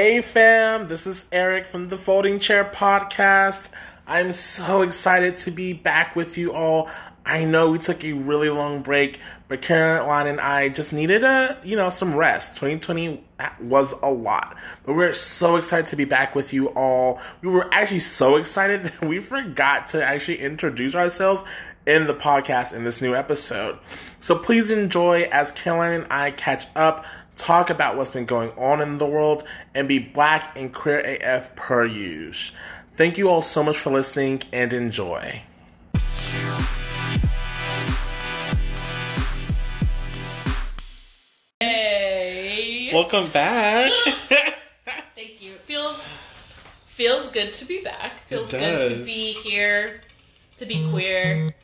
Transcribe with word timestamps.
Hey 0.00 0.20
fam, 0.20 0.86
this 0.86 1.08
is 1.08 1.24
Eric 1.32 1.66
from 1.66 1.88
the 1.88 1.96
Folding 1.96 2.38
Chair 2.38 2.64
Podcast. 2.64 3.70
I'm 4.06 4.30
so 4.30 4.82
excited 4.82 5.38
to 5.38 5.50
be 5.50 5.72
back 5.72 6.14
with 6.14 6.38
you 6.38 6.52
all. 6.52 6.88
I 7.26 7.44
know 7.44 7.70
we 7.70 7.78
took 7.78 8.04
a 8.04 8.12
really 8.12 8.48
long 8.48 8.80
break, 8.80 9.18
but 9.48 9.60
Caroline 9.60 10.28
and 10.28 10.40
I 10.40 10.68
just 10.68 10.92
needed 10.92 11.24
a, 11.24 11.58
you 11.64 11.74
know, 11.74 11.88
some 11.88 12.14
rest. 12.14 12.54
2020 12.58 13.24
was 13.60 13.92
a 14.00 14.08
lot, 14.08 14.56
but 14.84 14.94
we're 14.94 15.12
so 15.12 15.56
excited 15.56 15.86
to 15.86 15.96
be 15.96 16.04
back 16.04 16.36
with 16.36 16.52
you 16.52 16.68
all. 16.68 17.20
We 17.42 17.48
were 17.48 17.68
actually 17.74 17.98
so 17.98 18.36
excited 18.36 18.82
that 18.84 19.04
we 19.04 19.18
forgot 19.18 19.88
to 19.88 20.04
actually 20.04 20.38
introduce 20.38 20.94
ourselves 20.94 21.42
in 21.88 22.06
the 22.06 22.14
podcast 22.14 22.72
in 22.72 22.84
this 22.84 23.00
new 23.00 23.16
episode. 23.16 23.80
So 24.20 24.38
please 24.38 24.70
enjoy 24.70 25.22
as 25.32 25.50
Caroline 25.50 26.02
and 26.02 26.12
I 26.12 26.30
catch 26.30 26.66
up, 26.76 27.04
talk 27.38 27.70
about 27.70 27.96
what's 27.96 28.10
been 28.10 28.26
going 28.26 28.50
on 28.50 28.82
in 28.82 28.98
the 28.98 29.06
world, 29.06 29.44
and 29.74 29.88
be 29.88 29.98
black 29.98 30.56
and 30.56 30.74
queer 30.74 31.00
AF 31.00 31.54
per 31.56 31.86
use. 31.86 32.52
Thank 32.96 33.16
you 33.16 33.28
all 33.28 33.42
so 33.42 33.62
much 33.62 33.76
for 33.78 33.90
listening 33.90 34.42
and 34.52 34.72
enjoy. 34.72 35.42
Hey. 41.60 42.90
Welcome 42.92 43.28
back. 43.30 43.92
Thank 45.14 45.40
you. 45.40 45.52
It 45.52 45.60
feels 45.60 46.12
feels 46.86 47.28
good 47.28 47.52
to 47.52 47.64
be 47.64 47.80
back. 47.80 48.20
Feels 48.28 48.50
good 48.50 48.60
does. 48.60 48.98
to 48.98 49.04
be 49.04 49.32
here, 49.32 50.00
to 50.56 50.66
be 50.66 50.88
queer, 50.90 51.54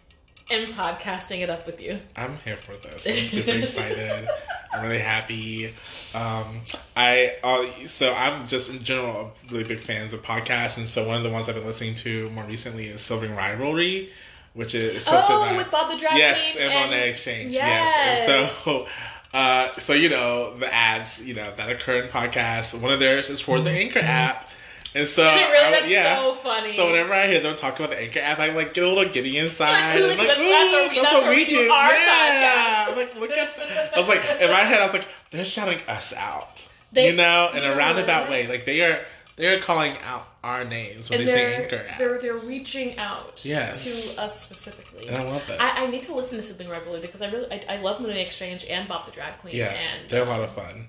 and 0.51 0.69
podcasting 0.69 1.41
it 1.41 1.51
up 1.51 1.67
with 1.67 1.81
you. 1.81 1.99
I'm 2.17 2.37
here 2.45 2.57
for 2.57 2.73
this. 2.77 3.07
I'm 3.07 3.27
super 3.27 3.51
excited. 3.59 4.29
I'm 4.73 4.83
really 4.83 4.99
happy. 4.99 5.69
Um, 6.15 6.61
I 6.97 7.37
uh, 7.43 7.87
so 7.87 8.13
I'm 8.15 8.47
just 8.47 8.71
in 8.71 8.83
general 8.83 9.33
really 9.51 9.65
big 9.65 9.81
fans 9.81 10.13
of 10.15 10.23
podcasts, 10.23 10.77
and 10.77 10.89
so 10.89 11.07
one 11.07 11.17
of 11.17 11.23
the 11.23 11.31
ones 11.31 11.49
I've 11.49 11.55
been 11.55 11.67
listening 11.67 11.95
to 11.97 12.29
more 12.31 12.45
recently 12.45 12.89
is 12.89 13.01
Sibling 13.01 13.35
Rivalry, 13.35 14.11
which 14.55 14.75
is 14.75 15.07
Oh, 15.11 15.55
with 15.57 15.71
Bob 15.71 15.91
the 15.91 15.97
Drag 15.99 16.17
yes, 16.17 16.53
Queen 16.53 16.65
and, 16.65 16.73
and- 16.73 16.93
Monét 16.93 17.09
X 17.11 17.25
Change. 17.25 17.53
Yes. 17.53 18.27
Yes, 18.27 18.29
and 18.29 18.49
so. 18.49 18.87
Uh, 19.35 19.73
so 19.81 19.93
you 19.93 20.09
know 20.09 20.57
the 20.59 20.73
ads, 20.73 21.21
you 21.21 21.35
know 21.35 21.53
that 21.57 21.69
occur 21.69 22.01
in 22.03 22.09
podcasts. 22.09 22.73
One 22.81 22.93
of 22.93 23.01
theirs 23.01 23.31
is 23.31 23.41
for 23.41 23.59
the 23.61 23.69
Anchor 23.69 23.99
app, 23.99 24.49
and 24.95 25.07
so 25.09 25.25
Is 25.27 25.41
it 25.41 25.45
really? 25.51 25.57
I- 25.67 25.71
That's 25.73 25.89
yeah. 25.91 26.17
so 26.21 26.33
funny. 26.33 26.77
So 26.77 26.87
whenever 26.87 27.13
I 27.15 27.27
hear 27.27 27.41
them 27.41 27.57
talk 27.57 27.79
about 27.79 27.91
the 27.91 28.01
Anchor 28.01 28.21
app, 28.21 28.39
I 28.39 28.51
like 28.51 28.75
get 28.75 28.85
a 28.85 28.89
little 28.89 29.13
giddy 29.13 29.39
inside. 29.39 30.01
Like, 30.01 30.19
I'm 30.21 30.27
that's- 30.27 30.39
that's 30.39 30.73
what 30.73 30.91
we- 30.91 31.01
that's 31.01 31.13
what 31.13 31.29
we 31.31 31.45
do 31.45 31.71
our 31.71 31.93
yeah. 31.93 32.87
podcast. 32.89 32.97
Like 32.97 33.15
look 33.17 33.31
at. 33.33 33.57
The, 33.57 33.97
I 33.97 33.99
was 33.99 34.09
like 34.09 34.21
in 34.41 34.51
my 34.51 34.61
head, 34.61 34.81
I 34.81 34.85
was 34.85 34.93
like, 34.95 35.07
they're 35.31 35.45
shouting 35.45 35.81
us 35.89 36.13
out. 36.13 36.69
They- 36.93 37.11
you 37.11 37.17
know, 37.17 37.51
in 37.55 37.63
you 37.63 37.73
a 37.73 37.77
roundabout 37.77 38.31
way. 38.31 38.47
Like 38.47 38.65
they 38.67 38.81
are, 38.83 39.01
they 39.37 39.49
are 39.49 39.59
calling 39.61 39.95
out 40.07 40.29
our 40.45 40.63
names 40.65 41.09
when 41.11 41.21
and 41.21 41.29
they 41.29 41.33
say 41.33 41.45
they're, 41.45 41.63
Anchor 41.63 41.87
app. 41.91 41.99
they're 41.99 42.19
they're 42.21 42.37
reaching 42.37 42.97
out 42.99 43.41
Yes. 43.45 43.83
to 43.85 44.21
us 44.23 44.39
specifically. 44.41 45.09
And 45.09 45.17
I 45.17 45.23
love 45.25 45.45
that. 45.49 45.61
I, 45.61 45.85
I 45.85 45.87
need 45.91 46.03
to 46.05 46.15
listen 46.15 46.37
to 46.37 46.43
Sibling 46.43 46.69
Rivalry 46.69 47.01
because 47.01 47.21
I 47.23 47.31
really 47.31 47.51
I, 47.51 47.63
I 47.69 47.77
love 47.79 47.97
Monét 47.97 48.21
X 48.27 48.37
Change 48.39 48.65
and 48.67 48.87
Bob 48.87 49.07
the 49.07 49.11
Drag 49.11 49.39
Queen. 49.39 49.57
yeah, 49.57 49.73
and 49.73 50.09
they're 50.11 50.23
a 50.23 50.27
lot 50.29 50.41
of 50.43 50.53
fun. 50.53 50.87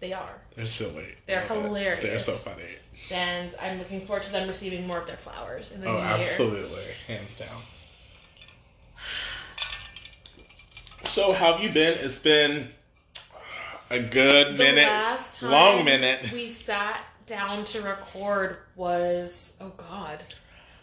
they 0.00 0.12
are. 0.12 0.34
They're 0.54 0.66
silly. 0.66 1.06
They're 1.26 1.40
love 1.48 1.58
it. 1.58 1.62
hilarious. 1.62 2.02
They're 2.02 2.18
so 2.20 2.32
funny. 2.50 2.62
And 3.10 3.54
I'm 3.60 3.78
looking 3.78 4.04
forward 4.04 4.24
to 4.24 4.32
them 4.32 4.48
receiving 4.48 4.86
more 4.86 4.98
of 4.98 5.06
their 5.06 5.16
flowers 5.16 5.72
in 5.72 5.80
the 5.80 5.86
Oh, 5.88 5.92
new 5.92 5.98
year. 5.98 6.06
absolutely, 6.08 6.82
hands 7.06 7.38
down. 7.38 7.62
So, 11.04 11.32
how 11.32 11.52
have 11.54 11.62
you 11.62 11.70
been? 11.70 11.96
It's 12.00 12.18
been 12.18 12.68
a 13.90 13.98
good 14.00 14.58
the 14.58 14.62
minute, 14.64 14.86
last 14.86 15.40
time 15.40 15.50
long 15.50 15.84
minute. 15.84 16.30
we 16.32 16.46
sat 16.46 17.00
down 17.24 17.64
to 17.64 17.80
record 17.82 18.56
was 18.76 19.56
oh 19.60 19.70
god 19.76 20.22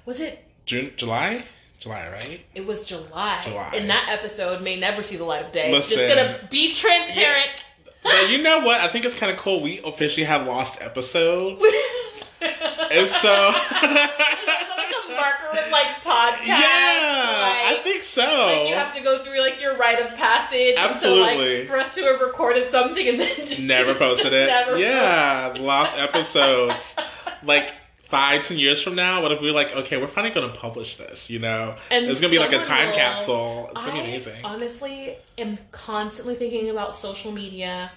was 0.06 0.20
it 0.20 0.44
June, 0.66 0.92
July, 0.96 1.44
July, 1.80 2.08
right? 2.10 2.42
it 2.56 2.66
was 2.66 2.82
july 2.88 3.40
July. 3.44 3.72
and 3.76 3.90
that 3.90 4.08
episode 4.12 4.62
may 4.64 4.80
never 4.80 5.02
see 5.04 5.18
the 5.18 5.24
light 5.24 5.44
of 5.46 5.52
day 5.52 5.72
Listen. 5.72 5.98
just 5.98 6.08
gonna 6.08 6.40
be 6.52 6.72
transparent 6.74 7.64
But 8.04 8.30
you 8.32 8.40
know 8.44 8.60
what? 8.60 8.82
I 8.82 8.88
think 8.88 9.06
it's 9.06 9.16
kind 9.18 9.32
of 9.32 9.38
cool. 9.40 9.62
We 9.62 9.80
officially 9.84 10.26
have 10.26 10.46
lost 10.48 10.80
episodes, 10.82 11.64
and 12.42 13.08
so 13.08 13.54
like 13.82 14.92
a 14.92 15.12
marker 15.12 15.50
with 15.54 15.72
like 15.72 15.88
podcast 16.04 16.46
yeah, 16.48 17.40
like, 17.42 17.78
I 17.78 17.80
think 17.84 18.04
so. 18.04 18.22
like 18.22 18.70
you 18.70 18.76
have 18.76 18.94
to 18.96 19.02
go 19.02 19.24
through 19.24 19.40
like 19.42 19.62
your 19.62 19.76
rite 19.78 20.00
of 20.00 20.16
passage 20.16 20.76
and 20.78 20.96
so, 20.96 21.24
Absolutely. 21.24 21.60
like 21.60 21.68
for 21.68 21.78
us 21.78 21.96
to 21.96 22.02
have 22.04 22.22
recorded 22.22 22.70
something 22.70 23.08
and 23.08 23.20
then 23.20 23.36
just 23.38 23.60
Never 23.60 23.96
posted 23.96 24.34
it. 24.34 24.48
never 24.48 24.78
yeah, 24.78 25.48
posted. 25.50 25.66
lost 25.66 25.98
episodes. 25.98 26.96
like 27.44 27.74
five, 28.04 28.46
ten 28.46 28.58
years 28.58 28.82
from 28.82 28.96
now, 28.96 29.22
what 29.22 29.32
if 29.32 29.42
we 29.42 29.48
were 29.48 29.54
like, 29.54 29.76
okay, 29.76 29.98
we're 29.98 30.08
finally 30.08 30.34
going 30.34 30.48
to 30.52 30.58
publish 30.58 30.96
this? 30.98 31.30
You 31.30 31.40
know, 31.40 31.76
And 31.90 32.06
it's 32.06 32.22
going 32.22 32.32
to 32.32 32.40
be 32.40 32.44
like 32.44 32.54
a 32.54 32.64
time 32.64 32.88
will- 32.90 32.96
capsule. 32.96 33.70
It's 33.72 33.84
going 33.84 33.96
to 33.98 34.02
be 34.04 34.08
I 34.08 34.12
amazing. 34.16 34.46
honestly 34.46 35.18
am 35.38 35.58
constantly 35.72 36.36
thinking 36.36 36.70
about 36.70 36.96
social 36.96 37.32
media 37.32 37.92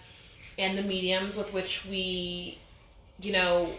and 0.58 0.76
the 0.76 0.82
mediums 0.82 1.36
with 1.36 1.52
which 1.52 1.84
we, 1.86 2.58
you 3.20 3.32
know, 3.32 3.70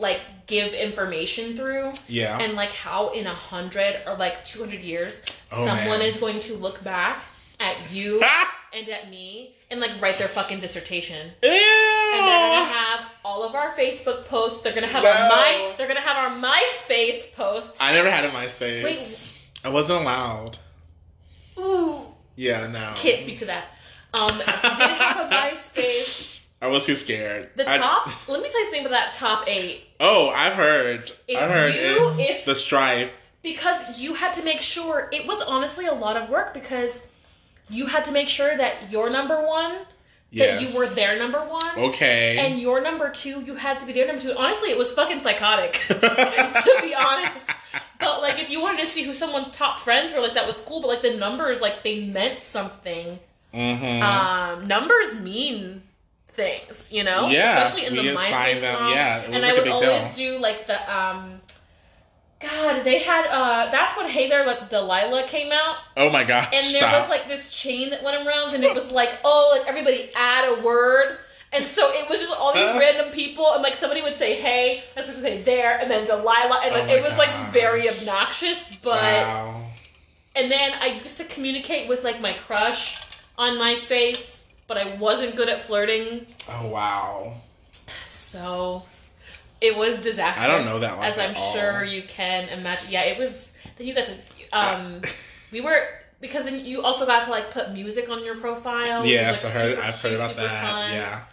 like 0.00 0.20
give 0.46 0.72
information 0.74 1.56
through. 1.56 1.92
yeah. 2.08 2.38
And 2.40 2.54
like 2.54 2.72
how 2.72 3.10
in 3.10 3.26
a 3.26 3.34
hundred 3.34 3.96
or 4.06 4.14
like 4.16 4.42
200 4.44 4.80
years, 4.80 5.22
Oh, 5.52 5.64
someone 5.64 5.98
man. 6.00 6.02
is 6.02 6.16
going 6.16 6.38
to 6.40 6.54
look 6.54 6.82
back 6.82 7.22
at 7.60 7.76
you 7.92 8.22
and 8.74 8.88
at 8.88 9.10
me 9.10 9.54
and 9.70 9.80
like 9.80 10.00
write 10.00 10.18
their 10.18 10.28
fucking 10.28 10.60
dissertation. 10.60 11.30
Ew. 11.42 11.48
And 11.50 12.26
they're 12.26 12.48
gonna 12.56 12.64
have 12.72 13.00
all 13.24 13.44
of 13.44 13.54
our 13.54 13.70
Facebook 13.74 14.24
posts. 14.24 14.62
They're 14.62 14.74
gonna 14.74 14.86
have 14.88 15.04
our 15.04 15.28
my. 15.28 15.74
They're 15.78 15.86
gonna 15.88 16.00
have 16.00 16.16
our 16.16 16.36
MySpace 16.50 17.32
posts. 17.34 17.76
I 17.80 17.92
never 17.92 18.10
had 18.10 18.24
a 18.24 18.30
MySpace. 18.30 18.82
Wait. 18.82 19.18
I 19.64 19.68
wasn't 19.68 20.00
allowed. 20.00 20.56
Ooh, 21.58 22.00
Yeah, 22.36 22.66
no. 22.66 22.92
can't 22.96 23.20
speak 23.22 23.38
to 23.38 23.44
that. 23.46 23.66
Um, 24.14 24.36
did 24.38 24.48
I 24.48 24.94
have 24.98 25.30
a 25.30 25.34
MySpace. 25.34 26.39
I 26.62 26.68
was 26.68 26.84
too 26.86 26.94
scared. 26.94 27.50
The 27.56 27.68
I- 27.70 27.78
top. 27.78 28.28
let 28.28 28.42
me 28.42 28.48
tell 28.48 28.58
you 28.60 28.66
something 28.66 28.86
about 28.86 28.90
that 28.92 29.12
top 29.12 29.44
eight. 29.48 29.88
oh, 29.98 30.28
I've 30.30 30.52
heard. 30.54 31.10
If 31.26 31.40
I've 31.42 31.50
heard 31.50 31.74
you- 31.74 32.10
it- 32.18 32.30
if- 32.30 32.44
the 32.44 32.54
strife. 32.54 33.10
because 33.42 33.98
you 33.98 34.14
had 34.14 34.32
to 34.34 34.42
make 34.42 34.60
sure 34.60 35.08
it 35.12 35.26
was 35.26 35.40
honestly 35.42 35.86
a 35.86 35.94
lot 35.94 36.16
of 36.16 36.28
work 36.28 36.52
because 36.52 37.06
you 37.70 37.86
had 37.86 38.04
to 38.04 38.12
make 38.12 38.28
sure 38.28 38.54
that 38.56 38.90
your 38.90 39.08
number 39.08 39.40
one 39.46 39.86
that 40.32 40.60
you 40.62 40.76
were 40.76 40.86
their 40.86 41.18
number 41.18 41.40
one 41.40 41.76
Okay. 41.76 42.36
and 42.38 42.56
your 42.60 42.80
number 42.80 43.10
two 43.10 43.40
you 43.42 43.54
had 43.56 43.80
to 43.80 43.86
be 43.86 43.92
their 43.92 44.06
number 44.06 44.20
two 44.22 44.36
honestly 44.36 44.70
it 44.70 44.78
was 44.78 44.92
fucking 44.92 45.18
psychotic 45.18 45.72
to 45.88 46.78
be 46.82 46.94
honest 46.94 47.50
but 47.98 48.20
like 48.20 48.38
if 48.38 48.48
you 48.48 48.60
wanted 48.60 48.78
to 48.80 48.86
see 48.86 49.02
who 49.02 49.12
someone's 49.12 49.50
top 49.50 49.80
friends 49.80 50.12
were 50.12 50.20
like 50.20 50.34
that 50.34 50.46
was 50.46 50.60
cool 50.60 50.80
but 50.80 50.86
like 50.88 51.02
the 51.02 51.16
numbers 51.16 51.60
like 51.60 51.82
they 51.82 52.04
meant 52.04 52.42
something 52.44 53.18
mm-hmm. 53.52 54.02
um 54.02 54.68
numbers 54.68 55.18
mean 55.18 55.82
things 56.42 56.88
you 56.96 57.04
know 57.04 57.28
Yeah, 57.28 57.62
especially 57.62 57.86
in 57.88 57.94
the 57.96 58.02
myspace 58.20 58.60
them- 58.60 58.80
world. 58.82 58.94
yeah, 58.94 59.18
it 59.22 59.28
was 59.28 59.34
and 59.34 59.42
like 59.44 59.52
i 59.54 59.58
would 59.58 59.68
always 59.68 60.16
do 60.16 60.38
like 60.38 60.66
the 60.66 60.78
um 60.98 61.40
god 62.40 62.84
they 62.84 62.98
had 63.00 63.26
uh 63.26 63.70
that's 63.70 63.96
when 63.98 64.08
hey 64.08 64.28
there 64.30 64.46
like 64.46 64.70
delilah 64.70 65.24
came 65.26 65.52
out 65.52 65.76
oh 65.98 66.08
my 66.08 66.24
gosh. 66.24 66.46
and 66.54 66.64
there 66.74 66.80
stop. 66.82 67.00
was 67.00 67.08
like 67.10 67.28
this 67.28 67.52
chain 67.54 67.90
that 67.90 68.02
went 68.02 68.16
around 68.26 68.54
and 68.54 68.64
it 68.64 68.74
was 68.74 68.90
like 68.90 69.18
oh 69.24 69.54
like 69.58 69.68
everybody 69.68 70.10
add 70.14 70.44
a 70.52 70.62
word 70.62 71.18
and 71.52 71.64
so 71.66 71.90
it 71.92 72.08
was 72.08 72.18
just 72.18 72.32
all 72.32 72.54
these 72.54 72.68
Uh. 72.70 72.78
random 72.78 73.10
people 73.12 73.52
and 73.52 73.62
like 73.62 73.74
somebody 73.74 74.00
would 74.00 74.16
say 74.16 74.40
hey 74.40 74.82
that's 74.94 75.06
supposed 75.06 75.22
to 75.22 75.30
say 75.30 75.42
there 75.42 75.78
and 75.78 75.90
then 75.90 76.06
delilah 76.06 76.60
and 76.64 76.74
Oh 76.74 76.78
like 76.78 76.86
my 76.86 76.94
it 76.94 77.02
was 77.02 77.16
like 77.18 77.52
very 77.52 77.88
obnoxious 77.90 78.74
but 78.82 79.02
Wow. 79.02 79.66
and 80.34 80.50
then 80.50 80.72
i 80.80 80.86
used 81.04 81.18
to 81.18 81.24
communicate 81.24 81.88
with 81.90 82.04
like 82.04 82.20
my 82.22 82.32
crush 82.32 82.96
on 83.36 83.58
myspace 83.58 84.39
but 84.70 84.78
i 84.78 84.94
wasn't 84.96 85.34
good 85.34 85.48
at 85.48 85.58
flirting 85.60 86.24
Oh 86.48 86.66
wow. 86.68 87.34
so 88.08 88.84
it 89.60 89.76
was 89.76 89.98
disastrous. 90.00 90.42
I 90.42 90.48
don't 90.48 90.64
know 90.64 90.78
that 90.78 90.96
life 90.96 91.12
as 91.12 91.18
I'm 91.18 91.34
all. 91.36 91.52
sure 91.52 91.84
you 91.84 92.02
can 92.04 92.48
imagine. 92.48 92.86
Yeah, 92.88 93.02
it 93.02 93.18
was. 93.18 93.58
Then 93.76 93.86
you 93.86 93.94
got 93.94 94.06
to. 94.06 94.14
Um, 94.58 95.02
we 95.52 95.60
were 95.60 95.82
because 96.20 96.44
then 96.46 96.64
you 96.64 96.80
also 96.82 97.04
got 97.04 97.24
to 97.24 97.30
like 97.30 97.50
put 97.50 97.70
music 97.72 98.08
on 98.08 98.24
your 98.24 98.36
profile. 98.38 99.02
which 99.02 99.10
is, 99.10 99.20
like, 99.20 99.26
I 99.28 99.30
heard. 99.36 99.42
super 99.76 99.82
I've 99.82 100.00
heard 100.00 100.14
about 100.14 100.36
that. 100.36 100.62
fun. 100.62 100.92
Yeah. 100.94 101.24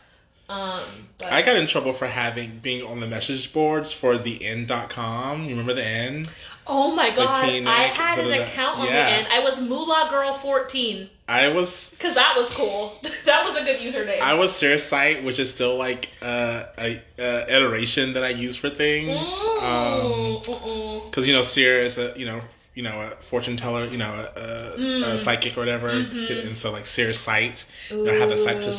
Um, 0.50 0.84
but 1.18 1.32
I 1.32 1.42
got 1.42 1.56
in 1.56 1.68
trouble 1.68 1.94
for 1.94 2.06
having 2.08 2.60
being 2.60 2.84
on 2.86 3.00
the 3.00 3.08
message 3.08 3.54
boards 3.54 3.94
for 3.94 4.18
the 4.18 4.46
end.com. 4.46 5.44
You 5.46 5.52
remember 5.52 5.74
the 5.74 5.86
end? 5.86 6.30
oh 6.68 6.94
my 6.94 7.10
god, 7.12 7.46
Teen 7.46 7.66
I 7.66 7.84
had 7.84 8.20
an 8.20 8.26
da-da-da. 8.28 8.44
account 8.44 8.80
on 8.80 8.86
Yeah. 8.88 8.92
the 9.06 9.12
end. 9.20 9.28
I 9.32 9.40
was 9.40 9.58
Moolah 9.62 10.08
Girl 10.10 10.34
14 10.34 11.10
I 11.28 11.50
was 11.50 11.90
because 11.92 12.16
that 12.16 12.34
was 12.38 12.50
cool. 12.52 12.98
that 13.26 13.44
was 13.44 13.56
a 13.58 13.64
good 13.64 13.80
username. 13.80 14.22
I 14.22 14.34
was 14.36 14.56
Serious 14.56 14.90
which 15.24 15.40
is 15.40 15.50
still 15.54 15.76
like 15.78 16.10
uh, 16.22 16.64
a, 16.78 17.02
a 17.20 17.56
iteration 17.56 18.14
that 18.14 18.24
I 18.24 18.30
use 18.30 18.56
for 18.56 18.70
things. 18.70 19.28
Mm, 19.28 20.42
Um 20.42 21.02
because 21.06 21.28
you 21.28 21.34
know 21.34 21.42
Sierra 21.42 21.84
is 21.84 21.98
a 21.98 22.14
you 22.16 22.26
know 22.26 22.42
you 22.76 22.84
know 22.84 23.02
a 23.02 23.10
fortune 23.22 23.58
teller, 23.58 23.86
you 23.88 23.98
know 23.98 24.14
a, 24.14 24.40
a, 24.40 24.78
Mm. 24.78 25.04
a 25.04 25.18
psychic 25.18 25.58
or 25.58 25.62
whatever, 25.62 25.90
Mm-hmm. 25.90 26.48
and 26.48 26.56
so 26.58 26.72
like 26.72 26.86
Seer's 26.86 27.20
sight, 27.20 27.66
you 27.90 28.04
know, 28.04 28.14
have 28.20 28.30
the 28.30 28.38
sight 28.38 28.62
to. 28.62 28.70
Ooh, 28.70 28.74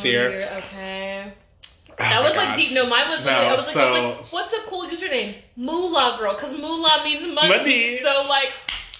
Okay. 0.59 1.31
Oh 2.01 2.03
That 2.03 2.23
was 2.23 2.35
like 2.37 2.55
deep. 2.55 2.73
No, 2.73 2.87
mine 2.89 3.09
was. 3.09 3.25
No, 3.25 3.31
I 3.31 3.51
was 3.55 3.67
like, 3.67 3.75
I 3.75 3.91
was 4.07 4.17
like, 4.21 4.31
what's 4.31 4.53
a 4.53 4.61
cool 4.65 4.87
username? 4.87 5.35
Moolah 5.57 6.15
girl, 6.17 6.33
because 6.33 6.57
moolah 6.57 7.01
means 7.03 7.27
money. 7.27 7.49
Money. 7.49 7.97
So 7.97 8.23
like, 8.29 8.53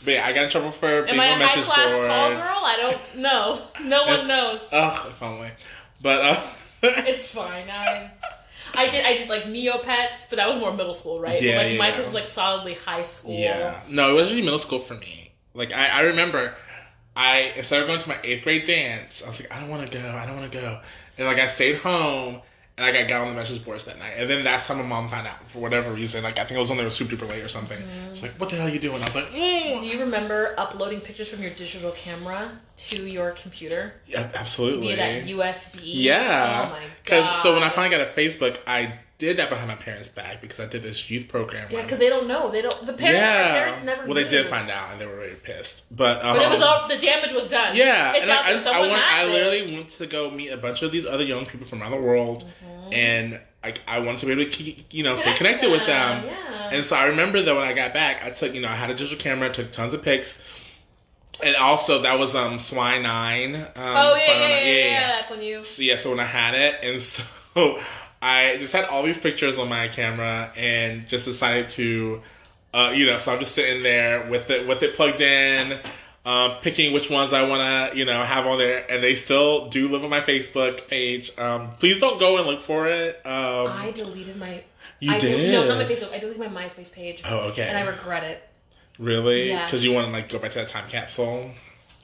But 0.04 0.14
yeah, 0.14 0.26
I 0.26 0.34
got 0.34 0.46
in 0.46 0.50
trouble 0.50 0.72
for 0.72 1.04
being 1.04 1.16
am 1.16 1.20
I 1.20 1.32
on 1.32 1.42
a 1.42 1.48
high 1.48 1.56
message 1.56 1.64
class 1.72 1.92
boards. 1.92 2.08
call 2.08 2.30
girl? 2.32 2.42
I 2.46 2.78
don't 2.80 3.18
know. 3.22 3.62
No 3.84 4.06
one 4.18 4.28
knows. 4.28 4.70
Ugh, 4.72 5.08
if 5.10 5.22
only. 5.24 5.50
But 6.02 6.22
uh, 6.22 6.42
It's 6.84 7.34
fine. 7.34 7.64
I, 7.70 8.10
I 8.74 8.88
did. 8.90 9.06
I 9.06 9.14
did 9.18 9.28
like 9.30 9.44
Neopets, 9.44 10.30
but 10.30 10.38
that 10.38 10.48
was 10.48 10.58
more 10.58 10.72
middle 10.74 10.94
school, 10.94 11.20
right? 11.20 11.42
Yeah, 11.42 11.58
But, 11.58 11.66
like 11.68 11.78
mine 11.78 11.92
yeah. 11.98 12.06
was 12.06 12.14
like 12.14 12.26
solidly 12.28 12.76
high 12.76 13.04
school. 13.04 13.34
yeah, 13.38 13.82
no, 13.90 14.12
it 14.12 14.14
was 14.22 14.30
really 14.30 14.42
middle 14.44 14.60
school 14.60 14.80
for 14.80 14.94
me. 14.96 15.32
Like 15.54 15.74
I, 15.74 15.88
I 15.90 16.02
remember, 16.02 16.54
I 17.16 17.52
instead 17.58 17.82
of 17.82 17.88
going 17.88 18.00
to 18.00 18.08
my 18.10 18.18
eighth 18.24 18.44
grade 18.44 18.66
dance, 18.66 19.22
I 19.24 19.28
was 19.28 19.42
like, 19.42 19.52
I 19.54 19.60
don't 19.60 19.70
want 19.70 19.92
to 19.92 19.98
go, 19.98 20.10
I 20.16 20.26
don't 20.26 20.38
want 20.40 20.50
to 20.52 20.58
go, 20.58 20.80
and 21.18 21.28
like 21.28 21.40
I 21.40 21.48
stayed 21.48 21.78
home. 21.78 22.42
And 22.80 22.98
I 22.98 23.04
got 23.04 23.22
on 23.22 23.28
the 23.28 23.36
message 23.36 23.64
boards 23.66 23.84
that 23.86 24.00
night, 24.00 24.14
and 24.16 24.30
then 24.30 24.42
that's 24.44 24.66
how 24.66 24.74
my 24.74 24.84
mom 24.84 25.10
found 25.10 25.28
out 25.28 25.36
for 25.50 25.60
whatever 25.60 25.92
reason. 25.92 26.24
Like 26.24 26.40
I 26.40 26.46
think 26.46 26.58
I 26.58 26.62
was 26.62 26.72
on 26.72 26.78
there 26.78 26.90
super 26.90 27.14
duper 27.14 27.28
late 27.28 27.44
or 27.44 27.50
something. 27.50 27.78
She's 28.14 28.24
like, 28.24 28.40
"What 28.40 28.50
the 28.50 28.56
hell 28.56 28.68
are 28.68 28.70
you 28.70 28.80
doing?" 28.80 29.02
I 29.02 29.06
was 29.06 29.16
like, 29.16 29.32
mm. 29.32 29.82
Do 29.82 29.86
you 29.86 30.00
remember 30.00 30.56
uploading 30.58 31.02
pictures 31.02 31.30
from 31.30 31.42
your 31.42 31.52
digital 31.52 31.92
camera 31.92 32.52
to 32.78 33.06
your 33.06 33.32
computer 33.32 33.96
"Yeah, 34.08 34.30
absolutely." 34.34 34.88
via 34.88 34.96
that 34.96 35.28
USB? 35.28 35.80
Yeah. 35.84 36.68
Oh 36.68 36.72
my 36.72 36.80
Because 37.04 37.42
so 37.42 37.54
when 37.54 37.64
I 37.64 37.70
finally 37.70 37.98
got 37.98 38.08
a 38.08 38.12
Facebook, 38.12 38.58
I 38.66 38.94
did 39.20 39.38
that 39.38 39.50
behind 39.52 39.68
my 39.68 39.76
parents' 39.76 40.08
back 40.08 40.42
because 40.42 40.60
I 40.60 40.66
did 40.66 40.82
this 40.82 41.12
youth 41.12 41.28
program. 41.28 41.68
Yeah, 41.70 41.84
because 41.84 42.00
they 42.00 42.10
don't 42.10 42.28
know. 42.28 42.50
They 42.50 42.62
don't. 42.64 42.74
The 42.86 42.94
parents. 42.94 43.20
yeah. 43.22 43.52
Parents 43.52 43.84
never. 43.84 44.00
well, 44.08 44.16
knew. 44.16 44.24
they 44.24 44.28
did 44.30 44.48
find 44.48 44.72
out, 44.72 44.92
and 44.92 45.00
they 45.00 45.06
were 45.06 45.18
really 45.18 45.36
pissed. 45.36 45.86
But 45.96 46.24
um, 46.26 46.38
But 46.38 46.46
it 46.48 46.50
was 46.50 46.62
all 46.62 46.88
the 46.88 46.98
damage 46.98 47.34
was 47.34 47.48
done. 47.50 47.76
yeah, 47.76 48.14
it's 48.14 48.24
and 48.24 48.32
I, 48.32 48.48
I 48.48 48.54
just 48.54 48.66
I 48.66 48.80
went. 48.82 48.94
I 48.94 49.26
literally 49.28 49.76
went 49.76 49.90
to 49.90 50.08
go 50.08 50.32
meet 50.32 50.50
a 50.50 50.58
bunch 50.58 50.82
of 50.82 50.92
these 50.92 51.06
other 51.06 51.24
young 51.24 51.46
people 51.46 51.68
from 51.68 51.82
around 51.84 51.92
the 51.92 51.98
world, 52.02 52.46
Mm-hmm. 52.66 52.94
and 52.94 53.40
like 53.64 53.82
I 53.88 54.00
wanted 54.00 54.20
to 54.22 54.26
be 54.26 54.32
able 54.32 54.46
to 54.46 54.50
keep, 54.50 54.92
you 54.92 55.04
know 55.04 55.16
stay 55.16 55.34
Connect 55.36 55.60
connected 55.60 55.70
with 55.72 55.86
them, 55.86 56.26
yeah. 56.26 56.70
And 56.72 56.84
so 56.84 56.96
I 56.96 57.06
remember 57.08 57.42
that 57.42 57.54
when 57.54 57.64
I 57.66 57.74
got 57.74 57.94
back, 57.94 58.24
I 58.26 58.30
took 58.32 58.56
you 58.56 58.62
know 58.62 58.70
I 58.70 58.74
had 58.76 58.90
a 58.90 58.96
digital 58.96 59.18
camera, 59.20 59.52
took 59.52 59.72
tons 59.72 59.94
of 59.94 60.02
pics. 60.02 60.42
And 61.44 61.56
also 61.56 62.02
that 62.02 62.18
was 62.20 62.36
um 62.36 62.58
Swine 62.58 63.04
Nine. 63.04 63.56
Um, 63.56 63.66
Oh 63.76 64.16
yeah, 64.16 64.26
Swine 64.26 64.40
yeah, 64.40 64.48
yeah, 64.48 64.64
yeah, 64.64 64.84
yeah. 64.86 65.08
That's 65.20 65.30
when 65.32 65.42
you. 65.42 65.62
so, 65.64 65.82
yeah, 65.84 65.96
so 65.98 66.10
when 66.10 66.20
I 66.20 66.26
had 66.26 66.54
it, 66.56 66.76
and 66.84 67.02
so 67.56 67.80
I 68.22 68.58
just 68.58 68.74
had 68.74 68.86
all 68.86 69.04
these 69.04 69.18
pictures 69.18 69.58
on 69.58 69.70
my 69.70 69.88
camera, 69.88 70.52
and 70.58 71.08
just 71.08 71.26
decided 71.26 71.70
to, 71.72 72.22
uh, 72.74 72.92
you 72.94 73.06
know, 73.06 73.18
so 73.18 73.32
I'm 73.34 73.40
just 73.40 73.54
sitting 73.54 73.82
there 73.84 74.30
with 74.30 74.50
it 74.50 74.68
with 74.68 74.84
it 74.84 74.94
plugged 74.94 75.22
in, 75.22 75.80
um, 76.26 76.52
picking 76.62 76.94
which 76.94 77.10
ones 77.10 77.32
I 77.32 77.44
want 77.48 77.62
to, 77.94 77.98
you 77.98 78.04
know, 78.06 78.22
have 78.24 78.46
on 78.46 78.58
there, 78.58 78.86
and 78.92 79.02
they 79.02 79.16
still 79.16 79.70
do 79.70 79.88
live 79.88 80.04
on 80.04 80.10
my 80.10 80.22
Facebook 80.22 80.88
page. 80.88 81.32
Um, 81.38 81.72
please 81.80 82.00
don't 82.00 82.20
go 82.20 82.38
and 82.38 82.46
look 82.46 82.62
for 82.62 82.88
it. 82.88 83.16
Um, 83.26 83.68
I 83.72 83.92
deleted 83.96 84.36
my. 84.38 84.64
You 85.00 85.14
I 85.14 85.20
did? 85.20 85.54
no, 85.54 85.66
not 85.66 85.78
my 85.78 85.86
Facebook. 85.86 86.12
I 86.14 86.18
deleted 86.20 86.40
my 86.52 86.64
MySpace 86.64 86.92
page. 86.92 87.22
oh, 87.26 87.50
okay. 87.52 87.68
And 87.70 87.78
I 87.78 87.88
regret 87.88 88.26
it. 88.26 88.44
really? 88.98 89.48
Yes. 89.48 89.70
Because 89.70 89.86
you 89.86 89.94
want 89.94 90.08
to 90.08 90.12
like 90.12 90.28
go 90.28 90.40
back 90.40 90.52
to 90.52 90.60
that 90.60 90.68
time 90.68 90.90
capsule? 90.90 91.52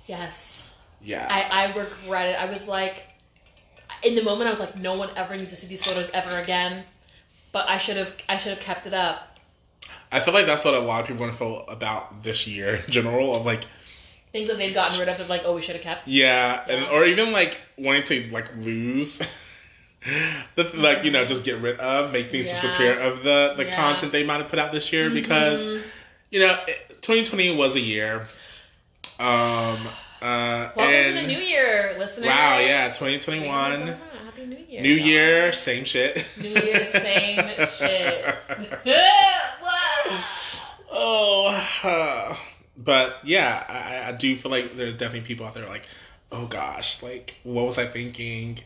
Yes. 0.08 0.78
Yeah. 1.04 1.28
I, 1.30 1.66
I 1.66 1.78
regret 1.78 2.30
it. 2.30 2.42
I 2.42 2.46
was 2.46 2.70
like, 2.70 3.04
in 4.06 4.16
the 4.16 4.24
moment, 4.24 4.48
I 4.48 4.52
was 4.52 4.60
like, 4.60 4.78
no 4.78 4.96
one 4.96 5.10
ever 5.16 5.36
needs 5.36 5.50
to 5.50 5.56
see 5.56 5.68
these 5.68 5.84
photos 5.84 6.10
ever 6.12 6.40
again. 6.40 6.84
But 7.52 7.68
I 7.68 7.78
should 7.78 7.98
have, 7.98 8.16
I 8.30 8.38
should 8.38 8.52
have 8.54 8.62
kept 8.62 8.86
it 8.86 8.94
up. 8.94 9.38
I 10.12 10.20
feel 10.20 10.34
like 10.34 10.46
that's 10.46 10.64
what 10.64 10.74
a 10.74 10.80
lot 10.80 11.02
of 11.02 11.08
people 11.08 11.22
want 11.22 11.32
to 11.34 11.38
feel 11.38 11.66
about 11.68 12.24
this 12.24 12.48
year 12.48 12.76
in 12.76 12.92
general. 12.92 13.36
Of 13.36 13.46
like, 13.46 13.64
Things 14.32 14.50
that 14.50 14.58
they've 14.58 14.74
gotten 14.74 15.00
rid 15.00 15.08
of, 15.08 15.18
they're 15.18 15.28
like, 15.28 15.44
oh, 15.46 15.56
we 15.56 15.62
should 15.62 15.76
have 15.76 15.84
kept. 15.84 16.08
Yeah, 16.10 16.62
and 16.68 16.86
or 16.92 17.06
even 17.06 17.32
like 17.32 17.58
wanting 17.78 18.04
to 18.04 18.30
like 18.32 18.54
lose, 18.58 19.18
the, 20.56 20.64
like 20.74 21.06
you 21.06 21.12
know, 21.12 21.24
just 21.26 21.46
get 21.46 21.62
rid 21.62 21.80
of, 21.80 22.12
make 22.12 22.32
things 22.32 22.48
Yeah. 22.48 22.54
disappear 22.62 23.00
of 23.00 23.24
the 23.24 23.54
the 23.56 23.64
Yeah. 23.64 23.72
Mm-hmm. 23.72 23.82
content 23.82 24.12
they 24.12 24.24
might 24.26 24.38
have 24.42 24.50
put 24.50 24.60
out 24.60 24.74
this 24.74 24.92
year 24.92 25.10
because 25.10 25.82
you 26.32 26.40
know, 26.42 26.58
twenty 27.02 27.24
twenty 27.24 27.56
was 27.56 27.76
a 27.76 27.80
year. 27.80 28.28
Um. 29.20 29.78
Uh. 30.22 30.72
Welcome 30.76 30.82
and 30.94 31.16
to 31.18 31.22
the 31.22 31.28
new 31.28 31.40
year, 31.40 31.96
listeners. 32.00 32.28
wow, 32.28 32.58
yeah, 32.60 32.94
twenty 32.94 33.20
twenty 33.20 33.48
one, 33.48 33.80
Happy 34.26 34.46
New 34.46 34.58
Year. 34.58 34.82
New. 34.82 34.94
Year, 34.94 35.52
same 35.52 35.84
shit. 35.84 36.26
New 36.42 36.50
Year, 36.50 36.84
same 36.86 37.40
shit. 37.78 38.36
Oh, 40.98 41.48
uh, 41.84 42.36
but 42.78 43.18
yeah, 43.24 43.64
I, 43.68 44.10
I 44.10 44.12
do 44.14 44.34
feel 44.38 44.50
like 44.50 44.78
there's 44.78 44.94
definitely 44.94 45.28
people 45.28 45.46
out 45.46 45.54
there 45.54 45.68
like, 45.68 45.86
oh 46.32 46.46
gosh, 46.46 47.04
like 47.04 47.36
what 47.44 47.66
was 47.66 47.78
I 47.78 47.86
thinking? 47.86 48.60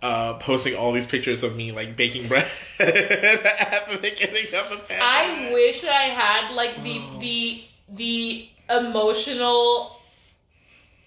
Uh, 0.00 0.34
posting 0.34 0.74
all 0.76 0.92
these 0.92 1.06
pictures 1.06 1.42
of 1.42 1.56
me 1.56 1.72
like 1.72 1.96
baking 1.96 2.28
bread 2.28 2.46
at 2.80 3.88
the 3.90 3.98
beginning 4.00 4.44
of 4.54 4.70
the 4.70 4.76
pandemic. 4.76 5.00
I 5.02 5.50
wish 5.52 5.82
I 5.84 5.88
had 5.88 6.52
like 6.54 6.80
the 6.82 7.00
the 7.20 7.64
the 7.88 8.48
emotional 8.70 9.96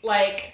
like 0.06 0.54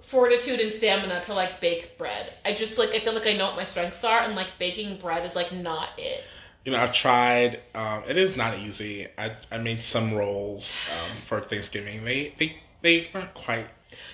fortitude 0.00 0.60
and 0.60 0.70
stamina 0.70 1.20
to 1.22 1.34
like 1.34 1.60
bake 1.60 1.96
bread. 1.98 2.32
I 2.44 2.52
just 2.52 2.78
like 2.78 2.90
I 2.90 3.00
feel 3.00 3.14
like 3.14 3.26
I 3.26 3.32
know 3.32 3.46
what 3.46 3.56
my 3.56 3.62
strengths 3.64 4.04
are 4.04 4.20
and 4.20 4.34
like 4.36 4.48
baking 4.58 4.98
bread 4.98 5.24
is 5.24 5.34
like 5.34 5.52
not 5.52 5.88
it. 5.98 6.22
you 6.64 6.72
know, 6.72 6.78
I've 6.78 6.92
tried. 6.92 7.60
Um, 7.74 8.02
it 8.08 8.16
is 8.16 8.36
not 8.36 8.58
easy. 8.58 9.06
I 9.18 9.32
I 9.50 9.58
made 9.58 9.80
some 9.80 10.14
rolls 10.14 10.76
um, 10.92 11.16
for 11.16 11.40
Thanksgiving. 11.40 12.04
They 12.04 12.34
they 12.38 12.56
they 12.82 13.08
weren't 13.14 13.32
quite. 13.34 13.66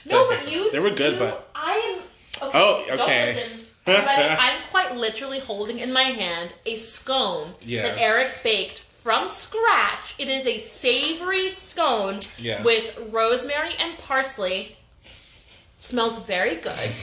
No, 0.04 0.28
but 0.28 0.50
you 0.50 0.70
They 0.70 0.78
were 0.78 0.90
good, 0.90 1.14
you- 1.14 1.18
but 1.18 1.48
I 1.54 1.72
am 1.96 2.48
okay, 2.48 2.58
Oh, 2.58 2.84
Don't 2.88 3.00
okay. 3.00 3.34
listen. 3.34 3.66
Everybody, 3.86 4.22
I'm 4.22 4.60
quite 4.70 4.94
literally 4.94 5.40
holding 5.40 5.78
in 5.78 5.92
my 5.92 6.02
hand 6.04 6.52
a 6.66 6.76
scone 6.76 7.54
Yes. 7.62 7.88
that 7.96 8.00
Eric 8.00 8.28
baked 8.44 8.82
from 9.02 9.28
scratch. 9.28 10.14
It 10.18 10.28
is 10.28 10.46
a 10.46 10.58
savory 10.58 11.50
scone 11.50 12.20
Yes. 12.38 12.64
with 12.64 13.08
rosemary 13.10 13.74
and 13.78 13.96
parsley. 13.98 14.76
smells 15.78 16.18
very 16.20 16.56
good. 16.56 16.90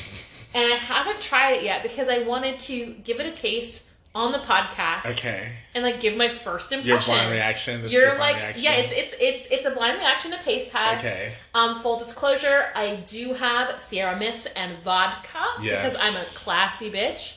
And 0.53 0.71
I 0.73 0.75
haven't 0.77 1.19
tried 1.19 1.57
it 1.57 1.63
yet 1.63 1.83
because 1.83 2.07
I 2.09 2.19
wanted 2.19 2.57
to 2.61 2.95
give 3.03 3.19
it 3.19 3.27
a 3.27 3.31
taste 3.31 3.83
on 4.15 4.31
the 4.31 4.39
podcast 4.39 5.11
okay. 5.11 5.51
and 5.75 5.83
like 5.83 5.99
give 5.99 6.15
my 6.17 6.29
first 6.29 6.71
impression. 6.71 6.88
Your 6.89 6.99
blind 7.01 7.31
reaction. 7.31 7.81
This 7.83 7.91
You're 7.91 8.07
your 8.07 8.15
blind 8.15 8.38
like, 8.38 8.44
reaction. 8.55 8.63
yeah, 8.63 8.71
it's 8.71 8.91
it's 8.94 9.15
it's 9.19 9.45
it's 9.51 9.65
a 9.67 9.71
blind 9.71 9.97
reaction 9.99 10.31
to 10.31 10.39
taste 10.39 10.71
test. 10.71 11.05
Okay. 11.05 11.33
Um, 11.53 11.79
full 11.81 11.99
disclosure, 11.99 12.67
I 12.73 12.95
do 13.05 13.33
have 13.33 13.79
Sierra 13.79 14.17
Mist 14.17 14.47
and 14.55 14.71
vodka 14.79 15.45
Yes. 15.61 15.83
because 15.94 15.99
I'm 16.01 16.15
a 16.15 16.25
classy 16.33 16.89
bitch. 16.89 17.35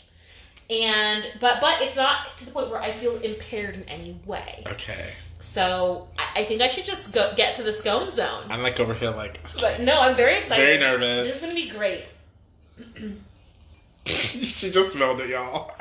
And 0.71 1.27
but 1.41 1.61
but 1.61 1.83
it's 1.83 1.97
not 1.97 2.37
to 2.39 2.47
the 2.47 2.53
point 2.53 2.71
where 2.71 2.81
I 2.81 2.93
feel 2.93 3.17
impaired 3.17 3.75
in 3.75 3.83
any 3.85 4.19
way. 4.25 4.63
okay. 4.67 5.11
So 5.41 6.07
I, 6.19 6.41
I 6.41 6.45
think 6.45 6.61
I 6.61 6.69
should 6.69 6.85
just 6.85 7.13
go 7.15 7.33
get 7.35 7.57
to 7.57 7.63
the 7.63 7.73
scone 7.73 8.11
zone. 8.11 8.45
I'm 8.51 8.63
like 8.63 8.79
over 8.79 8.95
here 8.95 9.11
like 9.11 9.41
But 9.59 9.81
no, 9.81 9.99
I'm 10.01 10.15
very 10.15 10.37
excited. 10.37 10.63
very 10.65 10.79
nervous. 10.79 11.27
This 11.27 11.37
is 11.37 11.43
gonna 11.43 11.55
be 11.55 11.71
great. 11.71 12.05
she 14.05 14.71
just 14.71 14.93
smelled 14.93 15.21
it, 15.21 15.31
y'all. 15.31 15.73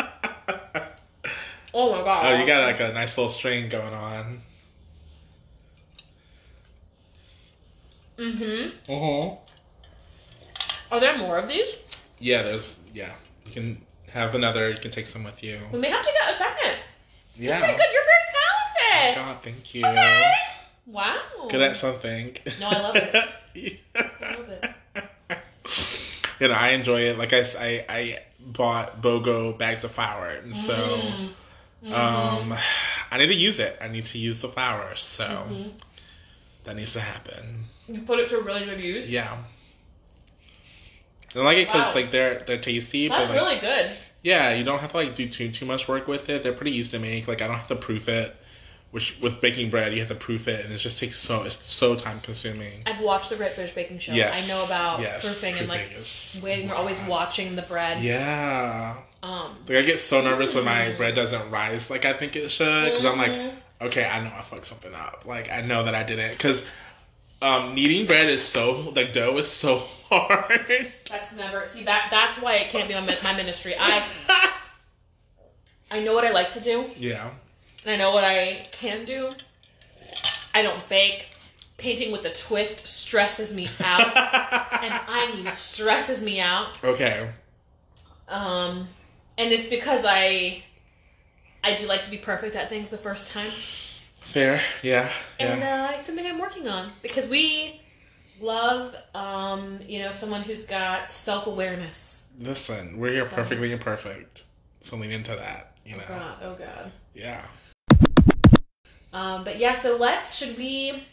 Oh 1.73 1.91
my 1.91 2.03
god. 2.03 2.25
oh, 2.25 2.39
you 2.39 2.47
got 2.47 2.63
like 2.63 2.79
a 2.79 2.93
nice 2.93 3.15
little 3.17 3.29
string 3.29 3.69
going 3.69 3.93
on. 3.93 4.41
Mm-hmm. 8.17 8.91
Uh-huh. 8.91 9.35
Are 10.91 10.99
there 10.99 11.17
more 11.17 11.37
of 11.37 11.47
these? 11.47 11.75
Yeah, 12.19 12.41
there's 12.43 12.79
yeah. 12.93 13.11
You 13.45 13.51
can 13.51 13.81
have 14.13 14.35
another. 14.35 14.69
You 14.71 14.77
can 14.77 14.91
take 14.91 15.05
some 15.05 15.23
with 15.23 15.41
you. 15.43 15.59
We 15.71 15.79
may 15.79 15.89
have 15.89 16.05
to 16.05 16.11
get 16.11 16.31
a 16.31 16.35
second. 16.35 16.75
Yeah. 17.35 17.51
It's 17.51 17.59
Pretty 17.59 17.73
good. 17.77 17.85
You're 17.93 18.03
very 18.03 19.13
talented. 19.13 19.15
God, 19.25 19.43
thank 19.43 19.75
you. 19.75 19.85
Okay. 19.85 20.33
Wow. 20.87 21.47
Good 21.49 21.61
at 21.61 21.75
something. 21.75 22.35
No, 22.59 22.67
I 22.69 22.79
love 22.81 22.95
it. 22.95 23.29
Yeah. 23.53 23.71
I 24.21 24.35
love 24.35 24.49
it. 24.49 25.39
you 26.39 26.47
know, 26.47 26.53
I 26.53 26.69
enjoy 26.69 27.01
it. 27.01 27.17
Like 27.17 27.33
I, 27.33 27.85
I 27.87 28.19
bought 28.39 29.01
BOGO 29.01 29.57
bags 29.57 29.83
of 29.83 29.91
flour, 29.91 30.27
and 30.29 30.55
so 30.55 31.01
Mm-hmm. 31.83 31.93
um, 31.93 32.57
I 33.09 33.17
need 33.17 33.27
to 33.27 33.33
use 33.35 33.57
it. 33.59 33.77
I 33.79 33.87
need 33.87 34.05
to 34.07 34.17
use 34.17 34.41
the 34.41 34.49
flour, 34.49 34.95
so 34.95 35.23
Mm-hmm. 35.25 35.69
that 36.65 36.75
needs 36.75 36.91
to 36.93 36.99
happen. 36.99 37.65
You 37.87 38.01
put 38.01 38.19
it 38.19 38.27
to 38.29 38.39
really 38.41 38.65
good 38.65 38.81
use. 38.81 39.09
Yeah. 39.09 39.37
I 41.35 41.39
like 41.39 41.57
it 41.57 41.67
because 41.67 41.87
Wow. 41.87 41.93
like 41.95 42.11
they're 42.11 42.39
they're 42.45 42.57
tasty, 42.57 43.07
That's 43.07 43.27
but 43.29 43.35
like, 43.35 43.41
really 43.41 43.59
good. 43.61 43.91
yeah, 44.23 44.53
you 44.53 44.63
don't 44.63 44.79
have 44.79 44.91
to 44.91 44.97
like 44.97 45.15
do 45.15 45.27
too 45.29 45.51
too 45.51 45.65
much 45.65 45.87
work 45.87 46.07
with 46.07 46.29
it. 46.29 46.43
They're 46.43 46.53
pretty 46.53 46.75
easy 46.75 46.91
to 46.91 46.99
make. 46.99 47.27
Like 47.27 47.41
I 47.41 47.47
don't 47.47 47.57
have 47.57 47.67
to 47.67 47.75
proof 47.75 48.07
it. 48.09 48.35
Which 48.91 49.15
with 49.21 49.39
baking 49.39 49.69
bread, 49.69 49.93
you 49.93 49.99
have 49.99 50.07
to 50.09 50.15
proof 50.15 50.47
it, 50.47 50.65
and 50.65 50.73
it 50.73 50.77
just 50.77 50.97
takes 50.97 51.15
so 51.15 51.43
it's 51.43 51.63
so 51.63 51.95
time 51.95 52.19
consuming. 52.21 52.81
I've 52.87 52.99
watched 52.99 53.29
the 53.29 53.35
Great 53.35 53.53
British 53.53 53.75
Baking 53.75 53.99
Show. 53.99 54.13
Yes. 54.13 54.43
I 54.43 54.47
know 54.47 54.65
about 54.65 54.99
Yes, 55.01 55.23
proofing 55.23 55.59
and 55.59 55.67
like 55.69 55.91
is- 55.95 56.39
waiting. 56.41 56.69
You're 56.69 56.75
always 56.75 56.99
watching 57.01 57.55
the 57.55 57.61
bread. 57.61 58.01
Yeah. 58.01 58.95
Um. 59.21 59.57
Like 59.67 59.77
I 59.77 59.81
get 59.83 59.99
so 59.99 60.21
nervous 60.23 60.55
when 60.55 60.63
Mm. 60.63 60.67
my 60.89 60.91
bread 60.97 61.13
doesn't 61.13 61.51
rise 61.51 61.91
like 61.91 62.05
I 62.05 62.13
think 62.13 62.35
it 62.35 62.49
should 62.49 62.85
because 62.85 63.05
I'm 63.05 63.19
like, 63.19 63.31
Mm-hmm. 63.31 63.85
okay, 63.87 64.05
I 64.05 64.21
know 64.23 64.31
I 64.35 64.41
fucked 64.41 64.65
something 64.65 64.95
up. 64.95 65.23
Like 65.23 65.51
I 65.51 65.61
know 65.61 65.83
that 65.83 65.93
I 65.93 66.01
didn't 66.01 66.31
because 66.31 66.65
um, 67.43 67.75
kneading 67.75 68.07
bread 68.07 68.27
is 68.27 68.41
so 68.41 68.91
like 68.95 69.13
dough 69.13 69.37
is 69.37 69.47
so 69.47 69.83
hard. 70.09 70.91
That's 71.09 71.33
never 71.35 71.65
see 71.65 71.83
that. 71.83 72.07
That's 72.11 72.37
why 72.37 72.55
it 72.55 72.69
can't 72.69 72.87
be 72.87 72.93
my, 72.95 73.17
my 73.23 73.35
ministry. 73.35 73.75
I 73.79 74.03
I 75.91 76.01
know 76.03 76.13
what 76.13 76.25
I 76.25 76.31
like 76.31 76.51
to 76.53 76.59
do, 76.59 76.85
yeah. 76.97 77.29
and 77.83 77.91
I 77.93 77.97
know 77.97 78.11
what 78.11 78.23
I 78.23 78.67
can 78.71 79.05
do. 79.05 79.33
I 80.53 80.61
don't 80.61 80.87
bake. 80.89 81.27
Painting 81.77 82.11
with 82.11 82.25
a 82.25 82.33
twist 82.33 82.85
stresses 82.87 83.53
me 83.53 83.69
out, 83.83 84.01
and 84.83 84.93
I 85.07 85.31
mean 85.33 85.49
stresses 85.49 86.21
me 86.21 86.41
out. 86.41 86.83
Okay. 86.83 87.29
Um, 88.27 88.85
and 89.37 89.53
it's 89.53 89.67
because 89.67 90.03
I 90.05 90.61
I 91.63 91.75
do 91.77 91.87
like 91.87 92.03
to 92.03 92.11
be 92.11 92.17
perfect 92.17 92.55
at 92.57 92.67
things 92.67 92.89
the 92.89 92.97
first 92.97 93.29
time, 93.29 93.49
Fair. 94.19 94.61
Yeah. 94.83 95.09
and 95.39 95.61
Yeah. 95.61 95.89
uh, 95.93 95.97
it's 95.97 96.05
something 96.07 96.25
I'm 96.27 96.37
working 96.39 96.67
on 96.67 96.91
because 97.01 97.27
we 97.29 97.79
love 98.41 98.95
um, 99.15 99.79
you 99.87 99.99
know 99.99 100.11
someone 100.11 100.41
who's 100.41 100.65
got 100.65 101.11
self 101.11 101.47
awareness. 101.47 102.29
Listen, 102.39 102.97
we're 102.97 103.13
here 103.13 103.25
So- 103.25 103.35
perfectly 103.35 103.71
imperfect. 103.71 104.43
So 104.81 104.95
lean 104.97 105.11
into 105.11 105.35
that. 105.35 105.75
You 105.85 105.97
know. 105.97 106.03
Oh 106.07 106.13
god, 106.13 106.37
oh 106.43 106.55
god. 106.55 106.91
Yeah. 107.13 107.41
Um, 109.11 109.43
but 109.43 109.57
yeah, 109.57 109.75
so 109.75 109.97
let's 109.97 110.35
should 110.35 110.57
we 110.57 111.03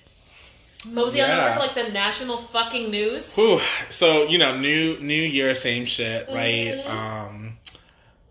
mosey 0.90 1.20
on 1.22 1.30
over 1.30 1.52
to 1.54 1.58
like 1.58 1.74
the 1.74 1.88
national 1.92 2.36
fucking 2.36 2.90
news? 2.90 3.34
Whew. 3.34 3.58
So 3.90 4.24
you 4.24 4.38
know, 4.38 4.56
new 4.58 4.98
new 5.00 5.14
year, 5.14 5.54
same 5.54 5.84
shit, 5.86 6.28
right? 6.28 6.84
Mhm. 6.84 6.88
Um, 6.88 7.58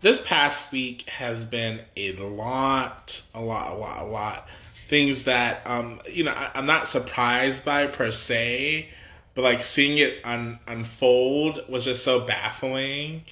this 0.02 0.20
past 0.20 0.70
week 0.70 1.08
has 1.10 1.44
been 1.44 1.80
a 1.96 2.12
lot, 2.12 3.20
a 3.34 3.40
lot, 3.40 3.72
a 3.72 3.74
lot, 3.74 4.02
a 4.02 4.06
lot. 4.06 4.48
Things 4.88 5.24
that 5.24 5.66
um, 5.66 6.00
you 6.10 6.24
know, 6.24 6.32
I, 6.32 6.50
I'm 6.54 6.66
not 6.66 6.86
surprised 6.88 7.64
by 7.64 7.86
per 7.86 8.10
se, 8.10 8.88
but 9.34 9.42
like 9.42 9.60
seeing 9.60 9.98
it 9.98 10.20
un- 10.24 10.58
unfold 10.66 11.64
was 11.68 11.84
just 11.84 12.04
so 12.04 12.20
baffling, 12.20 13.22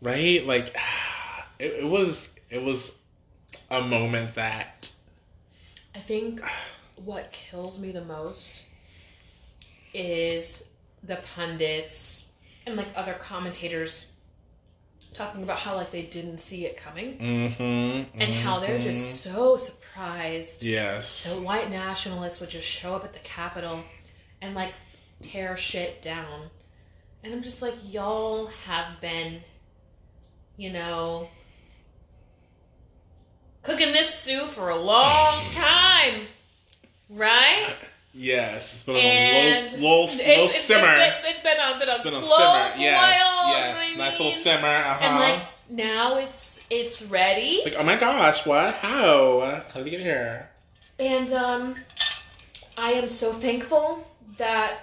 right? 0.00 0.46
Like, 0.46 0.74
it, 1.58 1.72
it 1.80 1.88
was, 1.88 2.28
it 2.50 2.62
was 2.62 2.92
a 3.70 3.82
moment 3.82 4.34
that 4.34 4.90
I 5.94 6.00
think 6.00 6.40
what 6.96 7.30
kills 7.32 7.80
me 7.80 7.92
the 7.92 8.04
most 8.04 8.64
is 9.92 10.68
the 11.02 11.16
pundits 11.34 12.28
and 12.66 12.76
like 12.76 12.88
other 12.96 13.14
commentators 13.14 14.06
talking 15.12 15.42
about 15.44 15.58
how 15.58 15.76
like 15.76 15.92
they 15.92 16.02
didn't 16.02 16.38
see 16.38 16.66
it 16.66 16.76
coming 16.76 17.18
mm-hmm, 17.18 18.20
and 18.20 18.34
how 18.34 18.58
they're 18.58 18.80
just 18.80 19.20
so 19.20 19.56
surprised 19.56 19.83
yes, 20.62 21.24
that 21.24 21.42
white 21.42 21.70
nationalists 21.70 22.40
would 22.40 22.50
just 22.50 22.66
show 22.68 22.94
up 22.94 23.04
at 23.04 23.12
the 23.12 23.18
Capitol 23.20 23.80
and 24.42 24.54
like 24.54 24.72
tear 25.22 25.56
shit 25.56 26.02
down. 26.02 26.50
And 27.22 27.32
I'm 27.32 27.42
just 27.42 27.62
like, 27.62 27.74
y'all 27.90 28.46
have 28.66 29.00
been, 29.00 29.40
you 30.56 30.70
know, 30.72 31.28
cooking 33.62 33.92
this 33.92 34.12
stew 34.12 34.46
for 34.46 34.68
a 34.68 34.76
long 34.76 35.40
time, 35.52 36.26
right? 37.08 37.68
Yes, 38.12 38.74
it's 38.74 38.82
been 38.84 38.96
And 38.96 39.72
on 39.72 39.80
a 39.80 39.82
low, 39.82 39.90
low, 40.00 40.04
it's, 40.04 40.18
low 40.18 40.44
it's, 40.44 40.60
simmer. 40.60 40.86
It's, 40.86 41.18
it's, 41.18 41.28
it's 41.30 41.40
been 41.40 41.56
on, 41.58 41.78
been 41.80 41.88
on 41.88 41.94
It's 41.96 42.04
been 42.04 42.14
on 42.14 42.22
slow 42.22 42.36
simmer. 42.36 42.70
boil. 42.70 42.80
Yes, 42.80 42.80
you 42.80 43.52
know 43.52 43.58
yes, 43.58 43.76
what 43.76 43.84
I 43.84 43.98
nice 43.98 44.18
little 44.18 44.32
simmer. 44.32 44.68
Uh-huh. 44.68 44.98
And 45.02 45.18
like 45.18 45.48
now 45.68 46.18
it's 46.18 46.64
it's 46.70 47.02
ready. 47.04 47.60
like, 47.64 47.74
oh 47.78 47.82
my 47.84 47.96
gosh, 47.96 48.46
what? 48.46 48.74
How? 48.74 49.62
How 49.72 49.80
did 49.82 49.86
you 49.86 49.90
get 49.92 50.00
here? 50.00 50.50
And 50.98 51.30
um, 51.32 51.76
I 52.76 52.92
am 52.92 53.08
so 53.08 53.32
thankful 53.32 54.06
that 54.38 54.80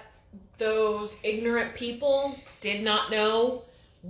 those 0.58 1.18
ignorant 1.24 1.74
people 1.74 2.38
did 2.60 2.82
not 2.82 3.10
know 3.10 3.62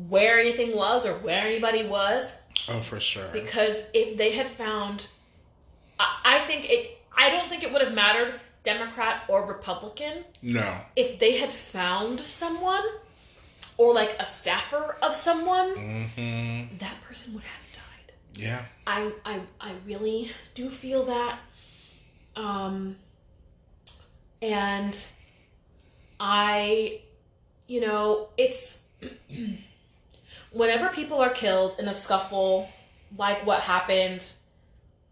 where 0.08 0.38
anything 0.38 0.74
was 0.76 1.06
or 1.06 1.14
where 1.18 1.46
anybody 1.46 1.86
was. 1.86 2.42
Oh, 2.68 2.80
for 2.80 2.98
sure. 3.00 3.28
Because 3.32 3.84
if 3.94 4.16
they 4.16 4.32
had 4.32 4.46
found, 4.46 5.06
I, 5.98 6.20
I 6.24 6.38
think 6.40 6.68
it, 6.70 6.98
I 7.16 7.30
don't 7.30 7.48
think 7.48 7.62
it 7.62 7.72
would 7.72 7.82
have 7.82 7.94
mattered, 7.94 8.40
Democrat 8.64 9.24
or 9.28 9.44
Republican, 9.46 10.24
No. 10.42 10.76
if 10.94 11.18
they 11.18 11.36
had 11.38 11.52
found 11.52 12.20
someone 12.20 12.84
or 13.82 13.92
like 13.94 14.14
a 14.20 14.24
staffer 14.24 14.96
of 15.02 15.14
someone, 15.14 15.70
Mm-hmm. 15.76 16.76
that 16.78 17.00
person 17.02 17.34
would 17.34 17.42
have 17.42 17.66
died. 17.72 18.14
Yeah. 18.34 18.62
I 18.86 19.10
I 19.24 19.40
I 19.60 19.72
really 19.86 20.30
do 20.54 20.70
feel 20.70 21.02
that. 21.04 21.38
Um 22.36 22.96
and 24.40 24.94
I 26.20 27.00
you 27.66 27.80
know, 27.80 28.28
it's 28.36 28.82
whenever 30.52 30.88
people 30.90 31.20
are 31.20 31.30
killed 31.30 31.76
in 31.78 31.88
a 31.88 31.94
scuffle 31.94 32.68
like 33.16 33.44
what 33.46 33.60
happened 33.60 34.22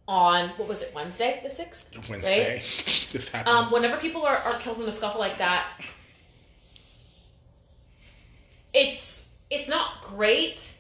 on 0.08 0.48
what 0.50 0.68
was 0.68 0.82
it, 0.82 0.92
Wednesday 0.94 1.40
the 1.42 1.48
6th? 1.48 2.08
Wednesday. 2.08 2.62
this 3.12 3.28
happened. 3.30 3.56
Um, 3.56 3.72
whenever 3.72 3.96
people 4.00 4.22
are, 4.24 4.36
are 4.36 4.58
killed 4.58 4.80
in 4.80 4.88
a 4.88 4.92
scuffle 4.92 5.20
like 5.20 5.38
that, 5.38 5.66
it's 8.72 9.28
it's 9.50 9.68
not 9.68 10.02
great. 10.02 10.76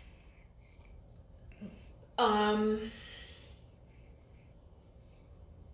Um, 2.18 2.80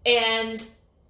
and 0.04 0.66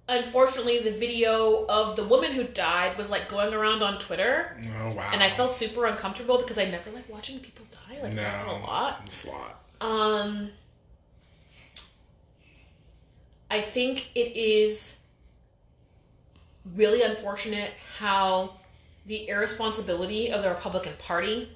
unfortunately, 0.09 0.79
the 0.79 0.91
video 0.91 1.65
of 1.67 1.95
the 1.95 2.03
woman 2.03 2.31
who 2.31 2.43
died 2.43 2.97
was 2.97 3.11
like 3.11 3.29
going 3.29 3.53
around 3.53 3.83
on 3.83 3.99
Twitter, 3.99 4.57
oh 4.79 4.93
wow. 4.93 5.09
and 5.13 5.21
I 5.21 5.29
felt 5.29 5.53
super 5.53 5.85
uncomfortable 5.85 6.39
because 6.39 6.57
I 6.57 6.65
never 6.65 6.89
like 6.91 7.07
watching 7.07 7.39
people 7.39 7.65
die. 7.71 8.01
Like 8.01 8.13
no. 8.13 8.21
that's 8.21 8.43
a 8.43 8.51
lot. 8.51 9.01
It's 9.05 9.25
a 9.25 9.29
lot. 9.29 9.63
Um, 9.79 10.49
I 13.49 13.61
think 13.61 14.09
it 14.15 14.35
is 14.35 14.97
really 16.75 17.01
unfortunate 17.01 17.71
how 17.97 18.56
the 19.07 19.27
irresponsibility 19.29 20.31
of 20.31 20.43
the 20.43 20.49
Republican 20.49 20.93
Party, 20.99 21.49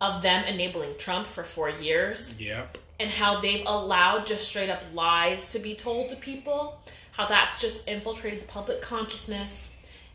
of 0.00 0.20
them 0.22 0.44
enabling 0.44 0.96
Trump 0.98 1.26
for 1.26 1.44
four 1.44 1.70
years, 1.70 2.38
Yep. 2.40 2.76
and 3.00 3.08
how 3.08 3.38
they've 3.40 3.64
allowed 3.66 4.26
just 4.26 4.44
straight 4.48 4.68
up 4.68 4.82
lies 4.92 5.46
to 5.48 5.58
be 5.58 5.74
told 5.74 6.08
to 6.10 6.16
people, 6.16 6.80
how 7.12 7.24
that's 7.26 7.60
just 7.60 7.86
infiltrated 7.86 8.40
the 8.40 8.46
public 8.46 8.82
consciousness, 8.82 9.72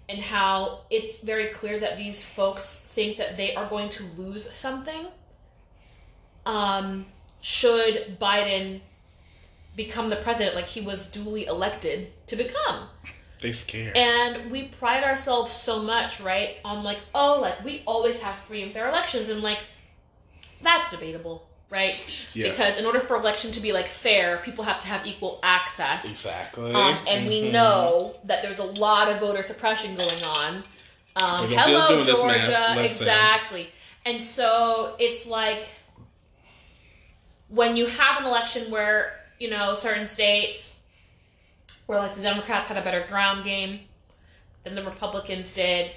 and 0.10 0.20
how 0.20 0.82
it's 0.90 1.20
very 1.22 1.48
clear 1.48 1.80
that 1.80 1.98
these 1.98 2.22
folks 2.24 2.76
think 2.76 3.18
that 3.18 3.38
they 3.38 3.56
are 3.56 3.68
going 3.68 3.90
to 3.90 4.04
lose 4.18 4.50
something. 4.52 5.08
Um, 6.46 7.06
should 7.42 8.18
Biden 8.20 8.82
become 9.76 10.10
the 10.10 10.16
president, 10.18 10.56
like 10.56 10.66
he 10.66 10.82
was 10.82 11.06
duly 11.06 11.46
elected 11.46 12.12
to 12.28 12.36
become. 12.36 12.90
They 13.42 13.52
scared. 13.52 13.96
And 13.96 14.50
we 14.50 14.64
pride 14.70 15.04
ourselves 15.04 15.52
so 15.52 15.82
much, 15.82 16.20
right, 16.22 16.58
on 16.66 16.84
like, 16.84 17.00
oh, 17.14 17.40
like 17.40 17.64
we 17.64 17.84
always 17.86 18.20
have 18.22 18.36
free 18.38 18.64
and 18.64 18.74
fair 18.74 18.88
elections, 18.90 19.30
and 19.30 19.42
like 19.42 19.60
that's 20.62 20.90
debatable, 20.90 21.48
right? 21.70 21.96
yes. 22.34 22.50
Because 22.50 22.80
in 22.80 22.86
order 22.88 23.00
for 23.00 23.16
election 23.16 23.52
to 23.52 23.60
be 23.60 23.72
like 23.74 23.86
fair, 23.88 24.38
people 24.38 24.64
have 24.64 24.80
to 24.80 24.88
have 24.88 25.06
equal 25.06 25.40
access. 25.44 26.04
exactly. 26.06 26.74
Um, 26.74 26.98
and 27.08 27.28
we 27.28 27.44
Mhm. 27.44 27.52
know 27.52 28.16
that 28.24 28.42
there's 28.42 28.58
a 28.60 28.64
lot 28.64 29.08
of 29.10 29.20
voter 29.20 29.44
suppression 29.44 29.96
going 29.96 30.24
on. 30.24 30.64
Um, 31.16 31.42
We're 31.42 31.50
gonna 31.50 31.50
see 31.50 31.72
hello, 31.72 31.82
us 31.84 31.90
doing 31.90 32.06
this 32.06 32.24
mess. 32.24 32.46
Georgia. 32.68 32.82
Exactly. 32.86 33.72
And 34.06 34.22
so 34.22 34.96
it's 35.00 35.26
like 35.28 35.68
when 37.50 37.76
you 37.76 37.86
have 37.88 38.20
an 38.20 38.26
election 38.26 38.72
where, 38.72 39.20
you 39.40 39.50
know, 39.50 39.74
certain 39.74 40.08
states 40.08 40.77
where 41.88 41.98
like 42.00 42.16
the 42.16 42.22
Democrats 42.22 42.68
had 42.68 42.78
a 42.78 42.82
better 42.82 43.06
ground 43.08 43.44
game 43.44 43.80
than 44.64 44.76
the 44.76 44.84
Republicans 44.84 45.52
did, 45.54 45.92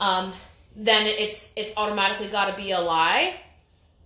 um, 0.00 0.32
then 0.76 1.06
it's 1.06 1.52
it's 1.56 1.72
automatically 1.76 2.28
got 2.28 2.46
to 2.50 2.56
be 2.56 2.70
a 2.70 2.80
lie. 2.80 3.36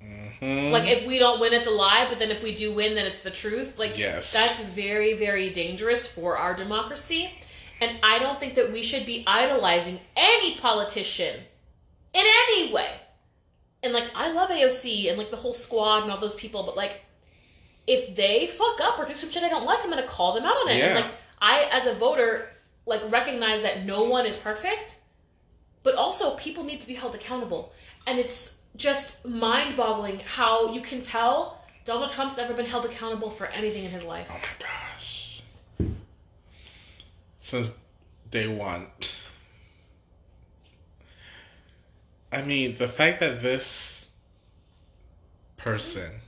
Mhm. 0.02 0.70
Like 0.70 0.88
if 0.88 1.06
we 1.06 1.18
don't 1.18 1.40
win, 1.40 1.52
it's 1.52 1.66
a 1.66 1.70
lie. 1.70 2.06
But 2.08 2.18
then 2.18 2.30
if 2.30 2.42
we 2.42 2.54
do 2.54 2.72
win, 2.72 2.94
then 2.94 3.06
it's 3.06 3.18
the 3.20 3.30
truth. 3.30 3.78
Like 3.78 3.98
Yes. 3.98 4.32
that's 4.32 4.60
very 4.60 5.14
very 5.14 5.50
dangerous 5.50 6.06
for 6.06 6.36
our 6.38 6.54
democracy. 6.54 7.32
And 7.80 7.98
I 8.02 8.18
don't 8.18 8.40
think 8.40 8.54
that 8.56 8.72
we 8.72 8.82
should 8.82 9.06
be 9.06 9.24
idolizing 9.26 10.00
any 10.16 10.56
politician 10.56 11.36
in 12.12 12.24
any 12.48 12.72
way. 12.72 12.90
And 13.82 13.92
like 13.92 14.10
I 14.14 14.30
love 14.32 14.50
AOC 14.50 15.08
and 15.08 15.18
like 15.18 15.30
the 15.30 15.36
whole 15.36 15.54
squad 15.54 16.02
and 16.02 16.12
all 16.12 16.18
those 16.18 16.34
people, 16.34 16.62
but 16.64 16.76
like 16.76 17.02
if 17.88 18.14
they 18.14 18.46
fuck 18.46 18.80
up 18.82 18.98
or 18.98 19.06
do 19.06 19.14
some 19.14 19.30
shit 19.30 19.42
I 19.42 19.48
don't 19.48 19.64
like, 19.64 19.80
I'm 19.82 19.88
gonna 19.88 20.06
call 20.06 20.34
them 20.34 20.44
out 20.44 20.56
on 20.56 20.68
it. 20.68 20.72
And 20.72 20.94
Yeah. 20.94 21.00
like 21.00 21.10
I 21.40 21.64
as 21.72 21.86
a 21.86 21.94
voter 21.94 22.50
like 22.84 23.00
recognize 23.10 23.62
that 23.62 23.84
no 23.84 24.04
one 24.04 24.26
is 24.26 24.36
perfect, 24.36 24.96
but 25.82 25.94
also 25.94 26.36
people 26.36 26.64
need 26.64 26.80
to 26.80 26.86
be 26.86 26.94
held 26.94 27.14
accountable. 27.14 27.72
And 28.06 28.18
it's 28.18 28.56
just 28.76 29.24
mind-boggling 29.24 30.20
how 30.20 30.72
you 30.72 30.80
can 30.82 31.00
tell 31.00 31.62
Donald 31.84 32.10
Trump's 32.10 32.36
never 32.36 32.52
been 32.54 32.66
held 32.66 32.84
accountable 32.84 33.30
for 33.30 33.46
anything 33.46 33.84
in 33.84 33.90
his 33.90 34.04
life. 34.04 34.28
Oh 34.30 34.34
my 34.34 34.48
gosh. 34.58 35.42
Since 37.38 37.72
day 38.30 38.46
one. 38.48 38.88
I 42.30 42.42
mean, 42.42 42.76
the 42.76 42.88
fact 42.88 43.20
that 43.20 43.40
this 43.40 44.06
person 45.56 46.20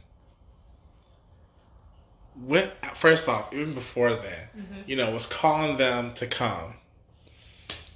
went 2.42 2.72
first 2.94 3.28
off, 3.28 3.52
even 3.52 3.74
before 3.74 4.14
then, 4.14 4.48
mm-hmm. 4.56 4.80
you 4.86 4.96
know, 4.96 5.10
was 5.10 5.26
calling 5.26 5.76
them 5.76 6.14
to 6.14 6.26
come 6.26 6.74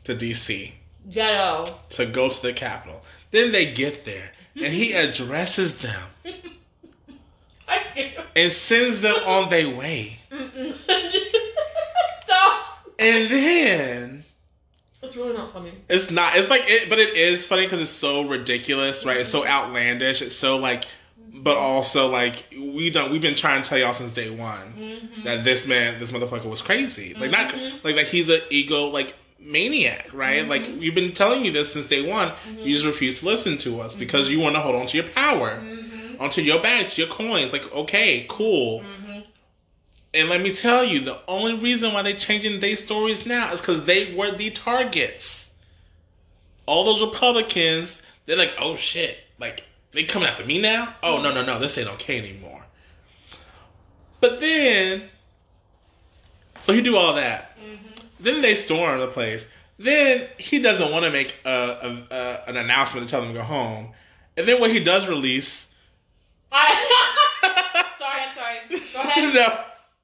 to 0.04 0.14
DC 0.14 0.72
Ghetto. 1.10 1.64
to 1.90 2.06
go 2.06 2.28
to 2.28 2.42
the 2.42 2.52
Capitol. 2.52 3.02
Then 3.30 3.52
they 3.52 3.72
get 3.72 4.04
there 4.04 4.32
and 4.56 4.72
he 4.72 4.92
addresses 4.94 5.78
them 5.78 6.08
and 8.36 8.52
sends 8.52 9.00
them 9.00 9.16
on 9.24 9.50
their 9.50 9.74
way. 9.74 10.18
Stop. 12.20 12.78
And 12.98 13.30
then 13.30 14.24
It's 15.02 15.16
really 15.16 15.34
not 15.34 15.52
funny. 15.52 15.72
It's 15.88 16.10
not. 16.10 16.36
It's 16.36 16.48
like 16.48 16.62
it, 16.66 16.88
but 16.88 16.98
it 16.98 17.16
is 17.16 17.44
funny 17.44 17.64
because 17.64 17.80
it's 17.80 17.90
so 17.90 18.26
ridiculous, 18.26 19.04
right? 19.04 19.18
It's 19.18 19.30
so 19.30 19.40
mm-hmm. 19.40 19.50
outlandish. 19.50 20.22
It's 20.22 20.34
so 20.34 20.58
like, 20.58 20.84
but 21.34 21.56
also 21.56 22.08
like 22.08 22.46
we 22.56 22.90
don't. 22.90 23.10
We've 23.10 23.20
been 23.20 23.34
trying 23.34 23.62
to 23.62 23.68
tell 23.68 23.78
y'all 23.78 23.92
since 23.92 24.12
day 24.12 24.30
one 24.30 24.72
mm-hmm. 24.72 25.24
that 25.24 25.44
this 25.44 25.66
man, 25.66 25.98
this 25.98 26.12
motherfucker, 26.12 26.44
was 26.44 26.62
crazy. 26.62 27.14
Like 27.14 27.30
not 27.30 27.50
mm-hmm. 27.50 27.78
like 27.84 27.96
that. 27.96 28.06
He's 28.06 28.28
an 28.28 28.40
ego 28.50 28.86
like 28.86 29.14
maniac, 29.40 30.08
right? 30.12 30.40
Mm-hmm. 30.40 30.50
Like 30.50 30.66
we've 30.78 30.94
been 30.94 31.12
telling 31.12 31.44
you 31.44 31.50
this 31.50 31.72
since 31.72 31.86
day 31.86 32.08
one. 32.08 32.32
You 32.56 32.72
just 32.72 32.86
refuse 32.86 33.20
to 33.20 33.26
listen 33.26 33.58
to 33.58 33.80
us 33.80 33.94
because 33.94 34.30
you 34.30 34.38
want 34.38 34.54
to 34.54 34.60
hold 34.60 34.76
on 34.76 34.86
to 34.86 34.96
your 34.96 35.08
power, 35.08 35.60
onto 36.20 36.40
your 36.40 36.62
bags, 36.62 36.96
your 36.96 37.08
coins. 37.08 37.52
Like 37.52 37.70
okay, 37.72 38.26
cool. 38.28 38.84
And 40.14 40.28
let 40.28 40.40
me 40.40 40.54
tell 40.54 40.84
you, 40.84 41.00
the 41.00 41.18
only 41.26 41.58
reason 41.58 41.92
why 41.92 42.02
they're 42.02 42.14
changing 42.14 42.60
their 42.60 42.76
stories 42.76 43.26
now 43.26 43.52
is 43.52 43.60
because 43.60 43.84
they 43.84 44.14
were 44.14 44.36
the 44.36 44.50
targets. 44.50 45.50
All 46.66 46.84
those 46.84 47.02
Republicans, 47.02 48.00
they're 48.24 48.36
like, 48.36 48.54
oh 48.60 48.76
shit, 48.76 49.18
like 49.40 49.64
they 49.94 50.04
coming 50.04 50.28
after 50.28 50.44
me 50.44 50.60
now? 50.60 50.94
Oh 51.02 51.22
no 51.22 51.32
no 51.32 51.44
no, 51.44 51.58
this 51.58 51.78
ain't 51.78 51.88
okay 51.90 52.18
anymore. 52.18 52.62
But 54.20 54.40
then, 54.40 55.04
so 56.60 56.72
he 56.72 56.80
do 56.80 56.96
all 56.96 57.14
that. 57.14 57.56
Mm-hmm. 57.58 58.06
Then 58.20 58.40
they 58.42 58.54
storm 58.54 59.00
the 59.00 59.06
place. 59.08 59.46
Then 59.78 60.28
he 60.38 60.60
doesn't 60.60 60.90
want 60.92 61.04
to 61.04 61.10
make 61.10 61.36
a, 61.44 61.50
a, 61.50 62.14
a, 62.14 62.42
an 62.48 62.56
announcement 62.56 63.06
to 63.06 63.10
tell 63.10 63.20
them 63.20 63.32
to 63.32 63.38
go 63.38 63.44
home. 63.44 63.88
And 64.36 64.46
then 64.48 64.60
when 64.60 64.70
he 64.70 64.80
does 64.80 65.08
release, 65.08 65.68
I. 66.50 66.72
sorry, 67.98 68.22
I'm 68.28 68.34
sorry. 68.34 68.80
Go 68.94 69.00
ahead. 69.08 69.34
no, 69.34 69.58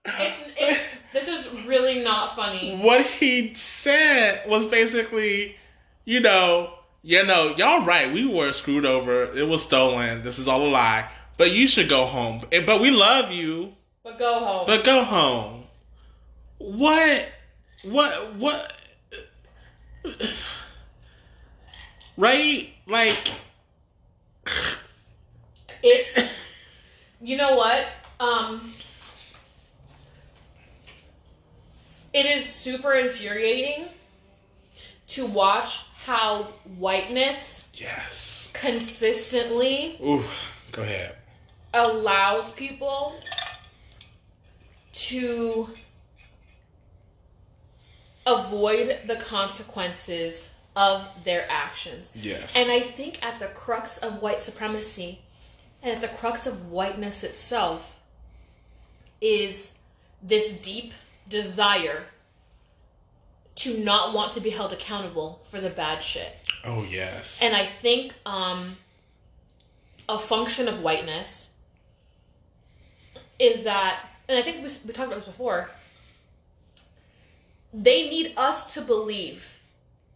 It's, 0.07 0.39
it's, 0.59 0.97
this 1.13 1.29
is 1.29 1.67
really 1.67 2.03
not 2.03 2.37
funny. 2.37 2.77
what 2.77 3.07
he 3.07 3.55
said 3.55 4.49
was 4.49 4.67
basically, 4.67 5.57
you 6.05 6.21
know, 6.21 6.75
you 7.03 7.25
know, 7.25 7.55
y'all 7.57 7.85
right. 7.85 8.13
We 8.13 8.27
were 8.27 8.53
screwed 8.53 8.85
over. 8.85 9.25
It 9.25 9.49
was 9.49 9.63
stolen. 9.63 10.23
This 10.23 10.39
is 10.39 10.49
all 10.49 10.63
a 10.67 10.69
lie. 10.69 11.09
But 11.37 11.53
you 11.53 11.67
should 11.67 11.89
go 11.89 12.05
home. 12.07 12.43
But 12.51 12.81
we 12.81 12.91
love 12.91 13.33
you. 13.33 13.75
But 14.03 14.19
go 14.19 14.41
home. 14.41 14.67
But 14.67 14.85
go 14.85 15.05
home. 15.05 15.65
What? 16.59 17.29
What? 17.85 18.35
What? 18.35 18.73
Right? 22.17 22.71
Like, 22.87 23.17
It's 25.83 26.19
you 27.21 27.37
know 27.37 27.57
what? 27.57 27.87
Um 28.19 28.75
it 32.13 32.27
is 32.27 32.45
super 32.45 32.93
infuriating 32.95 33.87
to 35.09 35.27
watch 35.27 35.85
how 36.05 36.45
whiteness 36.79 37.69
yes. 37.75 38.51
consistently 38.53 39.99
Ooh, 40.03 40.23
go 40.73 40.83
ahead. 40.83 41.17
allows 41.75 42.51
people 42.53 43.15
to 44.93 45.69
avoid 48.27 48.99
the 49.07 49.17
consequences 49.17 50.51
of 50.77 51.07
their 51.25 51.47
actions. 51.51 52.11
Yes. 52.15 52.55
And 52.57 52.71
I 52.71 52.81
think 52.81 53.25
at 53.25 53.39
the 53.39 53.49
crux 53.49 53.99
of 53.99 54.23
white 54.23 54.41
supremacy 54.41 55.21
and 55.83 55.95
at 55.95 56.01
the 56.01 56.17
crux 56.17 56.47
of 56.47 56.71
whiteness 56.71 57.25
itself 57.25 58.01
is 59.21 59.73
this 60.23 60.53
deep 60.53 60.93
desire 61.29 62.05
to 63.61 63.79
not 63.85 64.15
want 64.15 64.33
to 64.33 64.41
be 64.41 64.49
held 64.49 64.73
accountable 64.73 65.41
for 65.45 65.61
the 65.61 65.69
bad 65.69 66.03
shit. 66.03 66.35
oh, 66.65 66.83
yes. 66.89 67.41
And 67.43 67.55
I 67.55 67.67
think 67.67 68.15
um, 68.25 68.77
a 70.09 70.19
function 70.19 70.67
of 70.67 70.83
whiteness 70.83 71.51
is 73.39 73.65
that, 73.65 74.01
and 74.29 74.39
I 74.39 74.43
think 74.43 74.59
we, 74.59 74.71
we 74.87 74.93
talked 74.95 75.09
about 75.09 75.17
this 75.17 75.25
before, 75.25 75.71
they 77.75 78.09
need 78.09 78.33
us 78.39 78.75
to 78.75 78.81
believe 78.81 79.59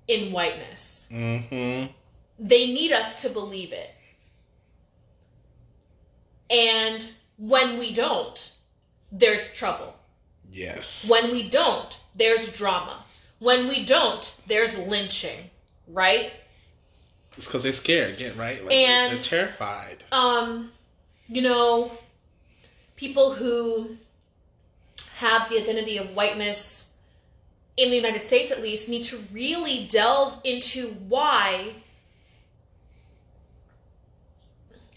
in 0.09 0.33
whiteness. 0.33 1.09
mm-hmm. 1.12 1.92
They 2.38 2.66
need 2.66 2.92
us 2.92 3.22
to 3.22 3.28
believe 3.28 3.72
it. 3.72 3.94
And 6.50 7.07
when 7.37 7.78
we 7.78 7.92
don't, 7.92 8.52
there's 9.12 9.52
trouble. 9.52 9.94
Yes. 10.50 11.09
When 11.11 11.30
we 11.30 11.48
don't, 11.48 11.98
there's 12.14 12.57
drama. 12.57 13.03
When 13.44 13.68
we 13.68 13.85
don't, 13.85 14.35
there's 14.46 14.74
lynching, 14.78 15.50
right? 15.87 16.33
It's 17.37 17.44
because 17.44 17.62
they're 17.62 17.72
scared 17.72 18.14
again, 18.14 18.35
right? 18.38 18.64
Like, 18.64 18.72
And- 18.72 19.18
they're 19.18 19.22
terrified. 19.22 20.02
um, 20.12 20.72
you 21.28 21.42
know, 21.42 21.92
people 22.96 23.35
who 23.35 23.98
have 25.16 25.50
the 25.50 25.59
identity 25.61 25.98
of 25.98 26.12
whiteness 26.12 26.94
in 27.76 27.90
the 27.90 27.96
United 27.96 28.22
States, 28.22 28.50
at 28.50 28.62
least, 28.62 28.88
need 28.88 29.02
to 29.04 29.18
really 29.30 29.87
delve 29.88 30.40
into 30.42 30.92
why 31.07 31.74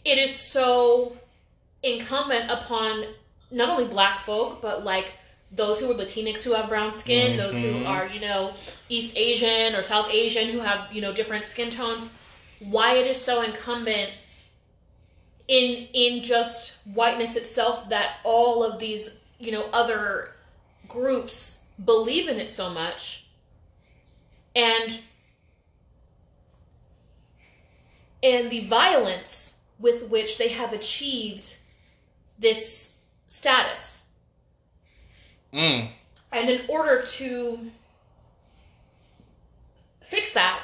it 0.06 0.18
is 0.18 0.34
so 0.34 1.18
incumbent 1.84 2.50
upon 2.50 3.08
not 3.52 3.68
only 3.68 3.90
black 3.90 4.20
folk, 4.20 4.62
but 4.62 4.86
like 4.86 5.12
those 5.52 5.80
who 5.80 5.90
are 5.90 5.94
Latinx 5.94 6.44
who 6.44 6.54
have 6.54 6.68
brown 6.70 6.96
skin, 6.98 7.38
those 7.38 7.58
who 7.58 7.72
Mhm. 7.74 7.88
are, 7.88 8.08
you 8.08 8.20
know, 8.20 8.54
East 8.90 9.16
Asian 9.16 9.76
or 9.76 9.84
South 9.84 10.10
Asian 10.12 10.50
who 10.50 10.60
have, 10.60 10.92
you 10.94 11.02
know, 11.02 11.14
different 11.14 11.46
skin 11.46 11.70
tones, 11.70 12.10
why 12.60 12.96
it 12.96 13.08
is 13.08 13.20
so 13.20 13.42
incumbent 13.42 14.12
in 15.48 15.88
in 15.94 16.22
just 16.24 16.78
whiteness 16.94 17.36
itself 17.36 17.88
that 17.90 18.18
all 18.24 18.64
of 18.64 18.80
these 18.80 19.12
you 19.40 19.52
know 19.52 19.70
other 19.72 20.34
groups 20.88 21.60
believe 21.84 22.28
in 22.28 22.38
it 22.40 22.50
so 22.50 22.70
much 22.70 23.26
and 24.56 25.00
and 28.22 28.50
the 28.50 28.66
violence 28.66 29.58
with 29.80 30.08
which 30.10 30.38
they 30.38 30.50
have 30.50 30.74
achieved 30.74 31.56
this 32.40 32.94
status 33.28 34.07
Mm. 35.58 35.88
and 36.32 36.50
in 36.50 36.62
order 36.70 37.02
to 37.02 37.60
fix 40.04 40.32
that 40.34 40.60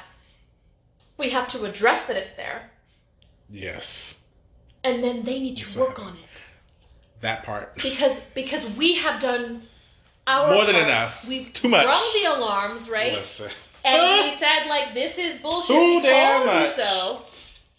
we 1.17 1.29
have 1.29 1.47
to 1.49 1.63
address 1.65 2.03
that 2.03 2.15
it's 2.17 2.33
there 2.33 2.69
Yes. 3.49 4.19
and 4.83 5.03
then 5.03 5.23
they 5.23 5.39
need 5.39 5.57
to 5.57 5.79
work 5.79 5.99
on 5.99 6.13
it 6.13 6.41
That 7.21 7.43
part. 7.43 7.75
because 7.75 8.19
because 8.35 8.65
we 8.77 8.95
have 8.95 9.19
done 9.19 9.63
our 10.27 10.53
More 10.53 10.65
than 10.65 10.75
part. 10.75 10.87
enough. 10.87 11.27
We've 11.27 11.51
Too 11.51 11.67
much. 11.67 11.85
rung 11.85 12.11
the 12.23 12.29
alarms, 12.37 12.89
right? 12.89 13.11
Listen. 13.13 13.49
And 13.83 14.25
we 14.25 14.31
said 14.37 14.67
like 14.69 14.93
this 14.93 15.17
is 15.17 15.39
bullshit. 15.39 15.75
Too 15.75 16.01
damn 16.01 16.45
much. 16.45 16.71
so. 16.71 17.21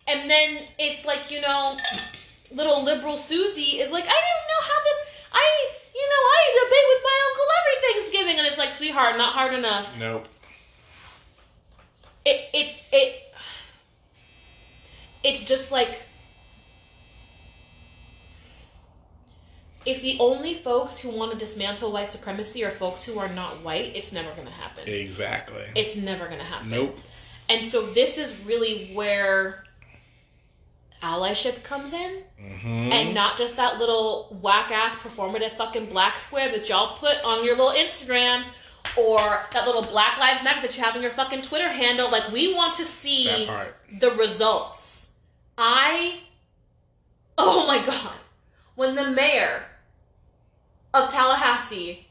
And 0.07 0.29
then 0.31 0.65
it's 0.79 1.07
like 1.07 1.31
you 1.31 1.41
know, 1.41 1.77
little 2.53 2.85
liberal 2.85 3.17
Susie 3.17 3.81
is 3.81 3.91
like, 3.93 4.05
I 4.05 4.09
don't 4.09 4.47
know 4.51 4.61
how 4.61 4.83
this. 4.83 5.25
I 5.33 5.71
know 6.15 6.23
I 6.37 6.65
debate 6.65 6.87
with 6.89 7.03
my 7.05 7.19
uncle 7.29 7.47
every 7.59 7.77
Thanksgiving, 7.93 8.39
and 8.39 8.47
it's 8.47 8.59
like, 8.59 8.71
sweetheart, 8.71 9.17
not 9.17 9.33
hard 9.33 9.55
enough. 9.55 9.99
Nope. 9.99 10.29
It 12.25 12.49
it 12.55 12.77
it. 12.93 13.23
It's 15.23 15.43
just 15.43 15.73
like. 15.73 16.03
If 19.87 20.01
the 20.01 20.17
only 20.19 20.55
folks 20.55 20.97
who 20.97 21.11
want 21.11 21.33
to 21.33 21.39
dismantle 21.39 21.93
white 21.93 22.11
supremacy 22.11 22.65
are 22.65 22.71
folks 22.71 23.05
who 23.05 23.19
are 23.19 23.29
not 23.29 23.63
white, 23.63 23.95
it's 23.95 24.13
never 24.15 24.31
going 24.31 24.47
to 24.47 24.53
happen. 24.53 24.89
Exactly. 24.89 25.63
It's 25.77 25.95
never 25.95 26.25
going 26.27 26.39
to 26.39 26.45
happen. 26.45 26.71
nope. 26.71 26.99
And 27.51 27.63
so 27.63 27.85
this 27.93 28.17
is 28.17 28.39
really 28.47 28.93
where 28.95 29.64
allyship 31.03 31.63
comes 31.63 31.93
in, 31.93 32.23
Mm-hmm. 32.41 32.93
and 32.93 33.15
not 33.15 33.39
just 33.39 33.57
that 33.57 33.79
little 33.79 34.37
whack 34.43 34.71
ass 34.71 34.95
performative 34.97 35.57
fucking 35.57 35.87
black 35.87 36.19
square 36.19 36.51
that 36.51 36.69
y'all 36.69 36.97
put 36.99 37.23
on 37.25 37.45
your 37.45 37.57
little 37.57 37.73
Instagrams 37.73 38.51
or 38.97 39.19
that 39.53 39.65
little 39.67 39.83
Black 39.83 40.19
Lives 40.19 40.43
Matter 40.43 40.61
that 40.63 40.77
you 40.77 40.85
have 40.85 40.95
on 40.95 41.01
your 41.01 41.11
fucking 41.11 41.41
Twitter 41.43 41.69
handle. 41.69 42.11
Like 42.11 42.31
we 42.33 42.53
want 42.55 42.75
to 42.75 42.85
see 42.85 43.49
the 43.99 44.11
results. 44.13 45.13
I 45.57 46.21
Oh 47.39 47.67
my 47.67 47.85
god. 47.85 48.13
When 48.75 48.95
the 48.95 49.11
mayor 49.11 49.63
of 50.93 51.11
Tallahassee 51.11 52.07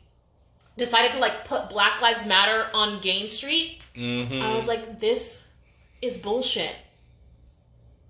decided 0.77 1.11
to 1.11 1.19
like 1.19 1.45
put 1.45 1.69
Black 1.69 2.01
Lives 2.01 2.25
Matter 2.25 2.67
on 2.73 3.01
Gaines 3.01 3.33
Street, 3.33 3.79
Mm-hmm. 3.95 4.41
I 4.41 4.55
was 4.55 4.67
like, 4.67 4.99
this 4.99 5.47
is 6.01 6.17
bullshit. 6.17 6.75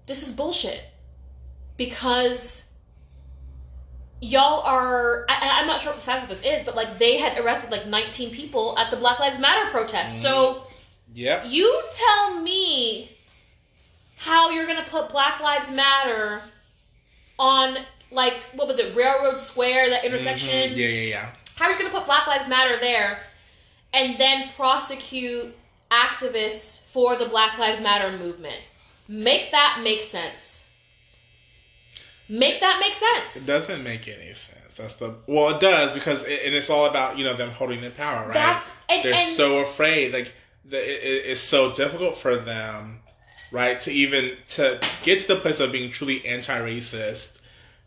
This 0.06 0.24
is 0.24 0.32
bullshit. 0.32 0.82
Because 1.78 2.66
y'all 4.22 4.62
are, 4.62 5.26
I, 5.28 5.60
I'm 5.62 5.68
not 5.68 5.82
sure 5.82 5.92
what 5.92 5.98
the 5.98 6.02
status 6.02 6.24
of 6.24 6.30
this 6.30 6.42
is, 6.42 6.64
but 6.64 6.76
like 6.76 6.98
they 7.00 7.18
had 7.18 7.38
arrested 7.40 7.72
like 7.72 7.88
19 7.88 8.32
people 8.32 8.78
at 8.78 8.92
the 8.92 8.98
Black 8.98 9.20
Lives 9.20 9.40
Matter 9.40 9.70
protest. 9.72 10.22
So 10.22 10.64
yeah 11.16 11.44
you 11.46 11.84
tell 11.92 12.42
me 12.42 13.12
how 14.18 14.50
you're 14.50 14.66
gonna 14.66 14.86
put 14.88 15.10
Black 15.10 15.40
Lives 15.42 15.70
Matter 15.72 16.42
on 17.38 17.78
like 18.12 18.36
what 18.54 18.68
was 18.68 18.80
it, 18.80 18.96
Railroad 18.96 19.38
Square, 19.38 19.90
that 19.90 20.06
intersection? 20.06 20.70
Mhm. 20.70 20.78
Yeah, 20.78 20.88
yeah, 20.88 21.02
yeah. 21.02 21.30
How 21.56 21.66
are 21.66 21.72
you 21.72 21.78
going 21.80 21.92
to 21.92 21.96
put 21.98 22.06
Black 22.06 22.28
Lives 22.28 22.48
Matter 22.48 22.80
there 22.80 23.20
and 23.94 24.18
then 24.18 24.50
prosecute 24.56 25.56
activists 25.92 26.80
for 26.82 27.16
the 27.16 27.26
Black 27.26 27.58
Lives 27.58 27.80
Matter 27.80 28.16
movement? 28.18 28.60
Make 29.14 29.52
that 29.52 29.82
make 29.84 30.02
sense. 30.02 30.66
Make 32.28 32.60
that 32.62 32.80
make 32.80 32.96
sense. 32.96 33.44
It 33.48 33.52
doesn't 33.52 33.84
make 33.84 34.08
any 34.08 34.34
sense. 34.34 34.74
That's 34.76 34.96
the 34.96 35.14
well, 35.28 35.50
it 35.56 35.60
does 35.62 35.92
because 35.92 36.24
it, 36.24 36.42
and 36.46 36.56
it's 36.56 36.72
all 36.72 36.88
about 36.88 37.20
you 37.20 37.24
know 37.24 37.36
them 37.36 37.52
holding 37.52 37.80
their 37.82 37.92
power, 37.92 38.26
right? 38.26 38.34
That's- 38.34 38.72
and- 38.90 39.04
They're 39.04 39.14
and- 39.14 39.36
so 39.36 39.58
afraid, 39.60 40.14
like 40.14 40.34
the, 40.66 40.78
it, 40.78 41.04
it- 41.04 41.30
it's 41.32 41.42
so 41.42 41.72
difficult 41.76 42.18
for 42.18 42.36
them, 42.38 43.02
right, 43.52 43.80
to 43.82 43.92
even 43.92 44.36
to 44.56 44.80
get 45.04 45.20
to 45.20 45.28
the 45.28 45.36
place 45.36 45.60
of 45.60 45.72
being 45.72 45.92
truly 45.92 46.26
anti-racist 46.26 47.40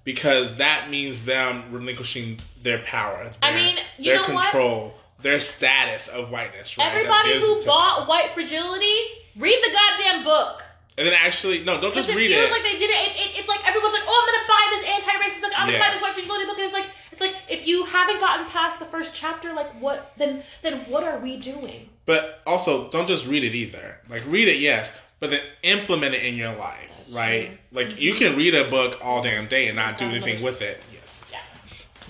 because 0.05 0.55
that 0.59 0.89
means 0.91 1.25
them 1.25 1.65
relinquishing 1.73 2.39
their 2.63 2.79
power. 2.79 3.33
I 3.43 3.53
mean, 3.53 3.79
you 3.99 4.13
their 4.13 4.29
know 4.29 4.35
what? 4.35 4.45
control, 4.53 4.95
their 5.23 5.41
status 5.41 6.07
of 6.07 6.31
whiteness, 6.31 6.79
right? 6.79 6.87
Everybody 6.87 7.41
who 7.41 7.65
bought 7.65 7.99
them. 8.01 8.09
White 8.09 8.31
Fragility, 8.33 8.97
read 9.37 9.59
the 9.65 9.73
goddamn 9.73 10.23
book. 10.23 10.63
And 10.99 11.07
then 11.07 11.15
actually 11.15 11.59
no, 11.65 11.81
don't 11.81 11.91
Because 11.91 12.07
just 12.07 12.09
it 12.11 12.17
read 12.17 12.31
feels 12.31 12.49
it. 12.49 12.53
like 12.53 12.63
they 12.63 12.77
did 12.79 12.91
it. 12.91 12.97
It, 13.09 13.13
it. 13.17 13.39
It's 13.41 13.49
like 13.49 13.67
everyone's 13.69 13.93
like, 13.95 14.03
oh, 14.07 14.17
I'm 14.17 14.27
gonna 14.33 14.49
buy 14.49 14.65
this 14.77 14.85
anti-racist 14.89 15.41
book. 15.43 15.53
I'm 15.57 15.67
gonna 15.67 15.79
buy 15.79 15.91
this 15.93 16.01
Yes. 16.01 16.03
white 16.03 16.13
fragility 16.15 16.45
book, 16.47 16.57
and 16.59 16.65
it's 16.65 16.75
like, 16.75 16.87
it's 17.13 17.21
like 17.21 17.35
if 17.49 17.67
you 17.67 17.85
haven't 17.85 18.21
gotten 18.21 18.47
past 18.47 18.79
the 18.79 18.85
first 18.87 19.15
chapter, 19.15 19.53
like 19.53 19.71
what? 19.81 20.13
Then, 20.17 20.43
then 20.63 20.81
what 20.91 21.05
are 21.05 21.19
we 21.19 21.37
doing? 21.37 21.89
But 22.07 22.41
also, 22.47 22.89
don't 22.91 23.09
just 23.09 23.27
read 23.27 23.43
it 23.45 23.55
either. 23.55 23.99
Like, 24.09 24.23
read 24.29 24.47
it, 24.49 24.59
yes, 24.61 24.95
but 25.21 25.31
then 25.31 25.41
implement 25.65 26.15
it 26.15 26.25
in 26.25 26.37
your 26.37 26.55
life, 26.55 26.93
right? 27.15 27.59
Like, 27.73 28.01
you 28.01 28.15
can 28.15 28.37
read 28.37 28.55
a 28.55 28.71
book 28.71 28.99
all 29.03 29.23
damn 29.23 29.49
day 29.49 29.67
and 29.67 29.75
not 29.77 29.99
do 29.99 30.05
anything 30.07 30.43
with 30.45 30.63
it. 30.63 30.79
Yes. 30.93 31.25
Yeah. 31.33 31.39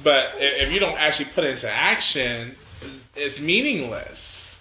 But 0.04 0.34
i- 0.36 0.38
if 0.40 0.70
you 0.70 0.80
don't 0.80 0.98
actually 1.00 1.26
put 1.26 1.44
it 1.44 1.50
into 1.52 1.70
action, 1.70 2.56
it's 3.14 3.40
meaningless. 3.40 4.60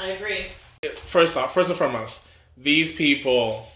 I 0.00 0.08
agree. 0.08 0.46
First 1.06 1.36
off, 1.36 1.52
first 1.52 1.68
and 1.68 1.78
foremost, 1.78 2.21
these 2.56 2.92
people, 2.92 3.66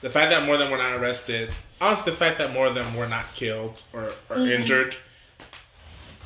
the 0.00 0.10
fact 0.10 0.30
that 0.30 0.44
more 0.44 0.54
of 0.54 0.60
them 0.60 0.70
were 0.70 0.78
not 0.78 0.94
arrested, 0.94 1.50
honestly, 1.80 2.10
the 2.10 2.16
fact 2.16 2.38
that 2.38 2.52
more 2.52 2.66
of 2.66 2.74
them 2.74 2.94
were 2.94 3.06
not 3.06 3.26
killed 3.34 3.82
or, 3.92 4.12
or 4.28 4.36
mm-hmm. 4.36 4.48
injured 4.48 4.96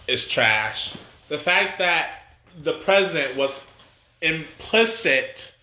is 0.07 0.27
trash. 0.27 0.97
The 1.29 1.39
fact 1.39 1.79
that 1.79 2.11
the 2.63 2.75
president 2.75 3.37
was 3.37 3.65
implicit 4.23 5.57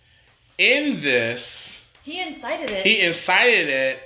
in 0.57 1.01
this, 1.01 1.89
He 2.03 2.21
incited 2.21 2.69
it. 2.69 2.85
he 2.85 3.01
incited 3.01 3.69
it, 3.69 3.99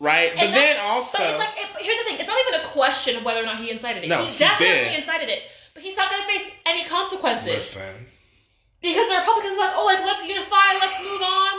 right? 0.00 0.30
And 0.30 0.38
but 0.38 0.50
then 0.50 0.76
also, 0.82 1.18
but 1.18 1.30
it's 1.30 1.38
like 1.38 1.48
it, 1.56 1.84
here's 1.84 1.98
the 1.98 2.04
thing: 2.04 2.16
it's 2.18 2.28
not 2.28 2.38
even 2.48 2.60
a 2.60 2.64
question 2.68 3.16
of 3.16 3.24
whether 3.24 3.40
or 3.40 3.44
not 3.44 3.58
he 3.58 3.70
incited 3.70 4.02
it. 4.04 4.08
No, 4.08 4.24
he 4.24 4.32
he 4.32 4.38
definitely 4.38 4.84
did. 4.84 4.96
incited 4.96 5.28
it, 5.28 5.42
but 5.74 5.82
he's 5.82 5.96
not 5.96 6.10
going 6.10 6.22
to 6.22 6.28
face 6.28 6.50
any 6.66 6.84
consequences 6.84 7.54
listen, 7.54 8.06
because 8.84 9.08
the 9.08 9.16
Republicans 9.16 9.54
are 9.56 9.64
like, 9.64 9.74
oh, 9.80 9.86
like 9.88 10.04
let's 10.04 10.26
unify, 10.28 10.76
let's 10.78 11.00
move 11.00 11.22
on. 11.22 11.54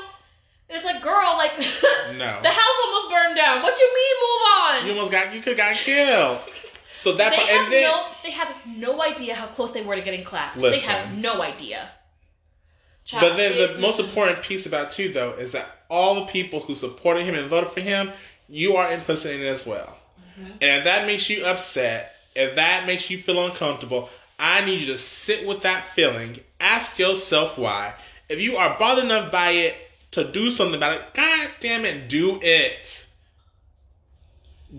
And 0.70 0.76
it's 0.78 0.86
like, 0.86 1.02
girl, 1.02 1.36
like 1.38 1.58
No. 2.22 2.32
the 2.42 2.50
house 2.54 2.78
almost 2.86 3.10
burned 3.10 3.36
down. 3.36 3.62
What 3.62 3.76
do 3.76 3.84
you 3.84 3.92
mean, 3.94 4.16
move 4.22 4.42
on? 4.54 4.86
you 4.86 4.92
almost 4.94 5.12
got, 5.12 5.34
you 5.34 5.42
could 5.42 5.58
got 5.58 5.76
killed. 5.76 6.40
So 6.88 7.12
that, 7.18 7.30
they 7.30 7.36
part- 7.36 7.50
have 7.50 7.64
and 7.66 7.74
then, 7.74 7.84
no, 7.84 8.06
they 8.24 8.32
have 8.32 8.56
no 8.66 9.02
idea 9.04 9.36
how 9.36 9.48
close 9.48 9.74
they 9.74 9.84
were 9.84 9.96
to 9.96 10.02
getting 10.02 10.24
clapped. 10.24 10.58
They 10.60 10.80
have 10.80 11.16
no 11.16 11.42
idea. 11.42 11.90
Child, 13.04 13.22
But 13.22 13.38
then 13.38 13.52
the 13.52 13.74
it- 13.76 13.80
most 13.80 14.00
important 14.00 14.42
piece 14.42 14.66
about 14.66 14.92
too, 14.92 15.10
though, 15.12 15.34
is 15.34 15.52
that 15.52 15.68
all 15.90 16.16
the 16.16 16.26
people 16.26 16.62
who 16.62 16.74
supported 16.74 17.26
him 17.26 17.36
and 17.36 17.48
voted 17.50 17.70
for 17.70 17.82
him, 17.82 18.12
you 18.48 18.78
are 18.78 18.92
implicit 18.92 19.36
in 19.36 19.42
it 19.42 19.46
as 19.48 19.68
well. 19.68 19.98
Mm-hmm. 20.40 20.52
And 20.62 20.78
if 20.80 20.84
that 20.86 21.06
makes 21.06 21.30
you 21.30 21.46
upset, 21.46 22.16
if 22.34 22.56
that 22.56 22.88
makes 22.88 23.10
you 23.12 23.18
feel 23.20 23.46
uncomfortable, 23.46 24.10
I 24.40 24.66
need 24.66 24.82
you 24.82 24.88
to 24.88 24.98
sit 24.98 25.46
with 25.46 25.62
that 25.62 25.84
feeling. 25.84 26.40
Ask 26.60 26.98
yourself 27.00 27.58
why. 27.58 27.94
If 28.30 28.42
you 28.42 28.58
are 28.58 28.78
bothered 28.78 29.06
enough 29.06 29.32
by 29.32 29.52
it 29.52 29.76
to 30.12 30.24
do 30.24 30.50
something 30.50 30.76
about 30.76 30.96
it, 30.96 31.14
god 31.14 31.50
damn 31.60 31.86
it, 31.86 32.10
do 32.10 32.40
it. 32.42 33.08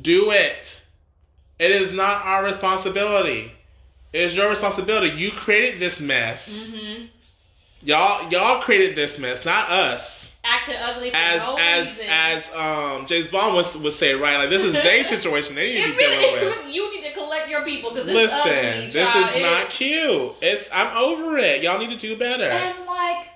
Do 0.00 0.30
it. 0.30 0.84
It 1.58 1.70
is 1.70 1.92
not 1.92 2.24
our 2.24 2.44
responsibility. 2.44 3.52
It 4.12 4.20
is 4.22 4.36
your 4.36 4.48
responsibility. 4.48 5.16
You 5.16 5.30
created 5.30 5.80
this 5.80 6.00
mess. 6.00 6.70
Mm-hmm. 6.70 7.04
Y'all, 7.82 8.30
y'all 8.30 8.62
created 8.62 8.96
this 8.96 9.18
mess, 9.18 9.44
not 9.44 9.70
us. 9.70 10.15
Acted 10.46 10.76
ugly 10.80 11.10
for 11.10 11.16
As 11.16 11.42
no 11.42 11.56
as 11.58 11.86
reason. 11.88 12.06
as 12.08 12.50
um 12.54 13.06
James 13.06 13.28
Bond 13.28 13.54
would 13.56 13.82
would 13.82 13.92
say, 13.92 14.14
right? 14.14 14.38
Like 14.38 14.48
this 14.50 14.62
is 14.64 14.72
their 14.72 15.04
situation. 15.14 15.54
They 15.56 15.74
need 15.74 15.84
to 15.84 15.90
be 15.92 15.96
dealing 15.98 16.46
with. 16.46 16.66
you 16.74 16.90
need 16.94 17.06
to 17.08 17.12
collect 17.14 17.48
your 17.48 17.64
people 17.64 17.90
because 17.90 18.06
it's 18.08 18.14
Listen, 18.14 18.38
ugly. 18.40 18.90
this 18.90 19.12
child. 19.12 19.28
is 19.30 19.36
It- 19.36 19.42
not 19.42 19.68
cute. 19.70 20.34
It's 20.42 20.68
I'm 20.72 20.96
over 20.96 21.36
it. 21.38 21.62
Y'all 21.62 21.78
need 21.78 21.90
to 21.90 21.96
do 21.96 22.16
better. 22.16 22.44
And 22.44 22.86
like, 22.86 23.28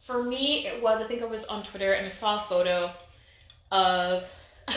for 0.00 0.22
me, 0.22 0.66
it 0.66 0.82
was. 0.82 1.00
I 1.00 1.04
think 1.04 1.22
I 1.22 1.26
was 1.26 1.44
on 1.46 1.62
Twitter 1.62 1.92
and 1.92 2.06
I 2.06 2.10
saw 2.10 2.36
a 2.36 2.40
photo 2.40 2.90
of 3.72 4.30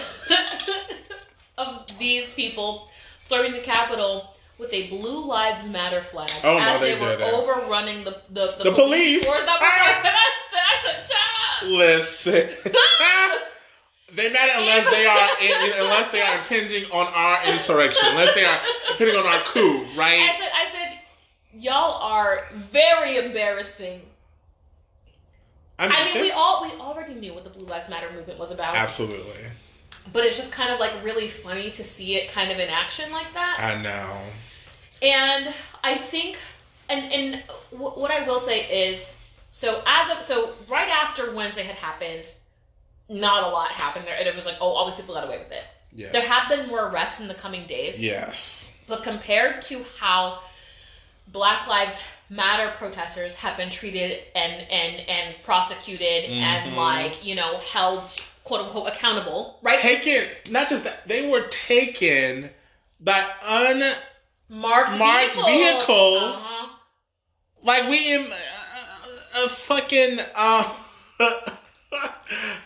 of 1.57 1.85
these 1.99 2.31
people 2.31 2.89
storming 3.19 3.51
the 3.53 3.59
Capitol 3.59 4.33
with 4.57 4.73
a 4.73 4.87
Blue 4.89 5.25
Lives 5.27 5.65
Matter 5.67 6.01
flag 6.01 6.31
Oh, 6.43 6.53
no, 6.57 6.59
as 6.59 6.79
they 6.79 6.95
they, 6.95 7.01
were 7.05 7.17
didn't. 7.17 7.33
overrunning 7.33 8.03
the 8.03 8.21
the, 8.29 8.55
The 8.63 8.71
police. 8.71 9.23
Or 9.25 9.33
that 9.33 9.59
Ah. 9.61 10.01
was 10.03 10.13
I 10.53 10.77
said, 10.83 11.09
child. 11.09 11.71
Listen. 11.73 12.73
They 14.15 14.29
matter 14.31 14.53
unless 14.55 14.89
they 14.89 15.05
are 15.05 15.29
in, 15.41 15.81
unless 15.83 16.07
they 16.11 16.21
are 16.21 16.37
impinging 16.39 16.89
on 16.91 17.07
our 17.13 17.43
insurrection, 17.45 18.07
unless 18.09 18.33
they 18.33 18.45
are 18.45 18.59
impinging 18.89 19.15
on 19.17 19.27
our 19.27 19.41
coup, 19.43 19.79
right? 19.95 20.21
I 20.21 20.27
right? 20.27 20.35
said, 20.39 20.49
I 20.55 20.65
said, 20.71 20.99
y'all 21.53 22.01
are 22.01 22.45
very 22.53 23.17
embarrassing. 23.17 24.01
I 25.77 25.87
I 25.87 26.05
mean, 26.05 26.21
we 26.23 26.31
all 26.31 26.63
we 26.63 26.71
already 26.79 27.13
knew 27.15 27.33
what 27.33 27.43
the 27.43 27.49
Blue 27.49 27.65
Lives 27.67 27.89
Matter 27.89 28.09
movement 28.11 28.39
was 28.39 28.49
about. 28.51 28.75
absolutely. 28.75 29.43
but 30.13 30.23
it's 30.25 30.37
just 30.37 30.51
kind 30.53 30.71
of 30.71 30.79
like 30.79 30.93
really 31.03 31.27
funny 31.27 31.69
to 31.71 31.83
see 31.83 32.15
it 32.15 32.31
kind 32.31 32.49
of 32.49 32.57
in 32.59 32.69
action 32.69 33.11
like 33.11 33.31
that. 33.33 33.57
I 33.59 33.79
know. 33.81 34.17
And 35.01 35.53
I 35.83 35.95
think, 35.95 36.37
and 36.89 37.11
and 37.11 37.43
w- 37.71 37.91
what 37.91 38.11
I 38.11 38.25
will 38.25 38.39
say 38.39 38.89
is, 38.89 39.11
so 39.49 39.81
as 39.85 40.11
of 40.15 40.21
so 40.23 40.53
right 40.67 40.89
after 40.89 41.33
Wednesday 41.33 41.63
had 41.63 41.75
happened, 41.75 42.33
not 43.09 43.43
a 43.43 43.47
lot 43.47 43.69
happened 43.71 44.05
there, 44.05 44.15
and 44.17 44.27
it 44.27 44.35
was 44.35 44.45
like, 44.45 44.55
oh, 44.59 44.69
all 44.73 44.85
these 44.87 44.95
people 44.95 45.15
got 45.15 45.23
away 45.25 45.37
with 45.39 45.51
it. 45.51 45.63
Yes. 45.93 46.11
There 46.11 46.21
have 46.21 46.49
been 46.49 46.67
more 46.67 46.87
arrests 46.89 47.19
in 47.21 47.27
the 47.27 47.33
coming 47.33 47.65
days, 47.65 48.03
Yes. 48.03 48.73
but 48.87 49.03
compared 49.03 49.61
to 49.63 49.83
how 49.99 50.39
Black 51.29 51.67
Lives 51.67 51.97
Matter 52.29 52.73
protesters 52.77 53.33
have 53.35 53.55
been 53.55 53.69
treated 53.69 54.19
and 54.35 54.51
and 54.69 55.09
and 55.09 55.35
prosecuted 55.43 56.25
and 56.25 56.73
Mhm. 56.73 56.75
like 56.75 57.23
you 57.23 57.35
know 57.35 57.57
held 57.71 58.09
quote 58.43 58.65
unquote 58.65 58.89
accountable, 58.89 59.57
right? 59.61 59.79
Taken, 59.79 60.27
not 60.49 60.67
just 60.67 60.83
that, 60.83 61.07
they 61.07 61.25
were 61.25 61.47
taken 61.47 62.49
by 62.99 63.25
un 63.45 63.93
marked, 64.49 64.97
Marked 64.97 65.35
vehicles. 65.35 65.45
vehicles. 65.47 66.33
Uh-huh. 66.35 66.67
like 67.63 67.89
we 67.89 68.13
in 68.13 68.31
a, 68.31 69.45
a 69.45 69.49
fucking 69.49 70.19
uh, 70.35 70.73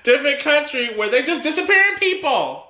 different 0.03 0.39
country 0.39 0.95
where 0.95 1.09
they 1.09 1.23
just 1.23 1.43
disappearing 1.43 1.97
people, 1.97 2.67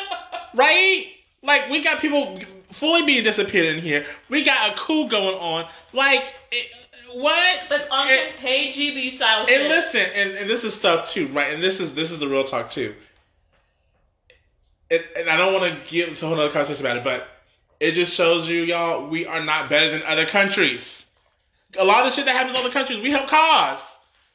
right? 0.54 1.06
Like 1.42 1.68
we 1.70 1.80
got 1.82 2.00
people 2.00 2.38
fully 2.70 3.04
being 3.04 3.24
disappeared 3.24 3.76
in 3.76 3.82
here. 3.82 4.06
We 4.28 4.44
got 4.44 4.72
a 4.72 4.74
coup 4.76 5.08
going 5.08 5.36
on. 5.36 5.66
Like 5.92 6.34
it, 6.50 6.70
what? 7.14 7.64
But 7.68 7.88
on 7.90 8.08
some 8.08 8.46
KGB 8.46 9.10
style 9.10 9.46
shit. 9.46 9.60
and 9.60 9.68
listen, 9.68 10.06
and, 10.14 10.30
and 10.32 10.48
this 10.50 10.64
is 10.64 10.74
stuff 10.74 11.10
too, 11.10 11.26
right? 11.28 11.52
And 11.52 11.62
this 11.62 11.80
is 11.80 11.94
this 11.94 12.10
is 12.10 12.20
the 12.20 12.28
real 12.28 12.44
talk 12.44 12.70
too. 12.70 12.94
And, 14.90 15.02
and 15.16 15.30
I 15.30 15.36
don't 15.36 15.52
want 15.54 15.72
to 15.72 15.90
get 15.90 16.08
into 16.08 16.24
a 16.24 16.28
whole 16.28 16.38
other 16.38 16.50
conversation 16.50 16.84
about 16.84 16.98
it, 16.98 17.04
but 17.04 17.26
it 17.82 17.94
just 17.94 18.14
shows 18.14 18.48
you, 18.48 18.62
y'all, 18.62 19.08
we 19.08 19.26
are 19.26 19.42
not 19.42 19.68
better 19.68 19.90
than 19.90 20.04
other 20.04 20.24
countries. 20.24 21.04
A 21.76 21.84
lot 21.84 21.98
of 21.98 22.04
the 22.04 22.10
shit 22.10 22.26
that 22.26 22.36
happens 22.36 22.54
in 22.54 22.60
other 22.60 22.72
countries, 22.72 23.00
we 23.00 23.10
help 23.10 23.26
cause. 23.26 23.80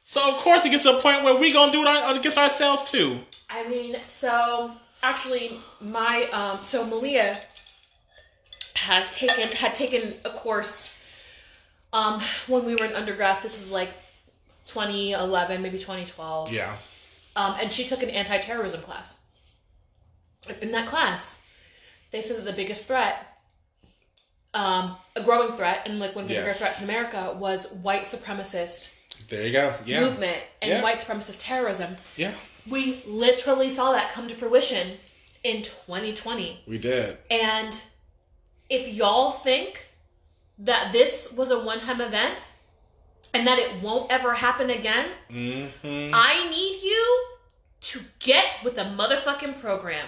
So 0.04 0.34
of 0.34 0.36
course 0.42 0.66
it 0.66 0.68
gets 0.68 0.82
to 0.82 0.98
a 0.98 1.00
point 1.00 1.24
where 1.24 1.34
we 1.34 1.50
gonna 1.50 1.72
do 1.72 1.82
it 1.82 2.16
against 2.16 2.36
ourselves 2.36 2.90
too. 2.90 3.20
I 3.48 3.66
mean, 3.66 3.96
so 4.06 4.72
actually, 5.02 5.58
my 5.80 6.24
um, 6.30 6.58
so 6.60 6.84
Malia 6.84 7.40
has 8.74 9.14
taken 9.16 9.48
had 9.48 9.74
taken 9.74 10.14
a 10.26 10.30
course 10.30 10.92
um 11.94 12.20
when 12.48 12.66
we 12.66 12.74
were 12.74 12.84
in 12.84 12.92
undergrad. 12.92 13.38
This 13.42 13.56
was 13.56 13.70
like 13.70 13.90
2011, 14.66 15.62
maybe 15.62 15.78
2012. 15.78 16.52
Yeah. 16.52 16.76
Um, 17.34 17.56
and 17.60 17.72
she 17.72 17.84
took 17.86 18.02
an 18.02 18.10
anti-terrorism 18.10 18.82
class. 18.82 19.20
In 20.60 20.70
that 20.72 20.86
class, 20.86 21.38
they 22.10 22.20
said 22.20 22.36
that 22.38 22.44
the 22.44 22.52
biggest 22.52 22.86
threat, 22.86 23.27
um, 24.58 24.96
a 25.14 25.22
growing 25.22 25.52
threat, 25.52 25.82
and 25.86 25.98
like 26.00 26.14
one 26.14 26.24
of 26.24 26.28
the 26.28 26.34
bigger 26.34 26.46
Yes. 26.48 26.58
threats 26.58 26.78
in 26.82 26.84
America 26.90 27.36
was 27.38 27.70
white 27.72 28.02
supremacist 28.02 28.90
There 29.28 29.42
you 29.46 29.52
go. 29.52 29.74
Yeah. 29.84 30.00
movement 30.00 30.38
and 30.62 30.70
Yeah. 30.70 30.82
white 30.82 30.98
supremacist 30.98 31.38
terrorism. 31.40 31.96
Yeah. 32.16 32.32
We 32.68 33.02
literally 33.06 33.70
saw 33.70 33.92
that 33.92 34.12
come 34.12 34.26
to 34.28 34.34
fruition 34.34 34.98
in 35.44 35.62
2020. 35.62 36.62
We 36.66 36.78
did. 36.78 37.18
And 37.30 37.80
if 38.68 38.88
y'all 38.94 39.30
think 39.30 39.86
that 40.58 40.92
this 40.92 41.32
was 41.32 41.50
a 41.50 41.58
one 41.58 41.80
time 41.80 42.00
event 42.00 42.34
and 43.34 43.46
that 43.46 43.58
it 43.58 43.80
won't 43.82 44.10
ever 44.10 44.34
happen 44.34 44.70
again, 44.70 45.06
Mm-hmm. 45.30 46.10
I 46.14 46.48
need 46.50 46.82
you 46.82 47.24
to 47.80 48.00
get 48.18 48.44
with 48.64 48.74
the 48.74 48.82
motherfucking 48.82 49.60
program. 49.60 50.06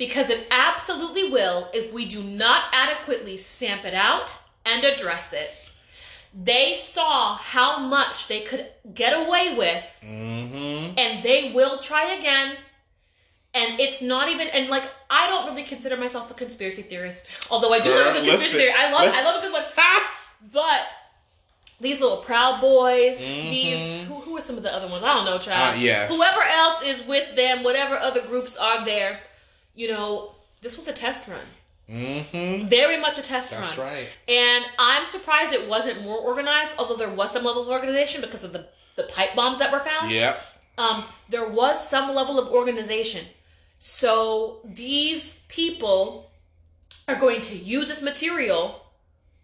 Because 0.00 0.30
it 0.30 0.46
absolutely 0.50 1.28
will 1.30 1.68
if 1.74 1.92
we 1.92 2.06
do 2.06 2.22
not 2.22 2.64
adequately 2.72 3.36
stamp 3.36 3.84
it 3.84 3.92
out 3.92 4.38
and 4.64 4.82
address 4.82 5.34
it. 5.34 5.50
They 6.32 6.72
saw 6.74 7.36
how 7.36 7.78
much 7.78 8.26
they 8.26 8.40
could 8.40 8.66
get 8.94 9.12
away 9.12 9.56
with 9.58 9.84
Mm-hmm. 10.02 10.98
and 10.98 11.22
they 11.22 11.52
will 11.54 11.78
try 11.80 12.14
again. 12.14 12.56
And 13.52 13.78
it's 13.78 14.00
not 14.00 14.28
even 14.30 14.46
and 14.48 14.68
like 14.68 14.88
I 15.10 15.26
don't 15.26 15.44
really 15.44 15.64
consider 15.64 15.96
myself 15.98 16.30
a 16.30 16.34
conspiracy 16.34 16.82
theorist, 16.82 17.28
although 17.50 17.72
I 17.72 17.80
do 17.80 17.90
love 17.90 18.14
a 18.16 18.20
good 18.20 18.24
conspiracy 18.28 18.56
theory. 18.56 18.72
I 18.74 18.90
love 18.90 19.12
I 19.14 19.22
love 19.22 19.36
a 19.38 19.40
good 19.42 19.52
one. 19.52 19.64
But 20.52 20.86
these 21.80 22.00
little 22.00 22.18
Proud 22.18 22.60
Boys, 22.60 23.18
these 23.18 23.96
who, 24.06 24.14
who 24.14 24.36
are 24.36 24.40
some 24.40 24.56
of 24.56 24.62
the 24.62 24.72
other 24.74 24.88
ones? 24.88 25.02
I 25.02 25.14
don't 25.14 25.24
know, 25.24 25.38
child. 25.38 25.76
Uh, 25.76 25.80
yes. 25.80 26.14
Whoever 26.14 26.40
else 26.42 26.82
is 26.84 27.06
with 27.06 27.36
them, 27.36 27.62
whatever 27.62 27.96
other 27.96 28.22
groups 28.26 28.56
are 28.56 28.84
there, 28.84 29.20
you 29.80 29.88
know, 29.88 30.32
this 30.60 30.76
was 30.76 30.86
a 30.88 30.92
test 30.92 31.26
run. 31.26 31.48
Mm-hmm. 31.88 32.68
Very 32.68 32.98
much 33.00 33.16
a 33.18 33.22
test 33.22 33.50
That's 33.50 33.76
run. 33.78 33.88
right. 33.88 34.06
And 34.28 34.64
I'm 34.78 35.06
surprised 35.08 35.52
it 35.54 35.66
wasn't 35.68 36.02
more 36.02 36.18
organized, 36.18 36.72
although 36.78 36.96
there 36.96 37.08
was 37.20 37.30
some 37.32 37.44
level 37.44 37.62
of 37.62 37.68
organization 37.68 38.20
because 38.20 38.44
of 38.44 38.52
the, 38.52 38.66
the 38.96 39.04
pipe 39.04 39.34
bombs 39.34 39.58
that 39.58 39.72
were 39.72 39.78
found 39.90 40.10
Yep. 40.10 40.38
um, 40.76 41.04
there 41.30 41.48
was 41.48 41.74
some 41.88 42.14
level 42.14 42.38
of 42.38 42.48
organization. 42.60 43.24
So 43.78 44.60
these 44.64 45.40
people 45.48 46.30
are 47.08 47.16
going 47.16 47.40
to 47.50 47.56
use 47.56 47.88
this 47.88 48.02
material 48.02 48.62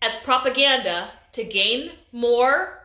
as 0.02 0.14
propaganda 0.16 1.08
to 1.32 1.44
gain 1.44 1.92
more 2.12 2.78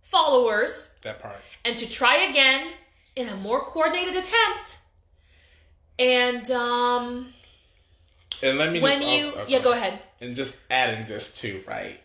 followers 0.00 0.88
That 1.02 1.18
part. 1.20 1.36
and 1.64 1.76
to 1.76 1.86
try 1.88 2.16
again 2.30 2.68
in 3.16 3.28
a 3.28 3.36
more 3.36 3.60
coordinated 3.60 4.14
attempt. 4.14 4.78
And 5.98 6.50
um, 6.50 7.32
And 8.42 8.58
let 8.58 8.72
me 8.72 8.80
when 8.80 9.00
just 9.00 9.04
you, 9.12 9.26
also, 9.28 9.40
okay. 9.42 9.52
yeah, 9.52 9.58
go 9.60 9.72
ahead. 9.72 9.98
and 10.20 10.34
just 10.36 10.56
adding 10.70 11.06
this 11.06 11.32
too, 11.32 11.62
right? 11.68 12.00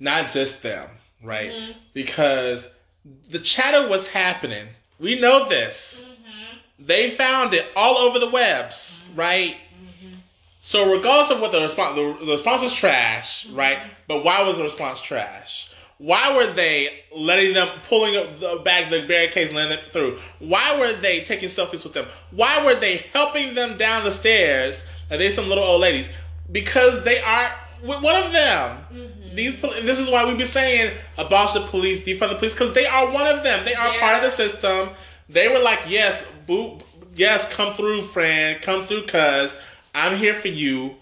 Not 0.00 0.30
just 0.30 0.62
them, 0.62 0.88
right? 1.22 1.50
Mm-hmm. 1.50 1.72
Because 1.94 2.68
the 3.30 3.38
chatter 3.38 3.88
was 3.88 4.08
happening. 4.08 4.66
We 5.00 5.18
know 5.18 5.48
this. 5.48 6.02
Mm-hmm. 6.04 6.58
They 6.86 7.10
found 7.10 7.54
it 7.54 7.66
all 7.74 7.98
over 7.98 8.18
the 8.18 8.28
webs, 8.30 9.02
right? 9.16 9.56
Mm-hmm. 9.74 10.14
So 10.60 10.92
regardless 10.94 11.30
of 11.30 11.40
what 11.40 11.50
the 11.52 11.60
response, 11.60 11.96
the, 11.96 12.24
the 12.24 12.32
response 12.32 12.62
was 12.62 12.72
trash, 12.74 13.46
Mm-hmm. 13.46 13.56
right? 13.56 13.78
But 14.06 14.22
why 14.24 14.42
was 14.42 14.58
the 14.58 14.64
response 14.64 15.00
trash? 15.00 15.70
Why 15.98 16.36
were 16.36 16.46
they 16.52 17.00
letting 17.14 17.54
them 17.54 17.68
pulling 17.88 18.16
up 18.16 18.38
the 18.38 18.60
back 18.64 18.88
the 18.90 19.02
barricades, 19.06 19.52
letting 19.52 19.76
them 19.76 19.84
through? 19.90 20.18
Why 20.38 20.78
were 20.78 20.92
they 20.92 21.20
taking 21.24 21.48
selfies 21.48 21.82
with 21.82 21.92
them? 21.92 22.06
Why 22.30 22.64
were 22.64 22.76
they 22.76 22.98
helping 23.12 23.54
them 23.54 23.76
down 23.76 24.04
the 24.04 24.12
stairs? 24.12 24.80
Like 25.10 25.18
they 25.18 25.30
some 25.30 25.48
little 25.48 25.64
old 25.64 25.80
ladies 25.80 26.08
because 26.52 27.02
they 27.04 27.20
are 27.20 27.52
with 27.82 28.00
one 28.00 28.22
of 28.22 28.32
them. 28.32 28.78
Mm-hmm. 28.92 29.34
These 29.34 29.60
this 29.60 29.98
is 29.98 30.08
why 30.08 30.24
we've 30.24 30.38
been 30.38 30.46
saying 30.46 30.92
abolish 31.16 31.52
the 31.54 31.60
police, 31.62 32.00
defund 32.00 32.30
the 32.30 32.36
police 32.36 32.52
because 32.54 32.74
they 32.74 32.86
are 32.86 33.10
one 33.10 33.26
of 33.26 33.42
them. 33.42 33.64
They 33.64 33.74
are 33.74 33.90
They're- 33.90 34.00
part 34.00 34.16
of 34.16 34.22
the 34.22 34.30
system. 34.30 34.90
They 35.28 35.48
were 35.48 35.58
like, 35.58 35.80
yes, 35.88 36.24
boo, 36.46 36.78
yes, 37.14 37.52
come 37.52 37.74
through, 37.74 38.02
friend, 38.02 38.62
come 38.62 38.84
through, 38.86 39.06
cuz 39.06 39.58
I'm 39.94 40.16
here 40.16 40.34
for 40.34 40.48
you. 40.48 40.96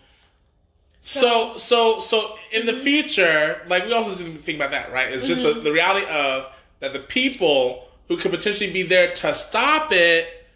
So, 1.06 1.56
so, 1.56 2.00
so 2.00 2.36
in 2.52 2.66
the 2.66 2.72
mm-hmm. 2.72 2.80
future, 2.80 3.62
like 3.68 3.86
we 3.86 3.92
also 3.92 4.12
didn't 4.12 4.38
think 4.38 4.56
about 4.56 4.72
that, 4.72 4.92
right? 4.92 5.08
It's 5.08 5.24
just 5.24 5.40
the, 5.40 5.52
the 5.52 5.60
mm-hmm. 5.60 5.72
reality 5.72 6.06
of 6.10 6.52
that 6.80 6.92
the 6.92 6.98
people 6.98 7.88
who 8.08 8.16
could 8.16 8.32
potentially 8.32 8.72
be 8.72 8.82
there 8.82 9.14
to 9.14 9.32
stop 9.32 9.92
it 9.92 10.48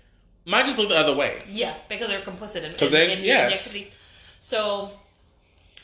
might 0.44 0.66
just 0.66 0.76
look 0.76 0.88
the 0.88 0.98
other 0.98 1.14
way. 1.14 1.40
Yeah, 1.48 1.76
because 1.88 2.08
they're 2.08 2.20
complicit 2.20 2.64
in, 2.64 2.74
in, 2.74 2.92
they- 2.92 3.12
in, 3.12 3.18
in 3.20 3.24
yes. 3.24 3.50
the 3.50 3.56
activity. 3.56 3.96
So 4.40 4.90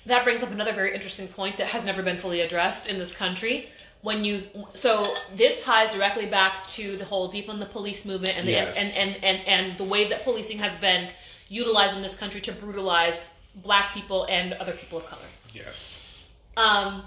that 0.07 0.25
brings 0.25 0.43
up 0.43 0.51
another 0.51 0.73
very 0.73 0.95
interesting 0.95 1.29
point 1.29 1.59
that 1.59 1.69
has 1.69 1.85
never 1.85 2.03
been 2.03 2.17
fully 2.17 2.41
addressed 2.41 2.89
in 2.89 2.99
this 2.99 3.13
country. 3.13 3.69
When 4.03 4.25
you 4.25 4.43
so 4.73 5.15
this 5.37 5.63
ties 5.63 5.95
directly 5.95 6.27
back 6.27 6.67
to 6.69 6.97
the 6.97 7.05
whole 7.05 7.31
defund 7.31 7.61
the 7.61 7.67
police 7.67 8.05
movement 8.05 8.37
and 8.37 8.47
the, 8.49 8.53
Yes. 8.53 8.99
and, 8.99 9.15
and, 9.15 9.25
and 9.25 9.49
and 9.49 9.79
the 9.79 9.85
way 9.85 10.09
that 10.09 10.25
policing 10.25 10.59
has 10.59 10.75
been 10.77 11.09
utilized 11.49 11.97
in 11.97 12.03
this 12.03 12.17
country 12.17 12.41
to 12.43 12.53
brutalize 12.53 13.29
black 13.57 13.93
people 13.95 14.25
and 14.29 14.53
other 14.55 14.73
people 14.73 14.99
of 14.99 15.07
color. 15.07 15.23
Yes. 15.53 16.27
Um, 16.57 17.03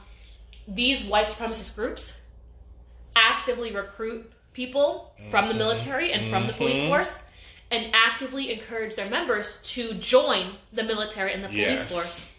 these 0.68 1.04
white 1.04 1.28
supremacist 1.28 1.76
groups 1.76 2.14
actively 3.16 3.72
recruit 3.74 4.32
people 4.54 5.14
from 5.30 5.48
the 5.48 5.54
military 5.54 6.12
and 6.12 6.30
from 6.30 6.48
the 6.48 6.54
police 6.54 6.82
force 6.88 7.24
and 7.72 7.90
actively 7.94 8.52
encourage 8.52 8.96
their 8.96 9.10
members 9.10 9.60
to 9.64 9.94
join 9.96 10.54
the 10.74 10.84
military 10.84 11.34
and 11.34 11.44
the 11.44 11.48
police 11.48 11.66
Yes. 11.68 11.92
force. 11.94 12.36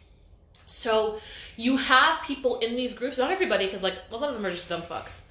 So 0.66 1.20
you 1.56 1.76
have 1.76 2.22
people 2.22 2.58
in 2.60 2.74
these 2.74 2.94
groups, 2.94 3.18
not 3.18 3.30
everybody, 3.30 3.66
because 3.66 3.82
like 3.82 3.94
a 4.10 4.16
lot 4.16 4.28
of 4.28 4.34
them 4.34 4.44
are 4.46 4.50
just 4.50 4.68
dumb 4.68 4.82
fucks. 4.82 5.22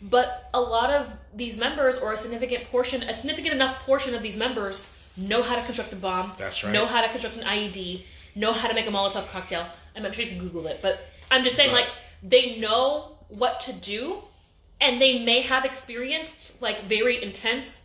But 0.00 0.48
a 0.52 0.60
lot 0.60 0.90
of 0.90 1.16
these 1.34 1.56
members, 1.56 1.96
or 1.96 2.12
a 2.12 2.16
significant 2.16 2.64
portion, 2.70 3.02
a 3.04 3.14
significant 3.14 3.54
enough 3.54 3.80
portion 3.80 4.14
of 4.14 4.22
these 4.22 4.36
members, 4.36 4.90
know 5.16 5.42
how 5.42 5.54
to 5.54 5.62
construct 5.62 5.92
a 5.92 5.96
bomb. 5.96 6.32
That's 6.36 6.64
right. 6.64 6.72
Know 6.72 6.86
how 6.86 7.02
to 7.02 7.08
construct 7.08 7.36
an 7.36 7.44
IED. 7.44 8.04
Know 8.34 8.52
how 8.52 8.68
to 8.68 8.74
make 8.74 8.86
a 8.86 8.90
Molotov 8.90 9.30
cocktail. 9.30 9.66
I'm 9.94 10.02
not 10.02 10.14
sure 10.14 10.24
you 10.24 10.30
can 10.30 10.38
Google 10.38 10.66
it, 10.66 10.80
but 10.80 11.06
I'm 11.30 11.44
just 11.44 11.56
saying, 11.56 11.72
Right. 11.72 11.84
like 11.84 11.92
they 12.22 12.58
know 12.58 13.16
what 13.28 13.60
to 13.60 13.72
do, 13.72 14.18
and 14.80 15.00
they 15.00 15.24
may 15.24 15.40
have 15.42 15.64
experienced 15.64 16.60
like 16.62 16.84
very 16.84 17.22
intense 17.22 17.84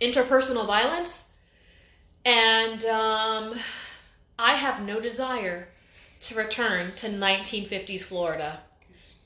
interpersonal 0.00 0.66
violence, 0.66 1.24
and 2.24 2.84
um, 2.86 3.54
I 4.38 4.54
have 4.54 4.82
no 4.82 5.00
desire 5.00 5.68
to 6.22 6.34
return 6.34 6.94
to 6.96 7.08
1950s 7.08 8.02
Florida. 8.02 8.60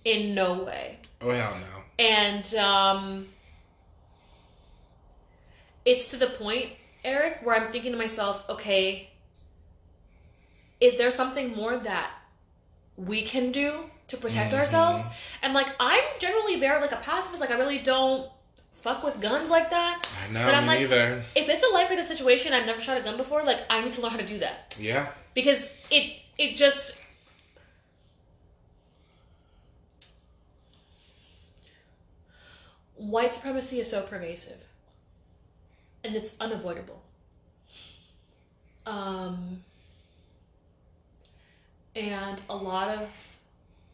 In 0.05 0.35
no 0.35 0.63
way. 0.63 0.99
Oh 1.21 1.31
hell 1.31 1.59
no. 1.59 1.83
And 1.99 2.55
um, 2.55 3.27
it's 5.85 6.11
to 6.13 6.17
the 6.17 6.29
point, 6.29 6.71
Eric, 7.05 7.39
where 7.43 7.57
I'm 7.57 7.71
thinking 7.71 7.93
to 7.93 7.99
myself, 7.99 8.45
okay, 8.49 9.11
is 10.87 10.97
there 10.99 11.11
something 11.11 11.55
more 11.57 11.77
that 11.79 12.11
we 12.97 13.23
can 13.23 13.53
do 13.53 13.69
to 14.09 14.17
protect 14.17 14.55
ourselves? 14.55 15.03
And 15.43 15.53
like, 15.53 15.69
I'm 15.81 16.05
generally 16.19 16.59
very 16.61 16.81
like 16.81 16.93
a 16.93 16.97
pacifist. 17.11 17.41
Like, 17.41 17.51
I 17.51 17.59
really 17.63 17.79
don't 17.79 18.31
fuck 18.73 19.03
with 19.03 19.21
guns 19.21 19.51
like 19.51 19.69
that. 19.71 19.95
I 20.29 20.33
know 20.33 20.45
But 20.47 20.55
I'm 20.55 20.63
me 20.65 20.69
like- 20.69 20.81
neither. 20.81 21.25
If 21.35 21.49
it's 21.49 21.65
a 21.69 21.73
life 21.75 21.91
or 21.91 21.97
death 21.97 22.07
situation, 22.07 22.53
I've 22.53 22.67
never 22.67 22.81
shot 22.81 22.99
a 22.99 23.03
gun 23.03 23.17
before. 23.17 23.43
Like, 23.43 23.61
I 23.69 23.83
need 23.83 23.93
to 23.93 24.01
learn 24.01 24.13
how 24.13 24.19
to 24.19 24.27
do 24.35 24.39
that 24.39 24.77
Yeah. 24.79 25.07
because 25.35 25.69
it 25.91 26.05
it 26.39 26.55
just 26.57 27.01
white 32.97 33.35
supremacy 33.35 33.81
is 33.81 33.91
so 33.91 34.03
pervasive 34.03 34.59
and 36.03 36.15
it's 36.17 36.35
unavoidable 36.41 37.03
um 38.87 39.63
and 41.97 42.41
a 42.51 42.55
lot 42.57 42.89
of 42.89 43.39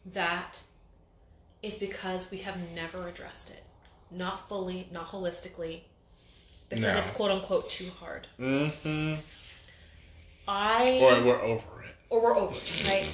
that 0.05 0.59
is 1.63 1.77
because 1.77 2.29
we 2.29 2.37
have 2.39 2.57
never 2.75 3.07
addressed 3.07 3.49
it 3.49 3.63
not 4.11 4.47
fully 4.49 4.87
not 4.91 5.07
holistically 5.07 5.81
because 6.69 6.93
No. 6.93 6.99
it's 6.99 7.09
quote 7.09 7.31
unquote 7.31 7.69
too 7.69 7.89
hard 7.99 8.27
Mm-hmm. 8.39 9.19
i 10.47 10.99
Or 11.01 11.23
we're 11.25 11.41
over 11.41 11.83
it. 11.83 11.95
or 12.09 12.21
we're 12.21 12.37
over 12.37 12.53
it, 12.55 12.87
right? 12.87 13.05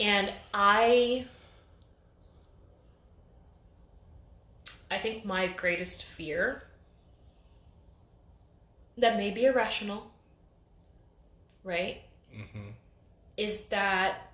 And 0.00 0.32
I 0.54 1.26
I 4.90 4.98
think 4.98 5.24
my 5.24 5.48
greatest 5.48 6.04
fear 6.04 6.62
that 8.96 9.16
may 9.16 9.30
be 9.30 9.44
irrational, 9.46 10.10
right? 11.64 12.02
Mm-hmm. 12.34 12.70
Is 13.38 13.62
that 13.68 14.30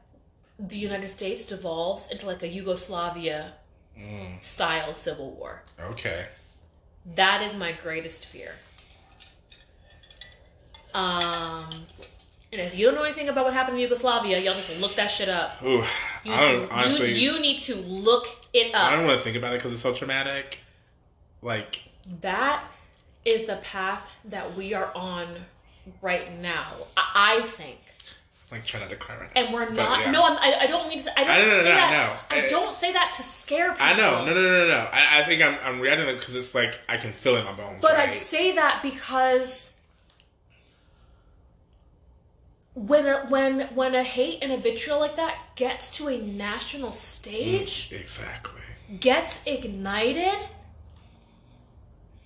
the 0.58 0.76
United 0.78 1.06
States 1.08 1.44
devolves 1.44 2.10
into 2.10 2.26
like 2.26 2.42
a 2.42 2.48
Yugoslavia 2.48 3.52
Mm. 3.96 4.42
style 4.42 4.92
civil 4.92 5.30
war. 5.30 5.62
Okay. 5.78 6.26
That 7.14 7.42
is 7.42 7.54
my 7.54 7.70
greatest 7.70 8.26
fear. 8.26 8.50
Um, 10.94 11.86
and 12.52 12.60
if 12.60 12.76
you 12.76 12.86
don't 12.86 12.94
know 12.94 13.02
anything 13.02 13.28
about 13.28 13.44
what 13.44 13.54
happened 13.54 13.76
in 13.76 13.82
Yugoslavia, 13.82 14.38
y'all 14.38 14.54
need 14.54 14.62
to 14.64 14.80
look 14.80 14.94
that 14.94 15.08
shit 15.08 15.28
up. 15.28 15.62
Ooh, 15.62 15.82
You 16.24 16.32
I 16.32 16.46
need, 16.46 16.52
don't 16.58 16.68
to, 16.68 16.74
honestly. 16.74 17.12
you, 17.14 17.32
you 17.34 17.40
need 17.40 17.58
to 17.60 17.74
look 17.76 18.26
it 18.52 18.74
up. 18.74 18.92
I 18.92 18.96
don't 18.96 19.06
want 19.06 19.18
to 19.18 19.24
think 19.24 19.36
about 19.36 19.52
it 19.54 19.58
because 19.58 19.72
it's 19.72 19.82
so 19.82 19.92
traumatic. 19.94 20.58
Like, 21.42 21.82
That 22.20 22.64
is 23.24 23.44
the 23.44 23.56
path 23.56 24.10
that 24.24 24.54
we 24.56 24.74
are 24.74 24.90
on 24.94 25.36
right 26.02 26.32
now. 26.40 26.66
I, 26.96 27.38
I 27.38 27.46
think. 27.46 27.78
Like 28.54 28.80
not 28.80 28.90
to 28.90 28.96
cry 28.96 29.16
right 29.16 29.34
now. 29.34 29.42
And 29.42 29.54
we're 29.54 29.66
But, 29.66 29.74
not. 29.74 30.00
yeah. 30.00 30.10
No, 30.10 30.22
I'm, 30.24 30.36
I, 30.38 30.56
I 30.62 30.66
don't 30.66 30.88
mean 30.88 31.02
to. 31.02 31.18
I 31.18 31.24
don't 31.24 31.32
I- 31.32 31.38
no, 31.42 31.48
no, 31.48 31.56
say 31.56 31.68
no, 31.68 31.74
that. 31.74 31.90
no. 32.30 32.36
I 32.36 32.44
I- 32.44 32.48
don't 32.48 32.74
say 32.74 32.92
that 32.92 33.12
to 33.16 33.22
scare 33.22 33.70
people. 33.72 33.86
I 33.86 33.94
know. 33.94 34.24
No, 34.24 34.34
no, 34.34 34.42
no, 34.42 34.50
no, 34.50 34.68
no. 34.68 34.88
I, 34.92 35.20
I 35.20 35.24
think 35.24 35.42
I'm, 35.42 35.58
I'm 35.64 35.80
reacting 35.80 36.06
because 36.14 36.36
it's 36.36 36.54
like 36.54 36.78
I 36.88 36.96
can 36.96 37.12
feel 37.12 37.36
it 37.36 37.40
in 37.40 37.44
my 37.46 37.52
bones. 37.52 37.78
But 37.82 37.96
I 37.96 38.08
say 38.10 38.52
that 38.52 38.80
because 38.82 39.76
when 42.74 43.06
a, 43.06 43.26
when 43.28 43.60
when 43.74 43.94
a 43.94 44.02
hate 44.02 44.38
and 44.42 44.50
a 44.52 44.56
vitriol 44.56 44.98
like 45.00 45.16
that 45.16 45.36
gets 45.56 45.90
to 45.90 46.08
a 46.08 46.18
national 46.18 46.90
stage, 46.92 47.90
mm, 47.90 48.00
Exactly. 48.00 48.60
gets 48.98 49.40
ignited, 49.46 50.34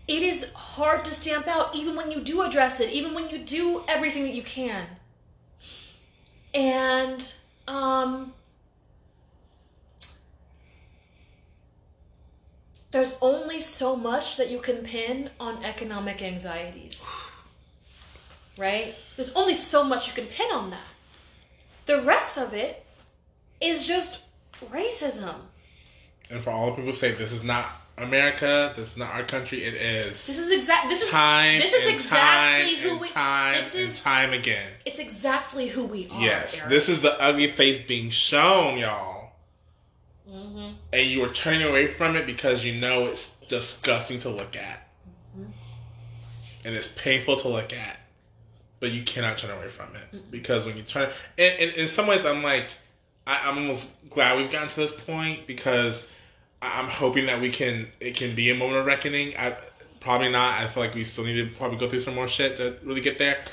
it 0.06 0.22
is 0.22 0.50
hard 0.54 1.04
to 1.04 1.12
stamp 1.12 1.46
out 1.46 1.76
even 1.76 1.94
when 1.96 2.10
you 2.10 2.20
do 2.20 2.40
address 2.42 2.80
it, 2.80 2.90
even 2.90 3.12
when 3.14 3.28
you 3.28 3.38
do 3.38 3.84
everything 3.88 4.22
that 4.24 4.32
you 4.34 4.42
can. 4.42 4.86
And 6.54 7.32
um 7.66 8.32
there's 12.90 13.14
only 13.20 13.60
so 13.60 13.94
much 13.96 14.36
that 14.38 14.50
you 14.50 14.58
can 14.60 14.78
pin 14.78 15.30
on 15.38 15.62
economic 15.64 16.22
anxieties. 16.22 17.06
Right? 18.56 18.94
There's 19.16 19.32
only 19.34 19.54
so 19.54 19.84
much 19.84 20.08
you 20.08 20.14
can 20.14 20.26
pin 20.26 20.50
on 20.52 20.70
that. 20.70 20.80
The 21.86 22.02
rest 22.02 22.38
of 22.38 22.54
it 22.54 22.84
is 23.60 23.86
just 23.86 24.20
racism. 24.70 25.36
And 26.30 26.42
for 26.42 26.50
all 26.50 26.66
the 26.66 26.72
people 26.72 26.90
who 26.90 26.92
say 26.92 27.12
this 27.12 27.32
is 27.32 27.44
not 27.44 27.66
America, 28.02 28.72
this 28.76 28.92
is 28.92 28.96
not 28.96 29.14
our 29.14 29.24
country, 29.24 29.64
it 29.64 29.74
is. 29.74 30.26
This 30.26 30.38
is 30.38 30.50
exact. 30.50 30.88
This 30.88 31.02
is 31.02 31.10
time. 31.10 31.58
This 31.58 31.72
is 31.72 31.86
exactly 31.86 32.76
time 32.76 32.82
who 32.82 32.98
we. 32.98 33.08
Time 33.08 33.54
this 33.54 33.74
is. 33.74 34.02
time 34.02 34.32
again. 34.32 34.70
It's 34.84 34.98
exactly 34.98 35.68
who 35.68 35.84
we 35.84 36.08
are. 36.10 36.20
Yes, 36.20 36.58
Eric. 36.60 36.70
this 36.70 36.88
is 36.88 37.02
the 37.02 37.20
ugly 37.20 37.48
face 37.48 37.80
being 37.80 38.10
shown, 38.10 38.78
y'all. 38.78 39.32
Mhm. 40.28 40.74
And 40.92 41.06
you 41.06 41.24
are 41.24 41.30
turning 41.30 41.66
away 41.66 41.86
from 41.86 42.16
it 42.16 42.26
because 42.26 42.64
you 42.64 42.74
know 42.74 43.06
it's 43.06 43.30
disgusting 43.48 44.18
to 44.20 44.28
look 44.28 44.56
at. 44.56 44.88
Mm-hmm. 45.36 45.50
And 46.66 46.74
it's 46.74 46.88
painful 46.88 47.36
to 47.36 47.48
look 47.48 47.72
at. 47.72 47.98
But 48.80 48.92
you 48.92 49.02
cannot 49.02 49.38
turn 49.38 49.50
away 49.50 49.68
from 49.68 49.88
it. 49.96 50.30
Because 50.30 50.66
when 50.66 50.76
you 50.76 50.82
turn 50.82 51.10
and, 51.36 51.60
and 51.60 51.72
in 51.72 51.88
some 51.88 52.06
ways 52.06 52.24
I'm 52.24 52.42
like 52.42 52.66
I, 53.26 53.48
I'm 53.48 53.58
almost 53.58 53.90
glad 54.08 54.38
we've 54.38 54.50
gotten 54.50 54.68
to 54.68 54.76
this 54.76 54.92
point 54.92 55.46
because 55.46 56.10
I'm 56.60 56.88
hoping 56.88 57.26
that 57.26 57.40
we 57.40 57.50
can 57.50 57.88
it 58.00 58.16
can 58.16 58.34
be 58.34 58.50
a 58.50 58.54
moment 58.54 58.78
of 58.78 58.86
reckoning. 58.86 59.34
I 59.36 59.56
probably 60.00 60.30
not. 60.30 60.60
I 60.60 60.66
feel 60.66 60.82
like 60.82 60.94
we 60.94 61.04
still 61.04 61.24
need 61.24 61.36
to 61.36 61.46
probably 61.56 61.78
go 61.78 61.88
through 61.88 62.00
some 62.00 62.14
more 62.14 62.28
shit 62.28 62.56
to 62.56 62.78
really 62.82 63.00
get 63.00 63.18
there. 63.18 63.44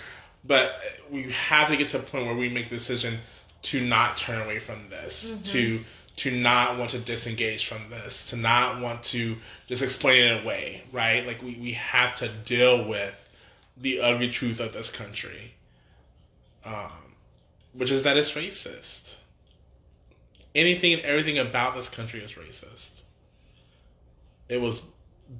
But 0.43 0.79
we 1.09 1.31
have 1.31 1.69
to 1.69 1.77
get 1.77 1.87
to 1.89 1.97
a 1.97 2.01
point 2.01 2.25
where 2.25 2.35
we 2.35 2.49
make 2.49 2.69
the 2.69 2.75
decision 2.75 3.19
to 3.63 3.81
not 3.85 4.17
turn 4.17 4.41
away 4.41 4.59
from 4.59 4.89
this, 4.89 5.35
to 5.45 5.83
to 6.17 6.31
not 6.31 6.77
want 6.77 6.91
to 6.91 6.99
disengage 6.99 7.67
from 7.67 7.89
this, 7.89 8.29
to 8.29 8.37
not 8.37 8.79
want 8.79 9.03
to 9.03 9.35
just 9.67 9.81
explain 9.83 10.25
it 10.25 10.43
away, 10.43 10.83
right? 10.91 11.25
Like 11.27 11.41
we, 11.41 11.55
we 11.55 11.71
have 11.73 12.15
to 12.17 12.29
deal 12.29 12.87
with 12.87 13.21
the 13.75 13.99
ugly 13.99 14.29
truth 14.29 14.59
of 14.59 14.71
this 14.71 14.89
country. 14.89 15.55
Um, 16.63 17.15
which 17.73 17.91
is 17.91 18.03
that 18.03 18.17
it's 18.17 18.31
racist. 18.33 19.17
Anything 20.53 20.93
and 20.93 21.01
everything 21.01 21.37
about 21.37 21.75
this 21.75 21.89
country 21.89 22.21
is 22.21 22.33
racist. 22.33 22.94
It 24.47 24.61
was 24.61 24.83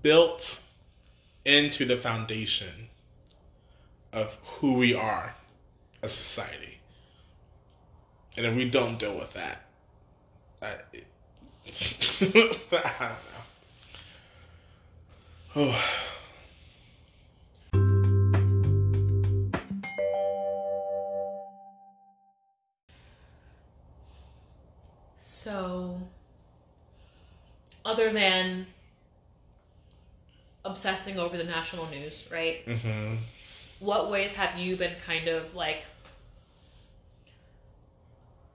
built 0.01 0.61
into 1.43 1.85
the 1.85 1.95
foundation 1.95 2.89
of 4.11 4.37
who 4.43 4.73
we 4.73 4.95
are 4.95 5.35
as 6.01 6.11
society. 6.13 6.79
And 8.37 8.45
if 8.45 8.55
we 8.55 8.67
don't 8.69 8.97
deal 8.97 9.15
with 9.15 9.33
that, 9.33 9.65
I, 10.61 10.67
I 11.67 12.15
don't 12.21 12.71
know. 12.71 13.45
Oh. 15.57 16.01
So, 25.17 26.01
other 27.85 28.11
than 28.11 28.65
obsessing 30.65 31.19
over 31.19 31.37
the 31.37 31.43
national 31.43 31.87
news, 31.89 32.25
right? 32.31 32.65
Mm-hmm. 32.65 33.15
What 33.79 34.09
ways 34.11 34.31
have 34.33 34.57
you 34.59 34.75
been 34.77 34.95
kind 35.05 35.27
of 35.27 35.53
like 35.55 35.83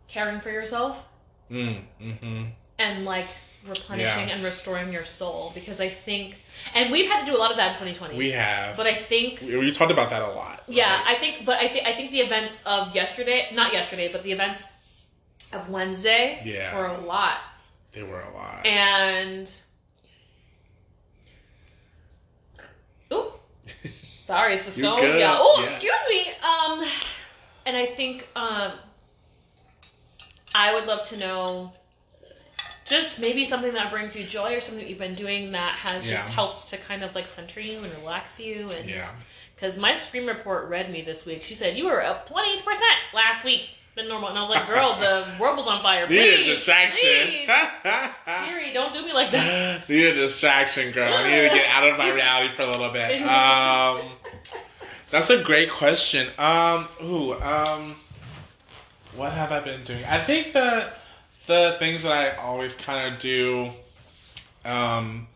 caring 0.08 0.40
for 0.40 0.50
yourself 0.50 1.06
Mm, 1.50 1.80
mm-hmm. 2.00 2.44
and 2.78 3.04
like 3.04 3.26
replenishing 3.66 4.28
Yeah. 4.28 4.34
and 4.34 4.44
restoring 4.44 4.92
your 4.92 5.04
soul? 5.04 5.50
Because 5.54 5.80
I 5.80 5.88
think, 5.88 6.38
and 6.74 6.92
we've 6.92 7.10
had 7.10 7.24
to 7.24 7.30
do 7.30 7.36
a 7.36 7.40
lot 7.40 7.50
of 7.50 7.56
that 7.56 7.68
in 7.70 7.74
2020. 7.74 8.16
We 8.16 8.30
have. 8.30 8.76
but 8.76 8.86
I 8.86 8.94
think 8.94 9.40
we, 9.40 9.56
we 9.56 9.72
talked 9.72 9.90
about 9.90 10.10
that 10.10 10.22
a 10.22 10.28
lot. 10.28 10.62
Yeah, 10.68 10.84
right? 11.02 11.04
I 11.08 11.14
think, 11.18 11.44
but 11.44 11.56
I 11.58 11.66
think 11.68 11.86
I 11.86 11.92
think 11.92 12.12
the 12.12 12.20
events 12.20 12.62
of 12.64 12.94
yesterday, 12.94 13.48
not 13.52 13.72
yesterday, 13.72 14.10
but 14.12 14.22
the 14.22 14.30
events 14.32 14.66
of 15.52 15.68
Wednesday 15.68 16.40
Yeah. 16.44 16.76
were 16.78 16.86
a 16.86 17.00
lot, 17.00 17.38
they 17.92 18.04
were 18.04 18.20
a 18.20 18.30
lot. 18.32 18.64
and 18.64 19.52
sorry, 24.24 24.54
it's 24.54 24.64
the 24.64 24.70
scones, 24.70 25.02
y'all. 25.16 25.38
Oh, 25.38 25.60
yeah. 25.60 25.68
excuse 25.68 25.92
me. 26.08 26.28
Um, 26.42 26.88
and 27.66 27.76
I 27.76 27.86
think 27.86 28.28
um, 28.36 28.72
I 30.54 30.74
would 30.74 30.86
love 30.86 31.04
to 31.08 31.16
know. 31.16 31.72
Just 32.86 33.20
maybe 33.20 33.44
something 33.44 33.72
that 33.74 33.92
brings 33.92 34.16
you 34.16 34.24
joy 34.24 34.56
or 34.56 34.60
something 34.60 34.82
that 34.82 34.90
you've 34.90 34.98
been 34.98 35.14
doing 35.14 35.52
that 35.52 35.76
has 35.76 36.08
just 36.08 36.28
helped 36.30 36.66
to 36.68 36.76
kind 36.76 37.04
of 37.04 37.14
like 37.14 37.26
center 37.26 37.60
you 37.60 37.78
and 37.78 37.92
relax 37.98 38.40
you 38.40 38.68
and 38.76 38.90
yeah. 38.90 39.08
because 39.54 39.78
my 39.78 39.94
screen 39.94 40.26
report 40.26 40.68
read 40.68 40.90
me 40.90 41.00
this 41.00 41.24
week. 41.24 41.42
She 41.42 41.54
said 41.54 41.76
you 41.76 41.84
were 41.84 42.02
up 42.02 42.26
twenty 42.26 42.56
percent 42.56 42.98
last 43.14 43.44
week 43.44 43.68
than 44.00 44.08
normal, 44.08 44.28
and 44.30 44.38
I 44.38 44.40
was 44.40 44.50
like, 44.50 44.66
"Girl, 44.66 44.96
the 44.98 45.26
world 45.40 45.56
was 45.56 45.66
on 45.66 45.82
fire. 45.82 46.08
Need 46.08 46.16
Please, 46.16 46.48
a 46.48 46.54
distraction. 46.54 47.00
Siri, 48.46 48.72
don't 48.72 48.92
do 48.92 49.04
me 49.04 49.12
like 49.12 49.30
that." 49.32 49.82
You 49.88 49.96
need 49.96 50.06
a 50.06 50.14
distraction, 50.14 50.92
girl. 50.92 51.12
I 51.12 51.24
need 51.24 51.48
to 51.48 51.54
get 51.54 51.66
out 51.68 51.88
of 51.88 51.98
my 51.98 52.10
reality 52.12 52.54
for 52.54 52.62
a 52.62 52.66
little 52.70 52.90
bit. 52.90 53.22
Um, 53.22 54.00
that's 55.10 55.30
a 55.30 55.42
great 55.42 55.70
question. 55.70 56.28
Um, 56.38 56.88
ooh, 57.02 57.34
um, 57.34 57.96
what 59.16 59.32
have 59.32 59.52
I 59.52 59.60
been 59.60 59.82
doing? 59.84 60.04
I 60.04 60.18
think 60.18 60.52
that 60.52 61.00
the 61.46 61.76
things 61.78 62.02
that 62.04 62.12
I 62.12 62.36
always 62.42 62.74
kind 62.74 63.12
of 63.12 63.20
do. 63.20 63.70
Um, 64.64 65.26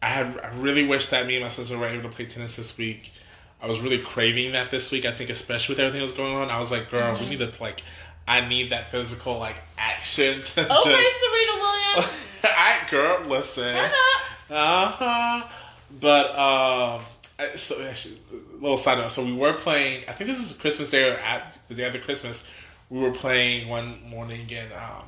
I 0.00 0.06
had 0.08 0.38
I 0.40 0.54
really 0.56 0.86
wish 0.86 1.08
that 1.08 1.26
me 1.26 1.36
and 1.36 1.42
my 1.42 1.48
sister 1.48 1.76
were 1.76 1.88
able 1.88 2.08
to 2.08 2.14
play 2.14 2.26
tennis 2.26 2.56
this 2.56 2.78
week. 2.78 3.12
I 3.60 3.66
was 3.66 3.80
really 3.80 3.98
craving 3.98 4.52
that 4.52 4.70
this 4.70 4.90
week. 4.90 5.04
I 5.04 5.12
think 5.12 5.30
especially 5.30 5.74
with 5.74 5.80
everything 5.80 6.00
that 6.00 6.04
was 6.04 6.12
going 6.12 6.34
on, 6.34 6.48
I 6.48 6.58
was 6.60 6.70
like, 6.70 6.90
girl, 6.90 7.18
we 7.18 7.28
need 7.28 7.40
to 7.40 7.52
like. 7.60 7.82
I 8.28 8.46
need 8.46 8.70
that 8.70 8.90
physical 8.90 9.38
like 9.38 9.56
action 9.76 10.42
to 10.42 10.60
Okay, 10.60 11.02
just. 11.02 11.20
Serena 11.20 11.52
Williams. 11.58 12.20
I 12.44 12.86
girl, 12.90 13.24
listen. 13.24 13.74
Uh 14.50 14.86
huh. 14.86 15.46
But 16.00 16.38
um, 16.38 17.02
so 17.56 17.82
actually, 17.82 18.20
little 18.60 18.76
side 18.76 18.98
note. 18.98 19.10
So 19.10 19.24
we 19.24 19.32
were 19.32 19.54
playing. 19.54 20.04
I 20.06 20.12
think 20.12 20.28
this 20.28 20.38
is 20.38 20.54
Christmas 20.54 20.90
Day 20.90 21.10
or 21.10 21.16
at 21.16 21.58
the 21.68 21.74
day 21.74 21.84
after 21.84 21.98
Christmas. 21.98 22.44
We 22.90 23.00
were 23.00 23.12
playing 23.12 23.68
one 23.68 24.08
morning 24.08 24.50
and 24.52 24.72
um, 24.72 25.04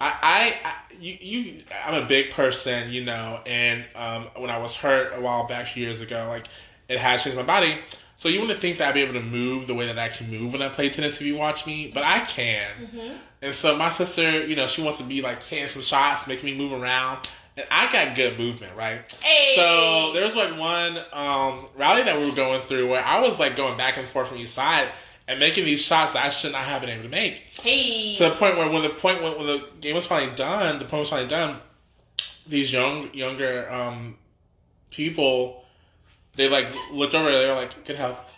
I, 0.00 0.14
I, 0.22 0.68
I 0.68 0.74
you, 0.98 1.16
you, 1.20 1.62
I'm 1.84 2.02
a 2.02 2.06
big 2.06 2.30
person, 2.30 2.90
you 2.90 3.04
know, 3.04 3.40
and 3.44 3.84
um, 3.94 4.28
when 4.36 4.48
I 4.48 4.56
was 4.56 4.74
hurt 4.74 5.12
a 5.14 5.20
while 5.20 5.46
back, 5.46 5.76
years 5.76 6.00
ago, 6.00 6.26
like 6.28 6.46
it 6.88 6.98
has 6.98 7.22
changed 7.22 7.36
my 7.36 7.44
body. 7.44 7.78
So 8.20 8.28
you 8.28 8.42
wouldn't 8.42 8.60
think 8.60 8.76
that 8.76 8.88
I'd 8.88 8.92
be 8.92 9.00
able 9.00 9.14
to 9.14 9.22
move 9.22 9.66
the 9.66 9.72
way 9.72 9.86
that 9.86 9.98
I 9.98 10.10
can 10.10 10.30
move 10.30 10.52
when 10.52 10.60
I 10.60 10.68
play 10.68 10.90
tennis 10.90 11.18
if 11.18 11.26
you 11.26 11.36
watch 11.36 11.66
me, 11.66 11.90
but 11.94 12.02
I 12.02 12.18
can. 12.20 12.68
Mm-hmm. 12.78 13.16
And 13.40 13.54
so 13.54 13.78
my 13.78 13.88
sister, 13.88 14.46
you 14.46 14.54
know, 14.56 14.66
she 14.66 14.82
wants 14.82 14.98
to 14.98 15.04
be 15.04 15.22
like 15.22 15.42
hitting 15.42 15.66
some 15.68 15.80
shots, 15.80 16.26
making 16.26 16.44
me 16.44 16.54
move 16.54 16.78
around. 16.78 17.26
And 17.56 17.66
I 17.70 17.90
got 17.90 18.14
good 18.14 18.38
movement, 18.38 18.76
right? 18.76 19.00
Hey. 19.24 19.54
So 19.56 20.12
there 20.12 20.22
was 20.22 20.36
like 20.36 20.50
one 20.58 20.98
um, 21.14 21.66
rally 21.74 22.02
that 22.02 22.18
we 22.18 22.28
were 22.28 22.36
going 22.36 22.60
through 22.60 22.90
where 22.90 23.02
I 23.02 23.20
was 23.20 23.40
like 23.40 23.56
going 23.56 23.78
back 23.78 23.96
and 23.96 24.06
forth 24.06 24.28
from 24.28 24.36
each 24.36 24.48
side 24.48 24.90
and 25.26 25.40
making 25.40 25.64
these 25.64 25.80
shots 25.80 26.12
that 26.12 26.22
I 26.22 26.28
should 26.28 26.52
not 26.52 26.64
have 26.64 26.82
been 26.82 26.90
able 26.90 27.04
to 27.04 27.08
make. 27.08 27.38
Hey. 27.62 28.16
To 28.16 28.24
the 28.24 28.32
point 28.32 28.58
where 28.58 28.68
when 28.68 28.82
the 28.82 28.90
point 28.90 29.22
when, 29.22 29.38
when 29.38 29.46
the 29.46 29.66
game 29.80 29.94
was 29.94 30.04
finally 30.04 30.36
done, 30.36 30.78
the 30.78 30.84
point 30.84 31.00
was 31.00 31.08
finally 31.08 31.26
done, 31.26 31.56
these 32.46 32.70
young 32.70 33.14
younger 33.14 33.66
um, 33.72 34.18
people, 34.90 35.64
they 36.36 36.48
like 36.48 36.72
looked 36.92 37.14
over, 37.14 37.30
they 37.30 37.48
were 37.48 37.54
like, 37.54 37.84
"Good 37.84 37.96
health, 37.96 38.32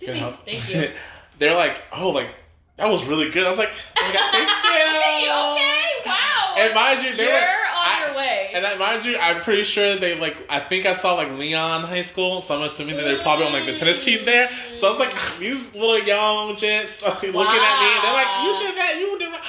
good 0.00 0.16
health." 0.16 0.38
Thank 0.44 0.68
you. 0.68 0.90
They're 1.38 1.54
like, 1.56 1.82
"Oh, 1.92 2.10
like 2.10 2.28
that 2.76 2.88
was 2.88 3.04
really 3.06 3.30
good." 3.30 3.44
I 3.46 3.50
was 3.50 3.58
like, 3.58 3.70
"Oh 3.98 4.06
my 4.06 4.12
God, 4.12 4.32
"Thank 4.32 4.48
you." 5.24 5.30
okay, 5.30 6.06
wow. 6.06 6.54
And 6.58 6.74
mind 6.74 7.02
you, 7.04 7.16
they 7.16 7.24
You're 7.24 7.32
were 7.32 7.38
on 7.38 7.44
I- 7.86 8.06
your 8.06 8.16
way. 8.16 8.50
And 8.54 8.66
I, 8.66 8.76
mind 8.76 9.04
you, 9.04 9.16
I'm 9.16 9.40
pretty 9.40 9.62
sure 9.62 9.96
they 9.96 10.18
like. 10.20 10.36
I 10.48 10.60
think 10.60 10.84
I 10.86 10.92
saw 10.92 11.14
like 11.14 11.30
Leon 11.38 11.84
High 11.84 12.02
School, 12.02 12.42
so 12.42 12.54
I'm 12.56 12.62
assuming 12.62 12.96
that 12.96 13.02
they're 13.04 13.22
probably 13.22 13.46
on 13.46 13.52
like 13.52 13.64
the 13.66 13.74
tennis 13.74 14.04
team 14.04 14.24
there. 14.24 14.50
So 14.74 14.86
I 14.88 14.90
was 14.90 14.98
like, 15.00 15.14
ah, 15.14 15.36
these 15.40 15.74
little 15.74 15.98
young 16.00 16.54
jits 16.54 17.02
like, 17.02 17.22
looking 17.22 17.36
at 17.38 17.80
me, 17.80 17.88
and 17.94 18.02
they're 18.04 18.12
like, 18.12 18.44
"You 18.44 18.66
did 18.66 18.76
that, 18.76 18.96
you 19.00 19.18
did 19.18 19.32
that." 19.32 19.42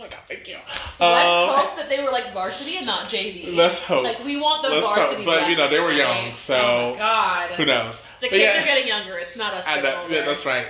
Oh 0.00 0.04
my 0.04 0.08
god, 0.08 0.20
thank 0.28 0.48
you. 0.48 0.56
Let's 0.98 1.00
Um, 1.00 1.58
hope 1.58 1.76
that 1.76 1.90
they 1.90 2.02
were 2.02 2.10
like 2.10 2.32
varsity 2.32 2.78
and 2.78 2.86
not 2.86 3.06
JV. 3.10 3.54
Let's 3.54 3.80
hope. 3.84 4.02
Like 4.04 4.24
we 4.24 4.40
want 4.40 4.62
the 4.62 4.70
Let's 4.70 4.86
hope. 4.86 4.96
varsity. 4.96 5.24
But, 5.26 5.50
you 5.50 5.56
know, 5.58 5.68
they 5.68 5.78
were 5.78 5.92
young, 5.92 6.28
right? 6.28 6.34
so 6.36 6.56
oh 6.56 6.94
god, 6.96 7.50
Who 7.50 7.66
knows? 7.66 7.94
The 8.20 8.28
But 8.28 8.30
kids 8.30 8.54
yeah. 8.54 8.62
are 8.62 8.64
getting 8.64 8.86
younger. 8.88 9.18
It's 9.18 9.36
not 9.36 9.52
us 9.52 9.66
I 9.66 9.76
getting 9.76 9.90
know- 9.90 10.02
older. 10.04 10.14
yeah, 10.14 10.24
that's 10.24 10.46
right. 10.46 10.66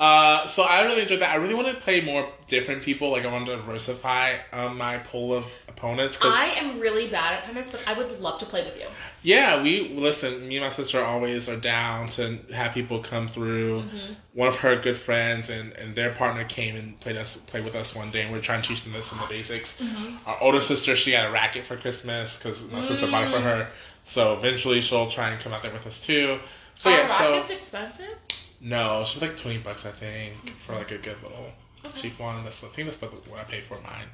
Uh, 0.00 0.46
so 0.46 0.62
I 0.62 0.82
really 0.84 1.02
enjoyed 1.02 1.20
that. 1.20 1.30
I 1.30 1.36
really 1.36 1.54
want 1.54 1.68
to 1.68 1.74
play 1.74 2.00
more 2.00 2.26
different 2.48 2.82
people. 2.82 3.10
Like 3.10 3.24
I 3.26 3.30
want 3.32 3.46
to 3.46 3.56
diversify 3.56 4.36
um, 4.52 4.78
my 4.78 4.96
pool 4.98 5.34
of 5.34 5.44
opponents. 5.84 6.18
I 6.22 6.46
am 6.60 6.80
really 6.80 7.08
bad 7.08 7.34
at 7.34 7.44
tennis, 7.44 7.68
but 7.68 7.80
I 7.86 7.92
would 7.94 8.20
love 8.20 8.38
to 8.38 8.46
play 8.46 8.64
with 8.64 8.78
you. 8.78 8.86
Yeah, 9.22 9.62
we 9.62 9.88
listen. 9.90 10.48
Me 10.48 10.56
and 10.56 10.64
my 10.64 10.70
sister 10.70 11.02
always 11.02 11.48
are 11.48 11.56
down 11.56 12.08
to 12.10 12.38
have 12.52 12.72
people 12.72 13.00
come 13.00 13.28
through. 13.28 13.82
Mm-hmm. 13.82 14.12
One 14.34 14.48
of 14.48 14.56
her 14.58 14.76
good 14.76 14.96
friends 14.96 15.50
and, 15.50 15.72
and 15.72 15.94
their 15.94 16.10
partner 16.12 16.44
came 16.44 16.76
and 16.76 16.98
played 17.00 17.16
us 17.16 17.36
played 17.36 17.64
with 17.64 17.74
us 17.74 17.94
one 17.94 18.10
day, 18.10 18.22
and 18.22 18.32
we 18.32 18.38
are 18.38 18.42
trying 18.42 18.62
to 18.62 18.68
teach 18.68 18.82
them 18.84 18.92
this 18.92 19.12
in 19.12 19.18
the 19.18 19.26
basics. 19.28 19.80
Mm-hmm. 19.80 20.28
Our 20.28 20.38
older 20.40 20.60
sister, 20.60 20.96
she 20.96 21.12
got 21.12 21.28
a 21.28 21.32
racket 21.32 21.64
for 21.64 21.76
Christmas 21.76 22.36
because 22.36 22.70
my 22.70 22.80
sister 22.80 23.10
bought 23.10 23.24
it 23.24 23.30
for 23.30 23.38
Mm. 23.38 23.42
her. 23.42 23.68
So 24.02 24.34
eventually, 24.34 24.80
she'll 24.80 25.08
try 25.08 25.30
and 25.30 25.40
come 25.40 25.52
out 25.52 25.62
there 25.62 25.72
with 25.72 25.86
us 25.86 26.04
too. 26.04 26.38
So 26.74 26.90
Are 26.90 26.98
yeah, 26.98 27.06
so 27.06 27.32
rackets 27.32 27.50
expensive? 27.50 28.16
no, 28.60 29.04
she's 29.06 29.22
like 29.22 29.36
twenty 29.36 29.58
bucks, 29.58 29.86
I 29.86 29.90
think, 29.92 30.50
for 30.58 30.74
like 30.74 30.90
a 30.90 30.98
good 30.98 31.16
little 31.22 31.50
cheap 31.94 32.18
one. 32.18 32.42
That's 32.44 32.62
I 32.64 32.68
think 32.68 32.86
that's 32.88 32.98
about 32.98 33.12
what 33.28 33.40
I 33.40 33.44
paid 33.44 33.62
for 33.64 33.78
mine. 33.80 34.08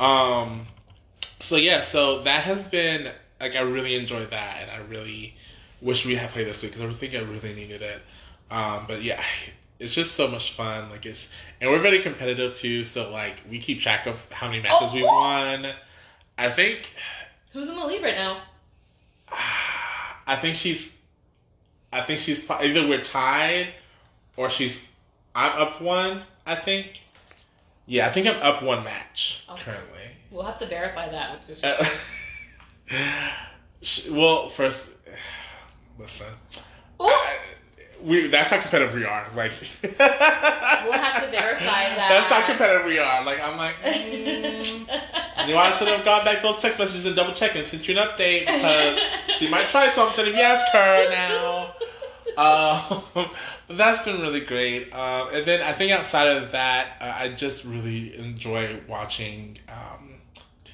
Um, 0.00 0.66
so 1.38 1.56
yeah, 1.56 1.80
so 1.80 2.20
that 2.20 2.44
has 2.44 2.68
been 2.68 3.10
like 3.40 3.56
I 3.56 3.60
really 3.60 3.94
enjoyed 3.94 4.30
that, 4.30 4.58
and 4.62 4.70
I 4.70 4.78
really 4.88 5.34
wish 5.80 6.06
we 6.06 6.14
had 6.16 6.30
played 6.30 6.46
this 6.46 6.62
week 6.62 6.72
because 6.72 6.88
I 6.88 6.92
think 6.94 7.14
I 7.14 7.20
really 7.20 7.54
needed 7.54 7.82
it. 7.82 8.00
Um, 8.50 8.84
but 8.86 9.02
yeah, 9.02 9.22
it's 9.78 9.94
just 9.94 10.12
so 10.12 10.28
much 10.28 10.52
fun. 10.52 10.90
Like 10.90 11.06
it's 11.06 11.28
and 11.60 11.70
we're 11.70 11.78
very 11.80 12.00
competitive 12.02 12.54
too. 12.54 12.84
So 12.84 13.10
like 13.10 13.42
we 13.50 13.58
keep 13.58 13.80
track 13.80 14.06
of 14.06 14.26
how 14.32 14.48
many 14.48 14.62
matches 14.62 14.90
Oh, 14.90 14.94
we've 14.94 15.04
oh. 15.06 15.14
won. 15.62 15.72
I 16.36 16.50
think 16.50 16.90
Who's 17.52 17.68
in 17.68 17.76
the 17.76 17.84
lead 17.86 18.02
right 18.02 18.16
now? 18.16 18.38
I 20.26 20.36
think 20.36 20.56
she's, 20.56 20.90
I 21.92 22.00
think 22.00 22.18
she's 22.18 22.48
either 22.50 22.88
we're 22.88 23.02
tied, 23.02 23.68
or 24.36 24.48
she's, 24.50 24.84
I'm 25.34 25.52
up 25.62 25.80
one. 25.80 26.20
I 26.46 26.56
think. 26.56 27.02
Yeah, 27.86 28.06
I 28.06 28.10
think 28.10 28.26
I'm 28.26 28.40
up 28.42 28.62
one 28.62 28.82
match 28.84 29.44
Okay. 29.50 29.62
currently. 29.62 30.00
We'll 30.34 30.42
have 30.42 30.58
to 30.58 30.66
verify 30.66 31.08
that 31.10 31.30
with 31.38 31.48
your 31.48 31.56
sister. 31.56 31.86
well, 34.12 34.48
first, 34.48 34.90
listen, 35.98 36.26
Ooh, 37.00 37.04
I- 37.04 37.38
we 38.02 38.26
that's 38.26 38.50
how 38.50 38.60
competitive 38.60 38.94
we 38.94 39.04
are. 39.04 39.28
Like, 39.36 39.52
we'll 39.82 39.90
have 39.92 41.22
to 41.22 41.30
verify 41.30 41.64
that. 41.64 41.96
that's 41.96 42.26
how 42.26 42.44
competitive 42.44 42.84
we 42.84 42.98
are. 42.98 43.24
Like, 43.24 43.40
I'm 43.40 43.56
like, 43.56 43.76
mm, 43.76 45.46
you 45.46 45.54
know, 45.54 45.60
I 45.60 45.70
should 45.70 45.86
have 45.88 46.04
gone 46.04 46.24
back 46.24 46.42
those 46.42 46.58
text 46.58 46.80
messages 46.80 47.06
and 47.06 47.14
double 47.14 47.32
check 47.32 47.54
and 47.54 47.66
sent 47.68 47.86
you 47.86 47.96
an 47.96 48.06
update 48.06 48.40
because 48.46 48.98
she 49.38 49.48
might 49.48 49.68
try 49.68 49.88
something 49.88 50.26
if 50.26 50.34
you 50.34 50.40
ask 50.40 50.66
her 50.72 51.10
now. 51.10 51.74
Um, 52.36 53.02
but 53.68 53.76
that's 53.78 54.04
been 54.04 54.20
really 54.20 54.40
great. 54.40 54.92
Um, 54.92 55.28
and 55.32 55.46
then 55.46 55.62
I 55.62 55.72
think 55.72 55.92
outside 55.92 56.26
of 56.28 56.52
that, 56.52 56.96
uh, 57.00 57.14
I 57.16 57.28
just 57.30 57.64
really 57.64 58.16
enjoy 58.18 58.80
watching 58.88 59.56
um, 59.68 59.93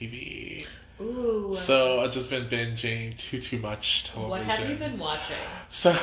TV. 0.01 0.67
Ooh. 1.01 1.55
So 1.55 2.01
I've 2.01 2.11
just 2.11 2.31
been 2.31 2.45
binging 2.47 3.17
too 3.17 3.39
too 3.39 3.59
much 3.59 4.05
television. 4.05 4.31
what 4.31 4.43
have 4.43 4.69
you 4.69 4.77
been 4.77 4.99
watching? 4.99 5.37
So, 5.69 5.97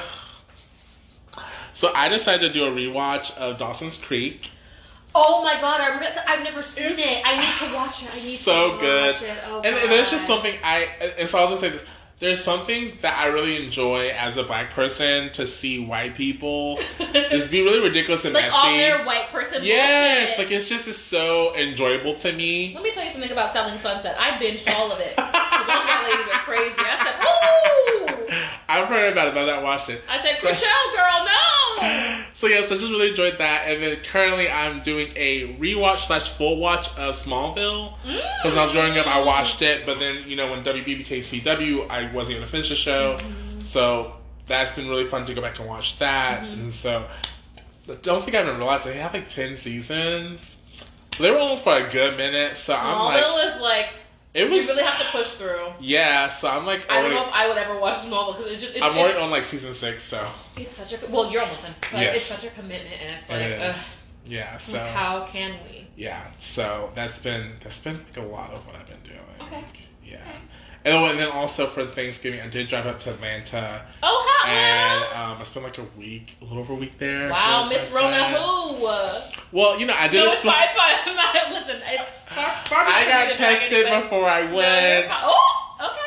so 1.73 1.91
I 1.93 2.09
decided 2.09 2.51
to 2.51 2.53
do 2.53 2.65
a 2.65 2.71
rewatch 2.71 3.35
of 3.37 3.57
Dawson's 3.57 3.97
Creek. 3.97 4.51
Oh 5.13 5.41
my 5.43 5.59
god, 5.59 5.81
I 5.81 5.87
remember, 5.87 6.19
I've 6.27 6.43
never 6.43 6.61
seen 6.61 6.91
It's 6.91 6.99
it. 6.99 7.21
I 7.25 7.39
need 7.39 7.69
to 7.69 7.75
watch 7.75 8.03
it. 8.03 8.09
I 8.11 8.15
need 8.15 8.37
so 8.37 8.67
to 8.67 8.71
watch 8.73 8.79
good. 8.81 9.15
it. 9.23 9.37
Oh, 9.47 9.61
and, 9.63 9.75
and 9.75 9.91
there's 9.91 10.11
just 10.11 10.27
something 10.27 10.53
I 10.63 10.89
and 11.17 11.27
so 11.29 11.39
I'll 11.39 11.47
just 11.49 11.61
say 11.61 11.69
this. 11.69 11.83
There's 12.19 12.43
something 12.43 12.97
that 13.01 13.15
I 13.15 13.27
really 13.27 13.63
enjoy 13.63 14.09
as 14.09 14.37
a 14.37 14.43
black 14.43 14.71
person 14.71 15.31
to 15.33 15.45
see 15.45 15.77
white 15.85 16.15
people 16.15 16.77
just 17.13 17.51
be 17.51 17.61
really 17.61 17.79
ridiculous 17.79 18.25
and 18.25 18.33
like 18.33 18.45
messy. 18.45 18.55
all 18.57 18.71
their 18.75 19.05
white 19.05 19.29
person 19.29 19.63
yes, 19.63 20.29
bullshit. 20.29 20.39
like 20.39 20.51
it's 20.51 20.67
just 20.67 20.87
it's 20.87 20.97
so 20.97 21.55
enjoyable 21.55 22.15
to 22.15 22.31
me. 22.33 22.73
Let 22.73 22.81
me 22.81 22.91
tell 22.91 23.03
you 23.03 23.11
something 23.11 23.31
about 23.31 23.53
Selling 23.53 23.77
Sunset. 23.77 24.15
I 24.19 24.31
binged 24.31 24.67
all 24.73 24.91
of 24.91 24.99
it. 24.99 25.15
Those 25.15 25.25
white 25.27 26.09
ladies 26.09 26.27
are 26.33 26.39
crazy. 26.39 26.79
I 26.79 28.05
said, 28.07 28.15
"Woo!" 28.16 28.16
I've 28.69 28.87
heard 28.87 29.13
about 29.13 29.29
it, 29.29 29.33
but 29.33 29.41
I've 29.41 29.47
not 29.47 29.63
watched 29.63 29.89
it. 29.89 30.03
I 30.09 30.19
said, 30.19 30.37
So- 30.37 30.49
"Chrishell, 30.49 30.95
girl, 30.95 31.25
no." 31.25 32.23
So 32.37 32.45
yes, 32.45 32.71
I 32.71 32.77
just 32.77 32.91
really 32.91 33.09
enjoyed 33.09 33.39
that, 33.39 33.63
and 33.65 33.81
then 33.81 33.97
currently 34.11 34.47
I'm 34.47 34.83
doing 34.83 35.11
a 35.15 35.55
rewatch 35.55 36.05
slash 36.05 36.29
full 36.29 36.57
watch 36.57 36.87
of 36.89 37.15
Smallville 37.15 37.97
mm. 37.97 38.03
because 38.03 38.51
when 38.51 38.59
I 38.59 38.61
was 38.61 38.71
growing 38.73 38.95
up, 38.95 39.07
I 39.07 39.23
watched 39.23 39.63
it, 39.63 39.87
but 39.87 39.97
then 39.97 40.17
you 40.27 40.35
know 40.35 40.51
when 40.51 40.63
WB 40.63 40.85
became 40.85 41.23
CW, 41.23 41.89
I 41.89 42.13
wasn't 42.13 42.37
gonna 42.37 42.47
finish 42.47 42.69
the 42.69 42.75
show, 42.75 43.17
mm-hmm. 43.17 43.63
so 43.63 44.13
that's 44.45 44.71
been 44.73 44.87
really 44.87 45.05
fun 45.05 45.25
to 45.25 45.33
go 45.33 45.41
back 45.41 45.57
and 45.57 45.67
watch 45.67 45.97
that. 45.97 46.43
Mm-hmm. 46.43 46.61
And 46.61 46.71
so 46.71 47.07
I 47.89 47.95
don't 48.03 48.23
think 48.23 48.37
I 48.37 48.43
even 48.43 48.57
realized 48.57 48.83
they 48.83 48.97
have 48.97 49.15
like 49.15 49.27
ten 49.27 49.57
seasons. 49.57 50.57
They 51.17 51.31
were 51.31 51.39
on 51.39 51.57
for 51.57 51.75
a 51.75 51.89
good 51.89 52.17
minute, 52.17 52.55
so 52.55 52.75
I'm 52.75 53.05
like, 53.05 53.23
Smallville 53.23 53.45
is 53.45 53.61
like 53.61 53.89
it 54.37 54.51
you 54.51 54.61
really 54.67 54.83
have 54.83 54.99
to 54.99 55.05
push 55.05 55.27
through. 55.33 55.67
yeah. 55.79 56.27
So 56.29 56.47
I'm 56.47 56.65
like, 56.65 56.85
I 56.89 57.01
don't 57.01 57.11
know 57.11 57.23
if 57.27 57.33
I 57.33 57.47
would 57.47 57.57
ever 57.57 57.79
watch 57.79 57.97
Smallville 57.97 58.37
because 58.37 58.51
it's 58.51 58.61
just 58.61 58.75
it's, 58.75 58.83
I'm 58.85 58.97
already 58.97 59.13
it's, 59.15 59.21
on 59.23 59.31
like 59.31 59.43
season 59.43 59.73
six, 59.73 60.03
so 60.03 60.25
it's 60.55 60.75
such 60.75 60.93
a 60.93 61.07
well 61.09 61.31
you're 61.31 61.41
almost 61.41 61.65
in, 61.65 61.73
but 61.91 62.01
Yes. 62.01 62.15
it's 62.17 62.25
such 62.25 62.43
a 62.43 62.49
commitment 62.53 62.93
and 63.01 63.11
it's 63.15 63.29
like, 63.29 63.41
it 63.41 63.61
ugh. 63.61 63.75
Yeah, 64.25 64.57
so 64.57 64.77
how 64.79 65.25
can 65.25 65.55
we? 65.69 65.87
yeah, 65.95 66.27
so 66.37 66.91
that's 66.95 67.17
been 67.19 67.53
that's 67.63 67.79
been 67.79 67.95
like 68.05 68.17
a 68.17 68.21
lot 68.27 68.51
of 68.51 68.65
what 68.65 68.75
I've 68.75 68.87
been 68.87 69.03
doing. 69.03 69.19
Okay. 69.41 69.63
Yeah. 70.05 70.19
And 70.87 71.03
then, 71.03 71.11
and 71.11 71.19
then 71.19 71.31
also 71.31 71.67
for 71.67 71.85
Thanksgiving, 71.85 72.39
I 72.41 72.47
did 72.47 72.67
drive 72.67 72.85
up 72.85 72.99
to 72.99 73.11
Atlanta, 73.11 73.81
Oh, 74.03 74.41
how 74.43 74.49
and 74.49 75.03
um, 75.33 75.41
I 75.41 75.43
spent 75.43 75.65
like 75.65 75.77
a 75.77 75.85
week, 75.97 76.35
a 76.41 76.45
little 76.45 76.59
over 76.59 76.73
a 76.73 76.75
week 76.75 76.97
there. 76.97 77.29
Wow, 77.29 77.67
Miss 77.69 77.91
Rona, 77.91 78.23
who? 78.25 78.75
Well, 79.51 79.79
you 79.79 79.85
know, 79.85 79.95
I 79.97 80.07
did. 80.07 80.25
No, 80.25 80.31
it's 80.31 80.41
sw- 80.41 80.45
fine, 80.45 80.63
it's 80.63 80.75
fine. 80.75 81.15
Not, 81.15 81.49
listen, 81.51 81.81
it's 81.85 82.23
far, 82.25 82.45
far 82.65 82.83
I 82.85 83.05
got 83.05 83.35
tested 83.35 83.85
before 84.03 84.25
I 84.29 84.41
went. 84.51 85.07
fine. 85.07 85.17
Oh, 85.23 85.89
okay. 85.89 86.03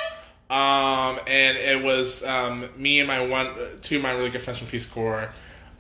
Um, 0.51 1.21
and 1.29 1.57
it 1.57 1.85
was 1.85 2.25
um, 2.25 2.69
me 2.77 2.99
and 3.01 3.07
my 3.09 3.25
one, 3.27 3.53
two 3.83 3.97
of 3.97 4.03
my 4.03 4.13
really 4.13 4.31
good 4.31 4.41
friends 4.43 4.59
from 4.59 4.69
Peace 4.69 4.87
Corps. 4.87 5.31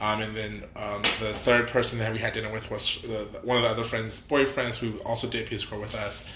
Um, 0.00 0.22
and 0.22 0.34
then 0.34 0.64
um, 0.76 1.02
the 1.20 1.34
third 1.34 1.68
person 1.68 1.98
that 1.98 2.10
we 2.12 2.18
had 2.18 2.32
dinner 2.32 2.50
with 2.50 2.70
was 2.70 3.04
uh, 3.04 3.26
one 3.42 3.58
of 3.58 3.62
the 3.62 3.68
other 3.68 3.84
friends' 3.84 4.18
boyfriends 4.20 4.78
who 4.78 4.98
also 5.00 5.28
did 5.28 5.46
Peace 5.46 5.64
Corps 5.64 5.78
with 5.78 5.94
us. 5.94 6.26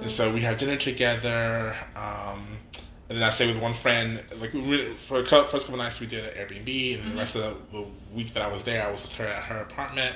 And 0.00 0.10
so 0.10 0.32
we 0.32 0.40
had 0.40 0.58
dinner 0.58 0.76
together. 0.76 1.76
Um, 1.94 2.58
and 3.08 3.18
then 3.18 3.22
I 3.22 3.30
stayed 3.30 3.52
with 3.54 3.62
one 3.62 3.74
friend. 3.74 4.20
Like 4.40 4.52
we 4.52 4.88
for 4.94 5.22
the 5.22 5.28
first 5.28 5.66
couple 5.66 5.76
nights, 5.76 6.00
we 6.00 6.06
did 6.06 6.24
an 6.24 6.32
Airbnb, 6.34 7.00
and 7.00 7.12
the 7.12 7.16
rest 7.16 7.36
of 7.36 7.56
the, 7.70 7.84
week 8.12 8.32
that 8.34 8.42
I 8.42 8.48
was 8.48 8.64
there, 8.64 8.86
I 8.86 8.90
was 8.90 9.02
with 9.02 9.12
her 9.16 9.26
at 9.26 9.44
her 9.46 9.58
apartment. 9.58 10.14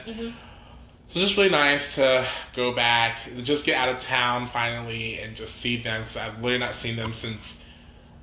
So 1.06 1.18
it's 1.18 1.26
just 1.26 1.36
really 1.36 1.50
nice 1.50 1.94
to 1.94 2.26
go 2.54 2.72
back, 2.72 3.18
just 3.42 3.64
get 3.64 3.76
out 3.76 3.88
of 3.88 3.98
town 3.98 4.46
finally, 4.46 5.18
and 5.20 5.34
just 5.34 5.56
see 5.56 5.76
them 5.76 6.02
because 6.02 6.16
I've 6.16 6.36
literally 6.36 6.58
not 6.58 6.74
seen 6.74 6.96
them 6.96 7.12
since. 7.12 7.57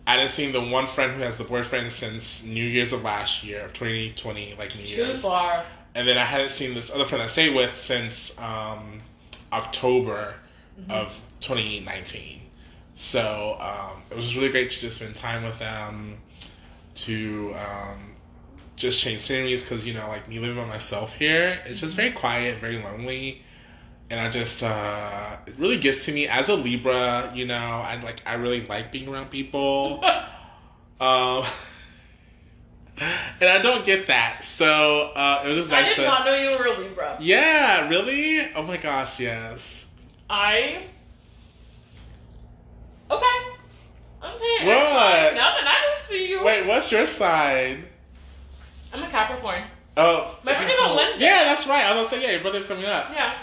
I 0.08 0.18
didn't 0.18 0.32
see 0.32 0.52
the 0.52 0.62
one 0.62 0.88
friend 0.88 1.14
who 1.14 1.22
has 1.22 1.38
the 1.38 1.44
boyfriend 1.44 1.92
since 1.92 2.44
New 2.44 2.64
Year's 2.64 2.94
of 2.94 3.04
last 3.04 3.44
year, 3.44 3.66
of 3.66 3.74
2020, 3.74 4.56
like 4.58 4.76
New 4.76 4.84
Too 4.86 4.96
Year's. 4.96 5.22
far. 5.22 5.66
And 5.96 6.08
then 6.08 6.18
I 6.18 6.26
hadn't 6.26 6.50
seen 6.50 6.74
this 6.74 6.92
other 6.92 7.06
friend 7.06 7.24
I 7.24 7.28
stayed 7.28 7.56
with 7.56 7.76
since 7.76 8.38
um, 8.40 9.00
October 9.52 10.36
of 10.90 11.20
2019. 11.40 12.42
So 12.94 13.58
um, 13.60 14.02
it 14.12 14.16
was 14.16 14.36
really 14.36 14.50
great 14.50 14.72
to 14.72 14.80
just 14.80 14.98
spend 14.98 15.16
time 15.16 15.44
with 15.44 15.58
them, 15.58 16.18
to 16.96 17.56
um, 17.56 18.16
just 18.76 19.00
change 19.00 19.22
sceneries 19.22 19.64
because 19.64 19.86
you 19.86 19.94
know, 19.94 20.08
like 20.08 20.28
me 20.28 20.40
living 20.40 20.58
by 20.58 20.66
myself 20.66 21.16
here, 21.16 21.60
it's 21.66 21.80
just 21.80 21.96
very 21.96 22.12
quiet, 22.12 22.60
very 22.60 22.82
lonely, 22.82 23.42
and 24.10 24.20
I 24.20 24.30
just 24.30 24.64
uh, 24.64 25.38
it 25.46 25.58
really 25.58 25.78
gets 25.78 26.06
to 26.06 26.12
me 26.12 26.28
as 26.28 26.50
a 26.50 26.56
Libra. 26.56 27.32
You 27.36 27.46
know, 27.46 27.56
I 27.56 28.00
like 28.02 28.22
I 28.26 28.36
really 28.36 28.66
like 28.66 28.92
being 28.92 29.08
around 29.08 29.30
people. 29.30 30.04
um. 31.00 31.44
And 33.42 33.50
I 33.50 33.62
don't 33.62 33.84
get 33.84 34.08
that, 34.08 34.42
so 34.46 35.12
uh, 35.14 35.42
it 35.44 35.50
was 35.50 35.58
just 35.58 35.70
I 35.70 35.82
nice 35.82 35.90
did 35.90 35.96
to. 35.98 36.08
not 36.08 36.26
know 36.26 36.34
you 36.34 36.58
were 36.58 36.66
a 36.68 36.80
Libra. 36.80 37.18
Yeah, 37.20 37.90
really? 37.90 38.50
Oh 38.56 38.64
my 38.64 38.78
gosh, 38.78 39.20
yes. 39.20 39.86
I. 40.30 40.84
Okay. 43.12 43.26
Okay. 44.24 44.66
What? 44.66 44.78
excellent. 44.78 45.36
Nothing. 45.36 45.66
I 45.68 45.88
just 45.92 46.08
see 46.08 46.30
you. 46.30 46.44
Wait, 46.46 46.66
what's 46.66 46.90
your 46.90 47.06
sign? 47.06 47.84
I'm 48.94 49.04
a 49.04 49.10
Capricorn. 49.10 49.64
Oh, 49.98 50.40
My 50.46 50.54
birthday's 50.54 50.80
on 50.82 50.96
Wednesday. 50.96 51.26
Yeah, 51.26 51.44
that's 51.44 51.68
right. 51.68 51.84
I 51.84 51.90
was 52.00 52.08
gonna 52.10 52.22
say, 52.22 52.26
yeah, 52.28 52.32
your 52.36 52.44
birthday's 52.44 52.66
coming 52.66 52.86
up. 52.86 53.10
Yeah. 53.14 53.34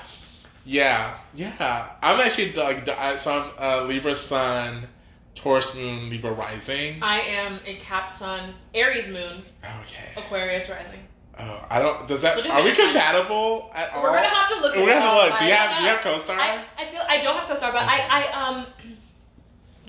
Yeah, 0.64 1.16
yeah. 1.34 1.90
I'm 2.02 2.20
actually 2.20 2.52
like, 2.52 2.88
I- 2.88 3.16
so 3.16 3.32
I'm 3.32 3.50
uh, 3.58 3.84
Libra 3.86 4.14
Sun, 4.14 4.86
Taurus 5.34 5.74
Moon, 5.74 6.08
Libra 6.10 6.32
Rising. 6.32 7.02
I 7.02 7.20
am 7.20 7.58
a 7.66 7.74
Cap 7.76 8.10
Sun, 8.10 8.54
Aries 8.74 9.08
Moon, 9.08 9.42
Okay. 9.64 10.12
Aquarius 10.16 10.68
rising. 10.70 11.00
Oh, 11.38 11.66
I 11.70 11.80
don't. 11.80 12.06
Does 12.06 12.20
that? 12.22 12.36
So 12.36 12.42
do 12.42 12.50
Are 12.50 12.62
we 12.62 12.72
compatible 12.72 13.70
at 13.74 13.90
all? 13.92 14.02
We're 14.02 14.12
gonna 14.12 14.26
have 14.26 14.48
to 14.50 14.60
look. 14.60 14.76
At 14.76 14.82
We're 14.82 14.90
it 14.90 14.92
gonna 14.94 15.00
have 15.00 15.14
to 15.24 15.30
look. 15.30 15.38
Do 15.40 15.44
you 15.46 15.52
have? 15.52 15.76
Do 15.78 15.82
you 15.84 15.88
have 15.88 16.00
co-star? 16.02 16.38
I, 16.38 16.64
I 16.78 16.90
feel 16.90 17.00
I 17.08 17.18
don't 17.22 17.34
have 17.36 17.48
co-star, 17.48 17.72
but 17.72 17.82
I, 17.82 18.26
I 18.30 18.48
um, 18.48 18.66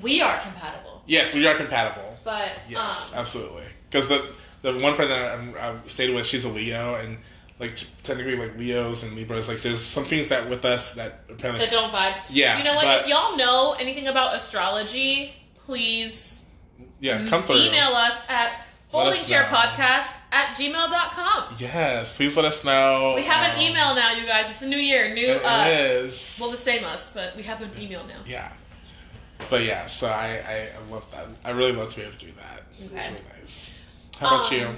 we 0.02 0.22
are 0.22 0.40
compatible. 0.40 1.04
yes, 1.06 1.36
we 1.36 1.46
are 1.46 1.56
compatible. 1.56 2.18
But 2.24 2.50
Yes, 2.70 3.12
um, 3.12 3.20
absolutely. 3.20 3.66
Because 3.92 4.08
the 4.08 4.26
the 4.62 4.80
one 4.80 4.96
friend 4.96 5.12
that 5.12 5.38
I'm, 5.38 5.54
I've 5.60 5.88
stayed 5.90 6.16
with, 6.16 6.26
she's 6.26 6.46
a 6.46 6.50
Leo, 6.50 6.96
and 6.96 7.18
like 7.60 7.78
technically 8.04 8.36
like 8.36 8.58
Leos 8.58 9.04
and 9.04 9.16
Libras, 9.16 9.48
like 9.48 9.62
there's 9.62 9.80
some 9.82 10.06
things 10.06 10.28
that 10.30 10.50
with 10.50 10.66
us 10.66 10.94
that 10.96 11.22
apparently 11.30 11.66
that 11.66 11.72
don't 11.72 11.92
vibe. 11.92 12.20
Yeah, 12.30 12.58
You 12.58 12.64
know 12.64 12.74
what? 12.74 12.84
but- 12.86 13.02
if 13.02 13.08
y'all 13.08 13.36
know 13.38 13.76
anything 13.80 14.08
about 14.08 14.36
astrology, 14.36 15.34
please 15.60 16.46
yeah 17.00 17.26
come 17.28 17.44
through. 17.44 17.58
email 17.58 17.90
us 17.94 18.24
at 18.30 18.66
foldingchairpodcast 18.94 20.18
at 20.32 20.56
gmail.com. 20.56 21.56
Yes, 21.58 22.16
please 22.16 22.36
let 22.36 22.46
us 22.46 22.64
know. 22.64 23.14
We 23.16 23.24
have 23.24 23.44
an 23.50 23.56
Um, 23.58 23.62
email 23.62 23.96
now, 23.96 24.12
you 24.14 24.26
guys. 24.26 24.50
It's 24.50 24.62
a 24.62 24.68
new 24.68 24.78
year, 24.78 25.14
new 25.14 25.26
It 25.28 25.44
us. 25.46 25.72
is. 25.74 26.38
Well, 26.40 26.52
the 26.52 26.58
same 26.58 26.84
us, 26.84 27.10
but 27.14 27.36
we 27.36 27.44
have 27.44 27.62
an 27.62 27.72
email 27.80 28.06
now. 28.06 28.22
Yeah. 28.26 28.52
But 29.50 29.64
yeah, 29.64 29.88
so 29.88 30.08
I, 30.08 30.42
I, 30.48 30.70
I 30.78 30.92
love 30.92 31.10
that. 31.12 31.26
I 31.44 31.52
really 31.52 31.72
love 31.74 31.90
to 31.90 31.96
be 31.96 32.02
able 32.04 32.14
to 32.18 32.26
do 32.26 32.32
that. 32.34 32.64
It's 32.80 32.84
Okay. 32.94 33.10
really 33.10 33.24
nice. 33.42 33.74
How 34.20 34.28
about 34.28 34.52
Um, 34.54 34.60
you? 34.60 34.76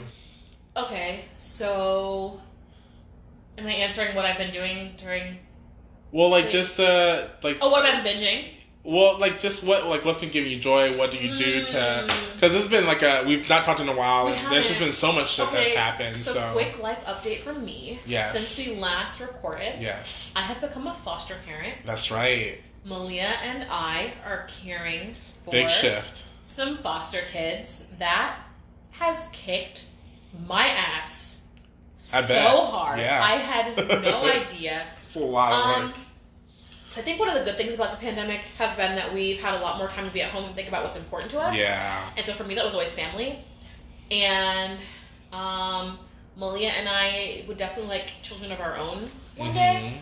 Okay, 0.77 1.25
so 1.37 2.41
am 3.57 3.67
I 3.67 3.71
answering 3.71 4.15
what 4.15 4.25
I've 4.25 4.37
been 4.37 4.51
doing 4.51 4.93
during? 4.97 5.37
Well, 6.11 6.29
like 6.29 6.45
wait. 6.45 6.51
just 6.51 6.79
uh, 6.79 7.27
like 7.43 7.57
Oh, 7.61 7.69
what 7.69 7.85
I've 7.85 8.03
binging? 8.05 8.45
well, 8.83 9.17
like 9.17 9.39
just 9.39 9.63
what 9.63 9.87
like 9.87 10.05
what's 10.05 10.19
been 10.19 10.29
giving 10.31 10.51
you 10.51 10.59
joy? 10.59 10.93
What 10.97 11.11
do 11.11 11.17
you 11.17 11.35
do 11.35 11.65
to? 11.65 11.77
Mm. 12.07 12.33
Because 12.35 12.55
it's 12.55 12.67
been 12.67 12.85
like 12.85 13.01
a 13.01 13.23
we've 13.27 13.47
not 13.49 13.63
talked 13.63 13.79
in 13.79 13.89
a 13.89 13.95
while. 13.95 14.27
And 14.27 14.51
there's 14.51 14.67
just 14.67 14.79
been 14.79 14.93
so 14.93 15.11
much 15.11 15.31
shit 15.31 15.51
that's 15.51 15.73
happened. 15.73 16.15
so, 16.17 16.33
So, 16.33 16.51
quick 16.53 16.79
life 16.81 17.03
update 17.05 17.39
from 17.39 17.65
me. 17.65 17.99
Yes. 18.05 18.31
Since 18.31 18.67
we 18.67 18.75
last 18.79 19.19
recorded, 19.19 19.81
yes, 19.81 20.31
I 20.35 20.41
have 20.41 20.61
become 20.61 20.87
a 20.87 20.93
foster 20.93 21.35
parent. 21.45 21.75
that's 21.85 22.11
right. 22.11 22.59
Malia 22.85 23.33
and 23.43 23.65
I 23.71 24.13
are 24.25 24.47
caring 24.63 25.15
for 25.43 25.51
Big 25.51 25.67
shift. 25.69 26.25
some 26.41 26.77
foster 26.77 27.21
kids. 27.31 27.83
That 27.97 28.37
has 28.91 29.27
kicked 29.33 29.85
my 30.47 30.67
ass 30.67 31.34
I 32.13 32.21
so 32.21 32.33
bet. 32.33 32.63
hard. 32.69 32.99
Yeah. 32.99 33.23
I 33.23 33.31
had 33.31 33.75
no 34.03 34.23
idea. 34.41 34.85
It's 35.05 35.15
a 35.15 35.19
lot 35.19 35.51
of 35.51 35.75
Um, 35.77 35.87
work. 35.87 35.97
so 36.87 36.99
I 37.01 37.03
think 37.03 37.19
one 37.19 37.29
of 37.29 37.35
the 37.35 37.41
good 37.43 37.55
things 37.57 37.73
about 37.73 37.91
the 37.91 37.97
pandemic 37.97 38.41
has 38.57 38.73
been 38.75 38.95
that 38.95 39.13
we've 39.13 39.41
had 39.41 39.53
a 39.55 39.59
lot 39.61 39.77
more 39.77 39.87
time 39.87 40.05
to 40.05 40.11
be 40.11 40.21
at 40.21 40.29
home 40.31 40.45
and 40.45 40.55
think 40.55 40.67
about 40.67 40.83
what's 40.83 40.97
important 40.97 41.31
to 41.31 41.39
us. 41.39 41.55
Yeah. 41.57 42.09
And 42.17 42.25
so 42.25 42.33
for 42.33 42.43
me, 42.43 42.55
that 42.55 42.63
was 42.63 42.73
always 42.73 42.93
family. 42.93 43.39
And 44.11 44.79
um, 45.33 45.97
Malia 46.37 46.69
and 46.69 46.87
I 46.87 47.43
would 47.47 47.57
definitely 47.57 47.89
like 47.89 48.11
children 48.21 48.51
of 48.51 48.59
our 48.59 48.77
own 48.77 49.09
one 49.37 49.53
day, 49.53 49.97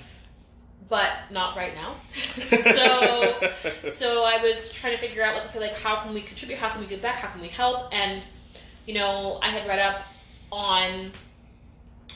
but 0.89 1.11
not 1.31 1.55
right 1.55 1.73
now. 1.73 1.95
so 2.41 3.49
so 3.89 4.23
I 4.25 4.41
was 4.43 4.71
trying 4.71 4.93
to 4.93 4.99
figure 4.99 5.23
out 5.23 5.35
like 5.35 5.45
okay, 5.49 5.59
like 5.59 5.77
how 5.79 5.95
can 5.97 6.13
we 6.13 6.21
contribute? 6.21 6.59
How 6.59 6.69
can 6.69 6.81
we 6.81 6.87
give 6.87 7.01
back? 7.01 7.15
How 7.19 7.29
can 7.29 7.41
we 7.41 7.47
help? 7.47 7.93
And 7.93 8.25
you 8.85 8.93
know, 8.93 9.39
I 9.41 9.47
had 9.49 9.65
read 9.67 9.79
up 9.79 10.01
on 10.51 11.11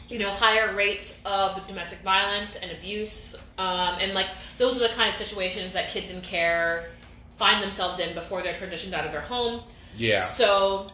you 0.09 0.19
know 0.19 0.29
higher 0.31 0.75
rates 0.75 1.17
of 1.25 1.65
domestic 1.67 1.99
violence 1.99 2.55
and 2.55 2.71
abuse, 2.71 3.41
um, 3.57 3.95
and 3.99 4.13
like 4.13 4.27
those 4.57 4.77
are 4.77 4.87
the 4.87 4.93
kind 4.93 5.09
of 5.09 5.15
situations 5.15 5.73
that 5.73 5.89
kids 5.89 6.09
in 6.11 6.21
care 6.21 6.89
find 7.37 7.61
themselves 7.61 7.99
in 7.99 8.13
before 8.15 8.41
they're 8.41 8.53
transitioned 8.53 8.93
out 8.93 9.05
of 9.05 9.11
their 9.11 9.21
home. 9.21 9.61
yeah. 9.95 10.21
So 10.21 10.89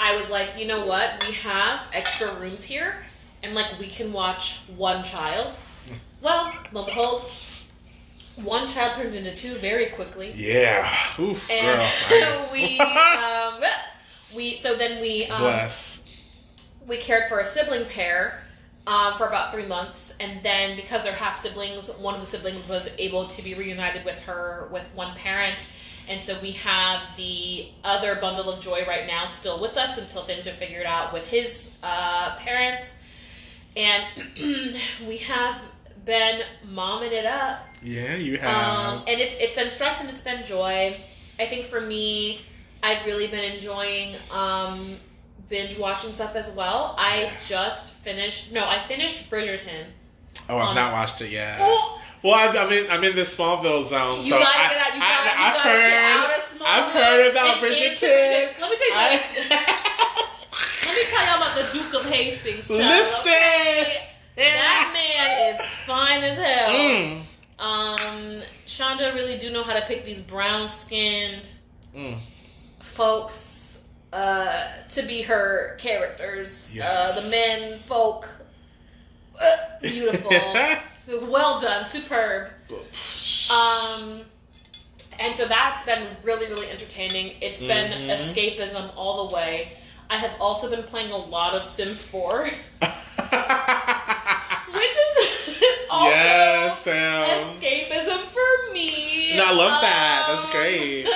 I 0.00 0.16
was 0.16 0.30
like, 0.30 0.50
you 0.58 0.66
know 0.66 0.86
what? 0.86 1.24
We 1.26 1.34
have 1.34 1.80
extra 1.92 2.32
rooms 2.40 2.62
here, 2.64 2.94
and 3.42 3.54
like 3.54 3.78
we 3.78 3.86
can 3.88 4.12
watch 4.12 4.58
one 4.76 5.02
child. 5.04 5.54
Well, 6.22 6.52
lo 6.70 6.84
and 6.84 6.86
behold, 6.86 7.28
one 8.36 8.68
child 8.68 8.94
turned 8.94 9.16
into 9.16 9.34
two 9.34 9.54
very 9.54 9.86
quickly, 9.86 10.32
Yeah. 10.36 10.88
Oof, 11.18 11.50
and 11.50 11.80
girl. 12.08 12.48
we 12.52 12.78
um, 12.80 13.60
we 14.34 14.54
so 14.54 14.76
then 14.76 15.00
we 15.00 15.24
um, 15.26 15.40
Bless. 15.40 15.91
We 16.88 16.96
cared 16.98 17.28
for 17.28 17.38
a 17.40 17.44
sibling 17.44 17.86
pair 17.86 18.40
um, 18.86 19.14
for 19.14 19.26
about 19.28 19.52
three 19.52 19.66
months, 19.66 20.14
and 20.20 20.42
then 20.42 20.76
because 20.76 21.02
they're 21.04 21.12
half 21.12 21.40
siblings, 21.40 21.88
one 21.98 22.14
of 22.14 22.20
the 22.20 22.26
siblings 22.26 22.66
was 22.68 22.88
able 22.98 23.26
to 23.26 23.42
be 23.42 23.54
reunited 23.54 24.04
with 24.04 24.18
her 24.24 24.68
with 24.72 24.90
one 24.94 25.14
parent, 25.16 25.68
and 26.08 26.20
so 26.20 26.36
we 26.42 26.50
have 26.52 27.00
the 27.16 27.68
other 27.84 28.16
bundle 28.16 28.50
of 28.50 28.60
joy 28.60 28.84
right 28.86 29.06
now 29.06 29.26
still 29.26 29.60
with 29.60 29.76
us 29.76 29.98
until 29.98 30.22
things 30.22 30.46
are 30.48 30.52
figured 30.54 30.84
out 30.86 31.12
with 31.12 31.24
his 31.28 31.76
uh, 31.84 32.34
parents, 32.38 32.94
and 33.76 34.04
we 35.06 35.18
have 35.18 35.60
been 36.04 36.42
momming 36.68 37.12
it 37.12 37.24
up 37.24 37.60
Yeah, 37.80 38.16
you 38.16 38.36
have. 38.38 38.48
um, 38.98 39.04
and 39.06 39.20
it's 39.20 39.34
it's 39.34 39.54
been 39.54 39.70
stress 39.70 40.00
and 40.00 40.10
it's 40.10 40.20
been 40.20 40.44
joy. 40.44 40.96
I 41.38 41.46
think 41.46 41.64
for 41.66 41.80
me, 41.80 42.40
I've 42.82 43.06
really 43.06 43.28
been 43.28 43.44
enjoying 43.54 44.16
um, 44.32 44.96
binge 45.52 45.76
watching 45.78 46.10
stuff 46.10 46.34
as 46.34 46.50
well. 46.52 46.94
I 46.98 47.24
Yeah. 47.24 47.36
just 47.46 47.92
finished. 47.96 48.50
No, 48.52 48.64
I 48.66 48.82
finished 48.88 49.30
Bridgerton. 49.30 49.84
oh, 50.48 50.56
I've 50.56 50.68
um, 50.70 50.74
not 50.74 50.92
watched 50.92 51.20
it 51.20 51.30
yet. 51.30 51.58
Oh, 51.60 52.00
Well, 52.22 52.34
I, 52.34 52.46
I 52.56 52.70
mean, 52.70 52.86
I'm 52.88 53.04
in 53.04 53.14
the 53.14 53.22
Smallville 53.22 53.84
zone, 53.84 54.16
you 54.16 54.30
so 54.30 54.38
gotta 54.38 54.58
I, 54.58 54.68
get 54.68 54.78
out. 54.78 54.94
You 54.96 55.02
I, 55.02 55.08
gotta, 55.10 55.40
I've 55.40 55.54
gotta 55.54 55.68
heard, 55.68 55.90
get 55.90 56.02
out 56.02 56.30
of 56.38 56.62
I've 56.64 56.92
heard 56.92 57.30
about 57.32 57.56
Bridgerton. 57.58 58.60
Let 58.60 58.70
me 58.70 58.76
tell 58.78 59.12
you 59.12 59.18
something. 59.18 59.46
I, 59.50 59.88
Let 60.86 60.94
me 60.96 61.02
tell 61.10 61.26
y'all 61.26 61.36
about 61.42 61.54
the 61.56 61.78
Duke 61.78 61.94
of 61.94 62.10
Hastings. 62.10 62.68
Child, 62.68 62.80
Listen. 62.80 63.20
okay? 63.20 64.08
That 64.36 64.90
man 64.94 65.54
is 65.54 65.60
fine 65.86 66.22
as 66.22 66.38
hell. 66.38 66.70
mm, 66.70 67.20
Um, 67.58 68.42
Shonda 68.66 69.14
really 69.14 69.36
do 69.38 69.50
know 69.50 69.62
how 69.62 69.74
to 69.74 69.84
pick 69.86 70.04
these 70.06 70.20
brown 70.20 70.66
skinned 70.66 71.48
mm. 71.94 72.16
folks 72.80 73.61
uh, 74.12 74.68
to 74.90 75.02
be 75.02 75.22
her 75.22 75.76
characters. 75.78 76.74
Yes. 76.74 76.86
Uh, 76.86 77.20
the 77.20 77.28
men 77.30 77.78
folk. 77.78 78.28
Uh, 79.40 79.56
beautiful. 79.80 80.30
well 81.28 81.60
done. 81.60 81.84
Superb. 81.84 82.50
Um, 83.50 84.20
and 85.18 85.34
so 85.36 85.46
that's 85.46 85.84
been 85.84 86.06
really, 86.22 86.46
really 86.48 86.68
entertaining. 86.70 87.36
It's 87.40 87.60
been 87.60 87.90
Mhm. 87.90 88.10
escapism 88.10 88.90
all 88.96 89.28
the 89.28 89.34
way. 89.34 89.72
I 90.10 90.16
have 90.18 90.32
also 90.40 90.68
been 90.68 90.82
playing 90.82 91.10
a 91.12 91.16
lot 91.16 91.54
of 91.54 91.64
Sims 91.64 92.02
4, 92.02 92.42
which 92.42 92.50
is 94.90 95.28
also 95.90 96.10
yes, 96.10 96.78
Sam. 96.82 97.40
escapism 97.40 98.24
for 98.26 98.72
me. 98.72 99.36
No, 99.36 99.44
I 99.46 99.52
love 99.52 99.80
that. 99.80 100.24
That's 100.28 100.44
Um, 100.44 100.50
great. 100.50 101.06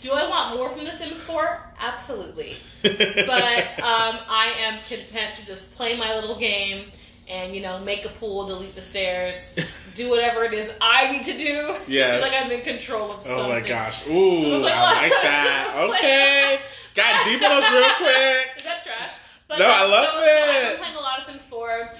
Do 0.00 0.12
I 0.12 0.26
want 0.28 0.56
more 0.56 0.68
from 0.68 0.84
The 0.84 0.92
Sims 0.92 1.20
4? 1.20 1.58
Absolutely. 1.78 2.56
But 2.82 3.78
um, 3.82 4.18
I 4.28 4.54
am 4.58 4.78
content 4.88 5.34
to 5.34 5.44
just 5.46 5.74
play 5.74 5.96
my 5.96 6.14
little 6.14 6.38
game 6.38 6.84
and, 7.28 7.54
you 7.54 7.60
know, 7.60 7.78
make 7.80 8.04
a 8.06 8.08
pool, 8.08 8.46
delete 8.46 8.74
the 8.74 8.80
stairs, 8.82 9.58
do 9.94 10.08
whatever 10.08 10.44
it 10.44 10.54
is 10.54 10.72
I 10.80 11.12
need 11.12 11.22
to 11.24 11.36
do 11.36 11.74
feel 11.86 12.20
like 12.20 12.32
I'm 12.34 12.50
in 12.50 12.62
control 12.62 13.12
of 13.12 13.22
something. 13.22 13.44
oh 13.44 13.48
my 13.48 13.60
gosh. 13.60 14.06
Ooh, 14.08 14.42
So 14.42 14.54
I'm 14.56 14.62
like, 14.62 14.72
I 14.74 15.02
like 15.02 15.22
that. 15.22 15.74
Okay. 15.90 16.60
Got 16.94 17.26
us 17.26 17.70
real 17.70 17.94
quick. 17.98 18.48
Is 18.56 18.64
that 18.64 18.82
trash? 18.82 19.12
But 19.48 19.58
No, 19.58 19.66
I 19.66 19.84
love 19.86 20.06
so, 20.06 20.10
So 20.12 20.16
I've 20.18 20.64
it. 20.64 20.68
been 20.70 20.78
playing 20.78 20.96
a 20.96 21.00
lot 21.00 21.18
of 21.20 21.24
Sims 21.26 21.44
4. 21.44 21.90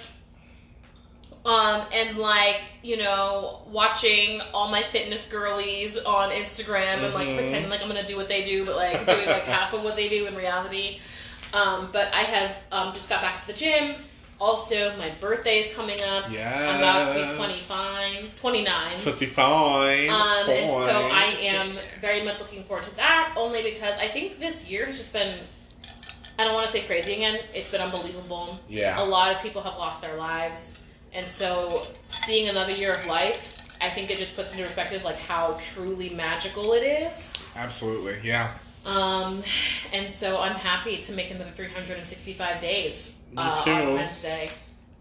Um, 1.43 1.87
and 1.91 2.17
like, 2.17 2.61
you 2.83 2.97
know, 2.97 3.61
watching 3.67 4.41
all 4.53 4.67
my 4.69 4.83
fitness 4.83 5.25
girlies 5.25 5.97
on 5.97 6.29
Instagram 6.29 7.03
and 7.03 7.13
like 7.15 7.27
Mhm. 7.27 7.37
pretending 7.37 7.69
like 7.69 7.81
I'm 7.81 7.87
gonna 7.87 8.05
do 8.05 8.15
what 8.15 8.27
they 8.27 8.43
do, 8.43 8.63
but 8.65 8.75
like 8.75 9.05
doing 9.07 9.25
like 9.27 9.43
half 9.45 9.73
of 9.73 9.83
what 9.83 9.95
they 9.95 10.07
do 10.07 10.27
in 10.27 10.35
reality. 10.35 10.99
Um, 11.53 11.89
but 11.91 12.13
I 12.13 12.19
have 12.21 12.55
um, 12.71 12.93
just 12.93 13.09
got 13.09 13.21
back 13.21 13.41
to 13.41 13.47
the 13.47 13.53
gym. 13.53 13.95
Also, 14.39 14.95
my 14.97 15.11
birthday 15.19 15.59
is 15.59 15.73
coming 15.75 15.99
up. 16.09 16.31
Yeah. 16.31 16.69
I'm 16.71 16.77
about 16.77 17.07
to 17.07 17.13
be 17.31 17.35
25, 17.35 18.35
29. 18.37 18.97
Tootsie 18.97 19.25
fine. 19.27 20.09
Um, 20.09 20.49
and 20.49 20.69
so. 20.69 21.09
I 21.11 21.35
am 21.41 21.77
very 21.99 22.23
much 22.23 22.39
looking 22.39 22.63
forward 22.63 22.83
to 22.85 22.95
that, 22.95 23.33
only 23.35 23.61
because 23.61 23.95
I 23.99 24.07
think 24.07 24.39
this 24.39 24.67
year 24.67 24.85
has 24.87 24.97
just 24.97 25.13
been, 25.13 25.37
I 26.39 26.43
don't 26.45 26.53
want 26.55 26.65
to 26.65 26.71
say 26.71 26.81
crazy 26.81 27.13
again, 27.13 27.39
it's 27.53 27.69
been 27.69 27.81
unbelievable. 27.81 28.59
Yeah. 28.67 28.99
A 28.99 29.05
lot 29.05 29.35
of 29.35 29.41
people 29.43 29.61
have 29.61 29.75
lost 29.77 30.01
their 30.01 30.15
lives. 30.17 30.77
And 31.13 31.25
so 31.25 31.87
seeing 32.09 32.49
another 32.49 32.71
year 32.71 32.93
of 32.95 33.05
life, 33.05 33.57
I 33.81 33.89
think 33.89 34.09
it 34.11 34.17
just 34.17 34.35
puts 34.35 34.51
into 34.51 34.63
perspective 34.63 35.03
like 35.03 35.17
how 35.17 35.57
truly 35.59 36.09
magical 36.09 36.73
it 36.73 36.83
is. 36.83 37.33
Absolutely. 37.55 38.17
Yeah. 38.23 38.53
Um, 38.85 39.43
and 39.91 40.09
so 40.09 40.39
I'm 40.39 40.55
happy 40.55 40.97
to 40.97 41.13
make 41.13 41.31
another 41.31 41.51
365 41.51 42.59
days 42.59 43.19
Me 43.31 43.35
uh, 43.37 43.55
too. 43.63 43.71
on 43.71 43.93
Wednesday. 43.93 44.49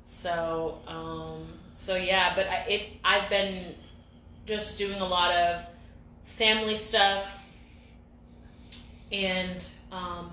So, 0.04 0.78
um, 0.86 1.46
so 1.70 1.96
yeah, 1.96 2.34
but 2.34 2.46
I, 2.46 2.56
it 2.68 2.82
I've 3.04 3.30
been 3.30 3.74
just 4.44 4.76
doing 4.76 5.00
a 5.00 5.06
lot 5.06 5.32
of 5.32 5.64
family 6.24 6.74
stuff, 6.74 7.38
and 9.12 9.64
um, 9.92 10.32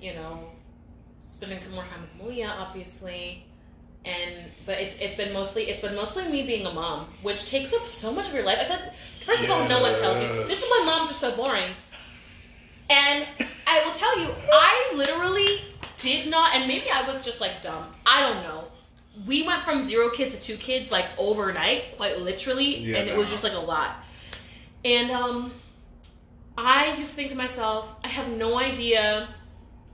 you 0.00 0.14
know, 0.14 0.50
spending 1.26 1.60
some 1.60 1.72
more 1.72 1.84
time 1.84 2.00
with 2.02 2.22
Malia, 2.22 2.54
obviously. 2.56 3.44
And 4.04 4.50
but 4.64 4.78
it's 4.78 4.94
it's 5.00 5.14
been 5.14 5.32
mostly 5.32 5.64
it's 5.64 5.80
been 5.80 5.94
mostly 5.94 6.26
me 6.28 6.42
being 6.42 6.64
a 6.66 6.72
mom, 6.72 7.06
which 7.22 7.46
takes 7.46 7.72
up 7.72 7.86
so 7.86 8.12
much 8.12 8.28
of 8.28 8.34
your 8.34 8.44
life. 8.44 8.58
I 8.60 8.64
feel 8.64 8.76
like, 8.76 8.94
first 8.94 9.44
of 9.44 9.50
all, 9.50 9.68
no 9.68 9.80
one 9.82 9.98
tells 9.98 10.22
you 10.22 10.28
this 10.46 10.62
is 10.62 10.68
why 10.70 10.82
moms 10.86 11.10
are 11.10 11.14
so 11.14 11.36
boring. 11.36 11.72
And 12.88 13.26
I 13.66 13.84
will 13.84 13.92
tell 13.92 14.18
you, 14.18 14.30
I 14.52 14.92
literally 14.96 15.62
did 15.96 16.28
not, 16.28 16.54
and 16.56 16.66
maybe 16.66 16.90
I 16.90 17.06
was 17.06 17.24
just 17.24 17.40
like 17.40 17.62
dumb. 17.62 17.84
I 18.06 18.20
don't 18.20 18.42
know. 18.42 18.64
We 19.26 19.46
went 19.46 19.64
from 19.64 19.80
zero 19.80 20.08
kids 20.10 20.34
to 20.34 20.40
two 20.40 20.56
kids 20.56 20.90
like 20.90 21.06
overnight, 21.18 21.96
quite 21.96 22.18
literally, 22.20 22.78
Yeah, 22.78 22.98
and 22.98 23.08
it 23.08 23.16
was 23.16 23.30
just 23.30 23.44
like 23.44 23.52
a 23.52 23.58
lot. 23.58 23.96
And 24.84 25.10
um, 25.10 25.52
I 26.56 26.94
used 26.96 27.10
to 27.10 27.16
think 27.16 27.28
to 27.30 27.36
myself, 27.36 27.94
I 28.02 28.08
have 28.08 28.28
no 28.30 28.58
idea 28.58 29.28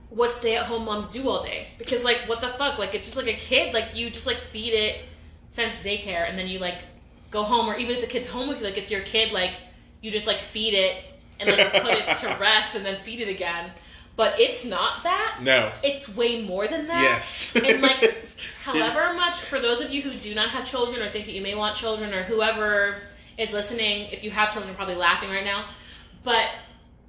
what 0.09 0.31
stay-at-home 0.31 0.85
moms 0.85 1.07
do 1.07 1.27
all 1.27 1.43
day. 1.43 1.67
Because 1.77 2.03
like 2.03 2.17
what 2.27 2.41
the 2.41 2.47
fuck? 2.47 2.77
Like 2.79 2.95
it's 2.95 3.05
just 3.05 3.17
like 3.17 3.27
a 3.27 3.33
kid. 3.33 3.73
Like 3.73 3.95
you 3.95 4.09
just 4.09 4.27
like 4.27 4.37
feed 4.37 4.73
it 4.73 5.01
send 5.47 5.71
it 5.71 5.75
to 5.75 5.89
daycare 5.89 6.29
and 6.29 6.37
then 6.37 6.47
you 6.47 6.59
like 6.59 6.79
go 7.31 7.43
home. 7.43 7.69
Or 7.69 7.75
even 7.75 7.95
if 7.95 8.01
the 8.01 8.07
kid's 8.07 8.27
home 8.27 8.47
with 8.47 8.59
you 8.59 8.65
like 8.65 8.77
it's 8.77 8.91
your 8.91 9.01
kid 9.01 9.31
like 9.31 9.53
you 10.01 10.11
just 10.11 10.27
like 10.27 10.39
feed 10.39 10.73
it 10.73 11.03
and 11.39 11.49
like 11.49 11.71
put 11.81 11.91
it 11.91 12.17
to 12.17 12.27
rest 12.39 12.75
and 12.75 12.85
then 12.85 12.95
feed 12.95 13.19
it 13.19 13.29
again. 13.29 13.71
But 14.15 14.39
it's 14.39 14.65
not 14.65 15.03
that. 15.03 15.39
No. 15.43 15.71
it's 15.83 16.09
way 16.09 16.41
more 16.41 16.67
than 16.67 16.87
that. 16.87 17.01
Yes. 17.03 17.55
and 17.55 17.81
like 17.81 18.25
however 18.63 19.13
much 19.13 19.39
for 19.39 19.59
those 19.59 19.81
of 19.81 19.91
you 19.91 20.01
who 20.01 20.13
do 20.17 20.33
not 20.33 20.49
have 20.49 20.65
children 20.65 21.01
or 21.01 21.09
think 21.09 21.25
that 21.25 21.33
you 21.33 21.41
may 21.41 21.53
want 21.53 21.75
children 21.75 22.13
or 22.13 22.23
whoever 22.23 22.95
is 23.37 23.53
listening 23.53 24.09
if 24.11 24.23
you 24.23 24.31
have 24.31 24.51
children 24.51 24.73
probably 24.75 24.95
laughing 24.95 25.29
right 25.29 25.45
now. 25.45 25.63
But 26.23 26.49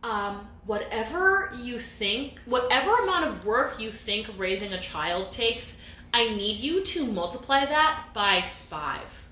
um, 0.09 0.44
whatever 0.66 1.50
you 1.61 1.78
think 1.78 2.40
whatever 2.46 2.94
amount 2.96 3.26
of 3.26 3.44
work 3.44 3.78
you 3.78 3.92
think 3.92 4.28
raising 4.38 4.72
a 4.72 4.80
child 4.80 5.30
takes 5.30 5.80
i 6.14 6.24
need 6.30 6.59
you 6.59 6.82
to 6.82 7.04
multiply 7.04 7.64
that 7.64 8.04
by 8.14 8.42
five 8.68 9.26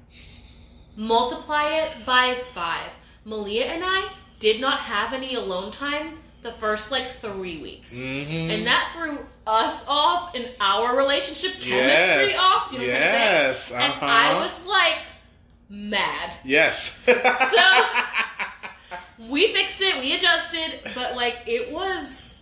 multiply 0.97 1.64
it 1.79 2.05
by 2.05 2.35
five 2.53 2.95
malia 3.24 3.64
and 3.64 3.83
i 3.85 4.09
did 4.39 4.61
not 4.61 4.79
have 4.79 5.12
any 5.12 5.35
alone 5.35 5.70
time 5.70 6.18
the 6.43 6.53
first 6.53 6.91
like 6.91 7.07
three 7.07 7.61
weeks 7.61 8.01
Mm-hmm. 8.01 8.51
and 8.51 8.66
that 8.66 8.91
threw 8.95 9.18
us 9.47 9.85
off 9.89 10.35
in 10.35 10.49
our 10.61 10.97
relationship 10.97 11.53
chemistry 11.61 12.31
yes. 12.31 12.39
off. 12.39 12.72
You 12.72 12.79
know 12.79 12.85
what 12.87 12.97
I'm 12.97 13.03
saying? 13.03 13.12
yes. 13.12 13.70
And 13.70 13.93
uh-huh. 13.93 14.07
I 14.07 14.41
was 14.41 14.66
like 14.66 14.99
mad. 15.68 16.35
Yes. 16.45 16.99
We 19.18 19.53
fixed 19.55 19.80
it, 19.82 20.01
we 20.01 20.14
adjusted, 20.14 20.80
but 20.95 21.16
like 21.16 21.39
it 21.47 21.70
was 21.72 22.41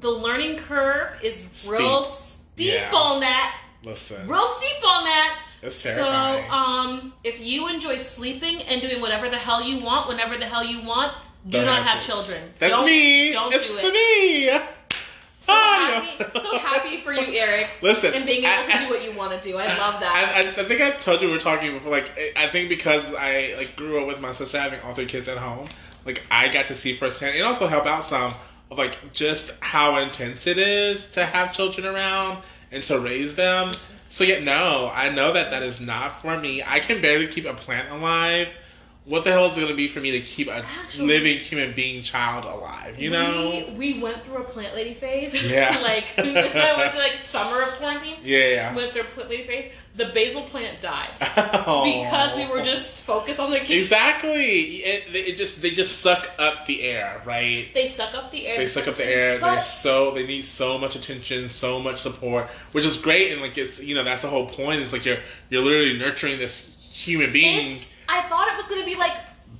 the 0.00 0.10
learning 0.10 0.56
curve 0.56 1.16
is 1.22 1.46
real 1.66 2.02
steep 2.02 2.74
Yeah. 2.74 2.90
on 2.92 3.20
that. 3.20 3.56
Listen. 3.84 4.26
Real 4.28 4.44
steep 4.46 4.84
on 4.86 5.04
that. 5.04 5.38
It's 5.62 5.78
So, 5.78 5.90
terrifying. 6.04 6.50
um, 6.50 7.12
if 7.22 7.40
you 7.40 7.68
enjoy 7.68 7.98
sleeping 7.98 8.62
and 8.62 8.82
doing 8.82 9.00
whatever 9.00 9.28
the 9.28 9.38
hell 9.38 9.62
you 9.62 9.78
want, 9.78 10.08
whenever 10.08 10.36
the 10.36 10.44
hell 10.46 10.64
you 10.64 10.82
want, 10.82 11.12
do 11.48 11.58
Don't 11.58 11.66
not 11.66 11.82
have 11.82 11.94
have 11.98 12.02
children. 12.02 12.52
That's 12.58 12.70
don't, 12.72 12.84
me. 12.86 13.30
Don't 13.32 13.52
it's 13.52 13.66
do 13.66 13.76
it. 13.78 13.92
me. 13.92 14.60
So 15.42 15.52
Ah, 15.52 16.06
happy, 16.18 16.38
so 16.40 16.56
happy 16.58 17.00
for 17.00 17.12
you, 17.12 17.36
Eric, 17.36 17.68
Listen. 17.82 18.14
and 18.14 18.24
being 18.24 18.44
able 18.44 18.70
I- 18.70 18.76
to 18.76 18.84
do 18.84 18.90
what 18.90 19.02
you 19.04 19.16
want 19.18 19.32
to 19.32 19.40
do. 19.50 19.56
I 19.58 19.66
love 19.76 19.96
I, 19.96 20.00
that. 20.00 20.54
I, 20.58 20.60
I 20.62 20.64
think 20.64 20.80
I 20.80 20.92
told 20.92 21.20
you 21.20 21.26
we 21.26 21.32
were 21.34 21.40
talking 21.40 21.72
before. 21.74 21.90
Like, 21.90 22.12
I 22.36 22.46
think 22.46 22.68
because 22.68 23.04
I 23.14 23.54
like 23.56 23.74
grew 23.74 24.00
up 24.00 24.06
with 24.06 24.20
my 24.20 24.30
sister 24.30 24.60
having 24.60 24.78
all 24.82 24.94
three 24.94 25.06
kids 25.06 25.26
at 25.26 25.38
home, 25.38 25.66
like 26.06 26.22
I 26.30 26.46
got 26.48 26.66
to 26.66 26.74
see 26.74 26.92
firsthand, 26.94 27.36
and 27.36 27.44
also 27.44 27.66
help 27.66 27.86
out 27.86 28.04
some 28.04 28.32
of 28.70 28.78
like 28.78 29.12
just 29.12 29.52
how 29.58 29.96
intense 29.98 30.46
it 30.46 30.58
is 30.58 31.10
to 31.12 31.24
have 31.26 31.52
children 31.52 31.86
around 31.92 32.38
and 32.70 32.84
to 32.84 33.00
raise 33.00 33.34
them. 33.34 33.72
So 34.08 34.22
yet, 34.24 34.44
no, 34.44 34.92
I 34.94 35.08
know 35.10 35.32
that 35.32 35.50
that 35.50 35.62
is 35.64 35.80
not 35.80 36.20
for 36.22 36.38
me. 36.38 36.62
I 36.64 36.78
can 36.80 37.02
barely 37.02 37.26
keep 37.26 37.46
a 37.46 37.54
plant 37.54 37.90
alive. 37.90 38.46
What 39.04 39.24
the 39.24 39.32
hell 39.32 39.46
is 39.46 39.56
it 39.56 39.60
going 39.60 39.72
to 39.72 39.76
be 39.76 39.88
for 39.88 39.98
me 39.98 40.12
to 40.12 40.20
keep 40.20 40.46
a 40.46 40.64
Actually- 40.84 41.06
living 41.08 41.38
human 41.38 41.72
being 41.72 42.04
child 42.04 42.44
alive? 42.44 43.00
You 43.00 43.10
know? 43.10 43.64
we, 43.76 43.94
we 43.94 44.00
went 44.00 44.22
through 44.24 44.36
a 44.36 44.44
plant 44.44 44.76
lady 44.76 44.94
phase. 44.94 45.34
Yeah. 45.50 45.76
like 45.82 46.04
I 46.18 46.22
went 46.78 46.92
to 46.92 46.98
like 46.98 47.14
summer 47.14 47.62
of 47.62 47.70
quarantine. 47.78 48.16
Yeah, 48.22 48.48
yeah. 48.48 48.74
Went 48.76 48.92
through 48.92 49.02
a 49.02 49.06
plant 49.06 49.28
lady 49.28 49.42
phase. 49.42 49.72
The 49.96 50.06
basil 50.06 50.42
plant 50.42 50.80
died 50.80 51.10
Oh. 51.66 51.84
because 51.84 52.36
we 52.36 52.46
were 52.46 52.62
just 52.62 53.02
focused 53.02 53.40
on 53.40 53.50
the 53.50 53.58
kids. 53.58 53.70
Exactly. 53.72 54.76
It, 54.84 55.14
it 55.14 55.36
just 55.36 55.60
they 55.60 55.70
just 55.70 55.98
suck 55.98 56.30
up 56.38 56.64
the 56.66 56.82
air, 56.82 57.20
right? 57.26 57.68
They 57.74 57.88
suck 57.88 58.14
up 58.14 58.30
the 58.30 58.46
air. 58.46 58.56
They 58.56 58.66
suck 58.66 58.86
up 58.86 58.94
the 58.96 59.04
air. 59.06 59.38
They're 59.38 59.60
so 59.60 60.12
they 60.12 60.26
need 60.26 60.42
so 60.42 60.78
much 60.78 60.94
attention, 60.94 61.48
so 61.48 61.80
much 61.80 62.00
support, 62.00 62.46
which 62.70 62.84
is 62.86 62.96
great. 62.96 63.32
And 63.32 63.42
like 63.42 63.58
it's 63.58 63.80
you 63.80 63.94
know 63.96 64.04
that's 64.04 64.22
the 64.22 64.28
whole 64.28 64.46
point. 64.46 64.80
It's 64.80 64.92
like 64.92 65.04
you're 65.04 65.18
you're 65.50 65.62
literally 65.62 65.98
nurturing 65.98 66.38
this 66.38 66.68
human 66.92 67.32
being. 67.32 67.72
it's. 67.72 67.91
I 68.08 68.22
thought 68.22 68.48
it 68.48 68.56
was 68.56 68.66
gonna 68.66 68.84
be 68.84 68.94
like. 68.96 69.12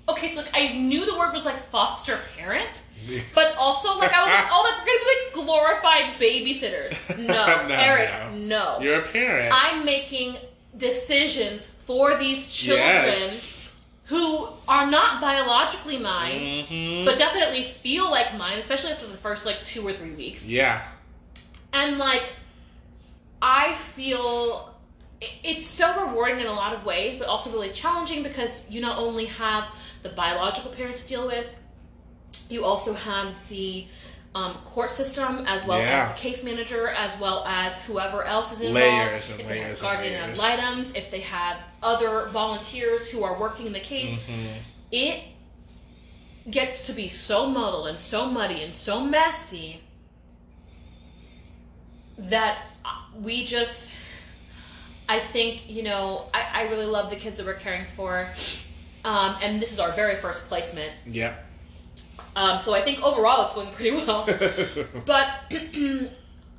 Okay, 0.08 0.32
so 0.32 0.40
like 0.42 0.50
I 0.52 0.72
knew 0.72 1.06
the 1.06 1.16
word 1.16 1.32
was 1.32 1.44
like 1.44 1.56
foster 1.56 2.18
parent, 2.36 2.82
but 3.36 3.54
also 3.56 3.96
like 3.98 4.12
I 4.12 4.24
was 4.24 4.32
like, 4.32 4.48
oh, 4.50 4.62
like 4.64 4.80
we're 4.80 4.86
gonna 4.86 5.04
be 5.04 5.10
like 5.14 5.46
glorified 5.46 6.20
babysitters. 6.20 7.18
No, 7.18 7.68
No, 7.68 7.74
Eric, 7.74 8.10
no. 8.32 8.78
no. 8.78 8.78
You're 8.80 8.98
a 9.00 9.06
parent. 9.08 9.52
I'm 9.54 9.84
making 9.84 10.38
decisions 10.76 11.66
for 11.86 12.18
these 12.18 12.52
children 12.52 12.84
Yes. 12.86 13.72
who 14.06 14.48
are 14.66 14.90
not 14.90 15.20
biologically 15.20 15.98
mine, 15.98 16.64
hmm 16.64 17.04
but 17.04 17.16
definitely 17.16 17.62
feel 17.62 18.10
like 18.10 18.36
mine, 18.36 18.58
especially 18.58 18.90
after 18.90 19.06
the 19.06 19.16
first 19.16 19.46
like 19.46 19.64
two 19.64 19.86
or 19.86 19.92
three 19.92 20.14
weeks. 20.14 20.48
yeah. 20.48 20.82
And 21.72 21.96
like, 21.96 22.32
I 23.40 23.74
feel 23.74 24.71
it's 25.42 25.66
so 25.66 26.06
rewarding 26.06 26.40
in 26.40 26.46
a 26.46 26.52
lot 26.52 26.72
of 26.74 26.84
ways, 26.84 27.18
but 27.18 27.28
also 27.28 27.50
really 27.50 27.70
challenging 27.70 28.22
because 28.22 28.68
you 28.70 28.80
not 28.80 28.98
only 28.98 29.26
have 29.26 29.64
the 30.02 30.08
biological 30.10 30.70
parents 30.70 31.02
to 31.02 31.08
deal 31.08 31.26
with, 31.26 31.54
you 32.48 32.64
also 32.64 32.94
have 32.94 33.48
the 33.48 33.86
um, 34.34 34.54
court 34.64 34.88
system 34.90 35.44
as 35.46 35.66
well 35.66 35.78
Yeah. 35.78 36.04
as 36.04 36.08
the 36.14 36.18
case 36.28 36.42
manager, 36.42 36.88
as 36.88 37.18
well 37.20 37.44
as 37.46 37.76
whoever 37.84 38.24
else 38.24 38.50
is 38.52 38.60
involved. 38.62 38.74
Layers 38.80 39.30
and 39.30 39.40
if 39.40 39.48
they 39.48 39.58
have 39.58 39.66
layers 39.66 39.82
and 39.82 39.92
guardian 39.92 40.14
ad 40.14 40.26
layers. 40.26 40.38
litem, 40.38 40.96
if 40.96 41.10
they 41.10 41.20
have 41.20 41.58
other 41.82 42.28
volunteers 42.30 43.06
who 43.08 43.24
are 43.24 43.38
working 43.38 43.72
the 43.72 43.80
case, 43.80 44.18
Mhm. 44.24 44.46
it 44.90 45.20
gets 46.50 46.86
to 46.86 46.92
be 46.92 47.08
so 47.08 47.46
muddled 47.46 47.86
and 47.88 47.98
so 47.98 48.26
muddy 48.26 48.62
and 48.62 48.74
so 48.74 49.04
messy 49.04 49.80
that 52.18 52.58
we 53.20 53.44
just 53.44 53.94
i 55.16 55.18
think 55.18 55.52
you 55.76 55.82
know 55.88 56.02
i, 56.38 56.42
I 56.60 56.62
really 56.70 56.86
love 56.96 57.06
the 57.10 57.16
kids 57.16 57.36
that 57.38 57.46
we're 57.46 57.54
caring 57.66 57.86
for 57.86 58.28
um, 59.04 59.36
and 59.42 59.60
this 59.60 59.72
is 59.72 59.80
our 59.80 59.92
very 59.92 60.16
first 60.24 60.40
placement 60.48 60.92
Yeah. 61.06 61.34
um, 62.36 62.58
so 62.58 62.74
i 62.74 62.80
think 62.86 63.02
overall 63.02 63.44
it's 63.44 63.54
going 63.54 63.72
pretty 63.78 63.92
well 63.98 64.22
but 65.12 65.26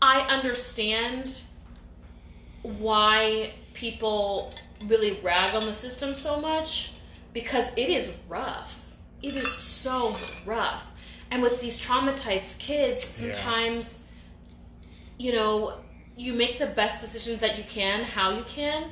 i 0.02 0.20
understand 0.38 1.42
why 2.62 3.52
people 3.74 4.54
really 4.86 5.20
rag 5.24 5.56
on 5.56 5.66
the 5.66 5.74
system 5.74 6.14
so 6.16 6.40
much 6.40 6.92
because 7.34 7.72
it 7.76 7.90
is 7.90 8.12
rough. 8.30 8.96
It 9.22 9.36
is 9.36 9.52
so 9.52 10.16
rough. 10.46 10.90
And 11.32 11.42
with 11.42 11.60
these 11.60 11.84
traumatized 11.84 12.60
kids, 12.60 13.04
sometimes, 13.06 14.04
you 15.18 15.34
know, 15.34 15.78
you 16.16 16.34
make 16.34 16.60
the 16.60 16.68
best 16.68 17.02
decisions 17.02 17.40
that 17.40 17.58
you 17.58 17.64
can, 17.64 18.04
how 18.04 18.36
you 18.38 18.44
can, 18.44 18.92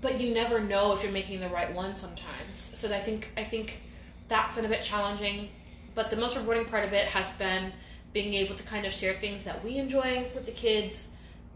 but 0.00 0.20
you 0.20 0.32
never 0.32 0.60
know 0.60 0.92
if 0.92 1.02
you're 1.02 1.12
making 1.12 1.40
the 1.40 1.48
right 1.48 1.72
one 1.74 1.96
sometimes. 1.96 2.70
So 2.74 2.92
I 2.94 3.00
think 3.00 3.30
I 3.36 3.42
think 3.44 3.80
that's 4.28 4.56
been 4.56 4.64
a 4.64 4.68
bit 4.68 4.82
challenging. 4.82 5.48
But 5.94 6.10
the 6.10 6.16
most 6.16 6.36
rewarding 6.36 6.66
part 6.66 6.84
of 6.84 6.92
it 6.92 7.06
has 7.08 7.30
been 7.36 7.72
being 8.12 8.34
able 8.34 8.54
to 8.54 8.64
kind 8.64 8.86
of 8.86 8.92
share 8.92 9.14
things 9.14 9.42
that 9.44 9.62
we 9.64 9.76
enjoy 9.78 10.28
with 10.34 10.44
the 10.46 10.52
kids 10.52 11.08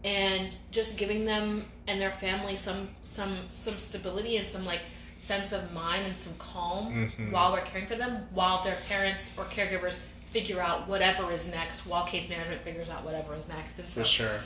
and 0.03 0.55
just 0.71 0.97
giving 0.97 1.25
them 1.25 1.65
and 1.87 2.01
their 2.01 2.11
family 2.11 2.55
some 2.55 2.89
some 3.03 3.37
some 3.51 3.77
stability 3.77 4.37
and 4.37 4.47
some 4.47 4.65
like 4.65 4.81
sense 5.17 5.51
of 5.51 5.71
mind 5.73 6.07
and 6.07 6.17
some 6.17 6.33
calm 6.39 7.11
Mhm. 7.17 7.31
while 7.31 7.51
we're 7.51 7.61
caring 7.61 7.85
for 7.85 7.95
them 7.95 8.27
while 8.31 8.63
their 8.63 8.77
parents 8.89 9.31
or 9.37 9.45
caregivers 9.45 9.99
figure 10.31 10.59
out 10.61 10.87
whatever 10.87 11.31
is 11.31 11.51
next 11.51 11.85
while 11.85 12.05
case 12.05 12.27
management 12.29 12.61
figures 12.61 12.89
out 12.89 13.03
whatever 13.05 13.35
is 13.35 13.47
next 13.47 13.77
and 13.79 13.87
so 13.87 14.01
For 14.01 14.07
sure. 14.07 14.39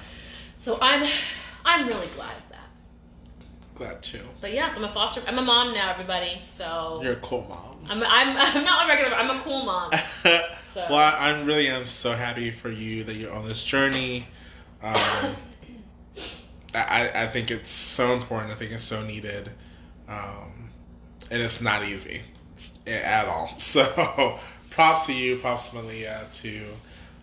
so 0.57 0.77
i'm 0.81 1.05
i'm 1.63 1.87
really 1.87 2.07
glad 2.15 2.35
of 2.43 2.49
that 2.49 2.59
Glad 3.75 4.01
too. 4.01 4.21
but 4.41 4.51
yes 4.53 4.77
i'm 4.77 4.83
a 4.83 4.87
foster 4.89 5.21
i'm 5.27 5.37
a 5.37 5.41
mom 5.41 5.73
now 5.73 5.91
everybody 5.91 6.37
so 6.41 6.99
You're 7.03 7.13
a 7.13 7.17
cool 7.17 7.45
mom. 7.47 7.77
I'm, 7.89 8.01
I'm 8.03 8.35
i'm 8.57 8.63
not 8.65 8.85
a 8.85 8.87
regular 8.89 9.15
i'm 9.15 9.29
a 9.37 9.39
cool 9.41 9.63
mom 9.65 9.91
so 10.63 10.85
well, 10.89 10.99
I, 10.99 11.29
I 11.29 11.41
really 11.43 11.67
am 11.69 11.85
so 11.85 12.13
happy 12.13 12.51
for 12.51 12.69
you 12.69 13.03
that 13.05 13.15
you're 13.15 13.31
on 13.31 13.47
this 13.47 13.63
journey. 13.63 14.27
Um, 14.83 14.95
I, 16.75 17.09
I 17.23 17.27
think 17.27 17.49
it's 17.49 17.69
so 17.71 18.11
important. 18.11 18.51
I 18.51 18.55
think 18.55 18.73
it's 18.73 18.83
so 18.83 19.01
needed. 19.01 19.51
Um, 20.09 20.69
and 21.31 21.41
it's 21.41 21.61
not 21.61 21.85
easy 21.85 22.21
at 22.85 23.27
all. 23.27 23.47
So 23.57 24.37
props 24.75 25.05
to 25.05 25.13
you, 25.13 25.37
props 25.37 25.69
to 25.69 25.75
Malia 25.77 26.27
to 26.33 26.65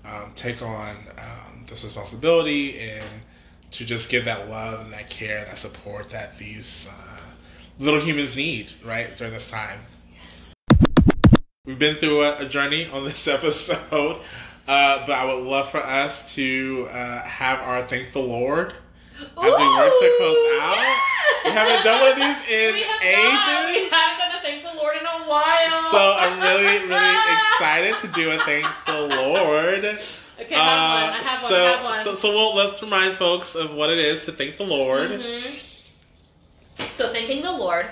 um, 0.07 0.33
take 0.35 0.63
on 0.63 0.97
um, 1.19 1.67
this 1.69 1.85
responsibility 1.85 2.81
and 2.81 3.11
to 3.73 3.85
just 3.85 4.09
give 4.09 4.25
that 4.25 4.49
love 4.49 4.81
and 4.81 4.93
that 4.95 5.11
care, 5.11 5.45
that 5.45 5.59
support 5.59 6.09
that 6.09 6.39
these 6.39 6.89
uh, 6.91 7.21
little 7.79 8.01
humans 8.01 8.35
need, 8.37 8.73
right, 8.83 9.15
during 9.19 9.35
this 9.35 9.51
time. 9.51 9.81
yes. 10.15 10.55
We've 11.67 11.79
been 11.79 11.97
through 11.97 12.23
a, 12.23 12.39
a 12.39 12.49
journey 12.49 12.87
on 12.87 13.05
this 13.05 13.29
episode, 13.29 14.17
uh, 14.67 15.07
but 15.07 15.11
I 15.11 15.27
would 15.27 15.45
love 15.45 15.71
for 15.71 15.85
us 15.85 16.35
to 16.37 16.89
uh, 16.91 17.23
have 17.23 17.61
our 17.61 17.83
thank 17.83 18.13
the 18.13 18.21
Lord 18.21 18.73
as 19.23 19.59
we 19.59 19.69
work 19.77 19.93
to 19.93 20.15
close 20.19 20.61
out. 20.61 20.77
yeah! 20.77 20.99
We 21.45 21.51
haven't 21.51 21.85
done 21.85 22.01
one 22.01 22.11
of 22.11 22.17
these 22.17 22.49
in 22.51 22.75
we 22.75 22.81
Not. 22.83 23.01
We 23.03 23.77
ages. 23.77 23.93
haven't 23.93 24.19
done 24.19 24.39
a 24.39 24.43
thank 24.43 24.63
the 24.63 24.75
Lord 24.75 24.97
in 24.97 25.07
a 25.07 25.27
while. 25.29 25.91
So 25.91 26.17
I'm 26.19 26.41
really, 26.41 26.87
really 26.87 27.17
excited 27.37 27.99
to 27.99 28.09
do 28.09 28.31
a 28.31 28.39
thank 28.39 28.67
the 28.87 29.01
Lord. 29.17 29.85
Okay, 30.41 30.55
I 30.55 30.59
have 30.59 31.13
one. 31.13 31.15
I 31.15 31.19
Uh, 31.19 31.23
have 31.23 31.43
one. 31.43 31.51
so, 31.51 31.57
I 31.57 31.69
have 31.71 31.85
one. 31.85 32.05
so, 32.05 32.15
so 32.15 32.29
we'll, 32.31 32.55
let's 32.57 32.83
remind 32.83 33.15
folks 33.17 33.55
of 33.55 33.75
what 33.75 33.91
it 33.91 33.99
is 33.99 34.25
to 34.27 34.33
thank 34.33 34.57
the 34.57 34.65
Lord. 34.65 35.11
Mhm. 35.11 35.55
So, 36.95 37.13
thanking 37.13 37.43
the 37.43 37.53
Lord 37.53 37.87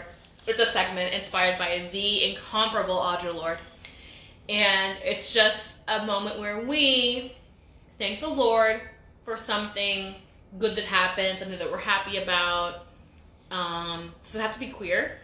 is 0.47 0.59
a 0.59 0.67
segment 0.67 1.13
inspired 1.15 1.59
by 1.59 1.89
the 1.93 2.31
incomparable 2.31 2.97
Audre 2.97 3.35
Lorde. 3.35 3.59
And 4.49 4.99
it's 5.05 5.33
just 5.33 5.81
a 5.87 6.05
moment 6.07 6.39
where 6.41 6.61
we 6.61 7.35
thank 7.99 8.19
the 8.21 8.29
Lord 8.29 8.81
for 9.25 9.37
something 9.37 10.15
good 10.59 10.77
that 10.77 10.85
happened, 10.85 11.39
something 11.39 11.59
that 11.59 11.71
we're 11.71 11.79
happy 11.79 12.17
about. 12.19 12.87
Um, 13.51 14.13
does 14.25 14.35
it 14.37 14.41
have 14.43 14.53
to 14.53 14.61
be 14.61 14.69
queer? 14.69 15.19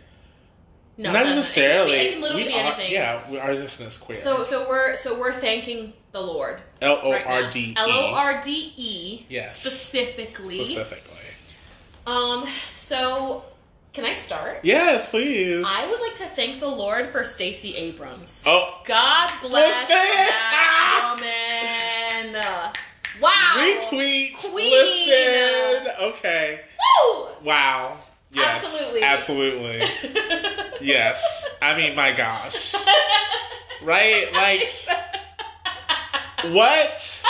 No, 0.99 1.13
Not 1.13 1.27
necessarily. 1.27 1.93
It 1.93 1.97
can, 1.97 2.03
be, 2.03 2.09
it 2.09 2.13
can 2.13 2.23
literally 2.23 2.43
We 2.45 2.49
be 2.49 2.55
are- 2.55 2.73
anything. 2.73 2.93
Yeah, 2.93 3.31
we, 3.31 3.39
ours 3.39 3.61
isn't 3.61 3.87
as 3.87 3.99
queer. 3.99 4.17
So, 4.17 4.43
so 4.45 4.67
we're 4.69 4.97
so 4.97 5.19
we're 5.19 5.33
thanking 5.33 5.93
the 6.13 6.23
Lord. 6.23 6.61
L 6.81 6.99
O. 7.03 7.13
R 7.13 7.51
D 7.51 7.61
E. 7.61 7.75
L 7.77 7.91
O 7.91 8.15
R 8.15 8.41
D 8.43 8.73
E. 8.77 9.27
Yes. 9.29 9.61
Specifically. 9.61 10.65
Specifically. 10.65 11.13
Um. 12.07 12.47
So, 12.75 13.45
can 13.93 14.05
I 14.07 14.13
start? 14.15 14.61
Yes, 14.63 15.11
please. 15.11 15.65
I 15.69 15.87
would 15.91 16.01
like 16.01 16.15
to 16.17 16.25
thank 16.35 16.61
the 16.61 16.69
Lord 16.69 17.11
for 17.11 17.23
Stacey 17.25 17.75
Abrams. 17.77 18.45
oh, 18.47 18.81
God 18.85 19.31
bless 19.43 19.91
Listen! 19.91 19.97
that 19.97 21.17
woman. 22.33 22.43
Wow. 23.21 23.55
retweet. 23.57 24.35
Queen. 24.37 24.71
Listen. 24.71 25.93
Okay. 26.01 26.61
Woo! 27.05 27.27
Wow. 27.43 27.97
Yes. 28.33 28.65
Absolutely. 28.65 29.03
Absolutely. 29.03 29.83
yes. 30.87 31.49
I 31.63 31.77
mean, 31.77 31.95
my 31.97 32.13
gosh. 32.13 32.75
Right? 33.83 34.33
Like, 34.33 34.73
what? 36.53 37.23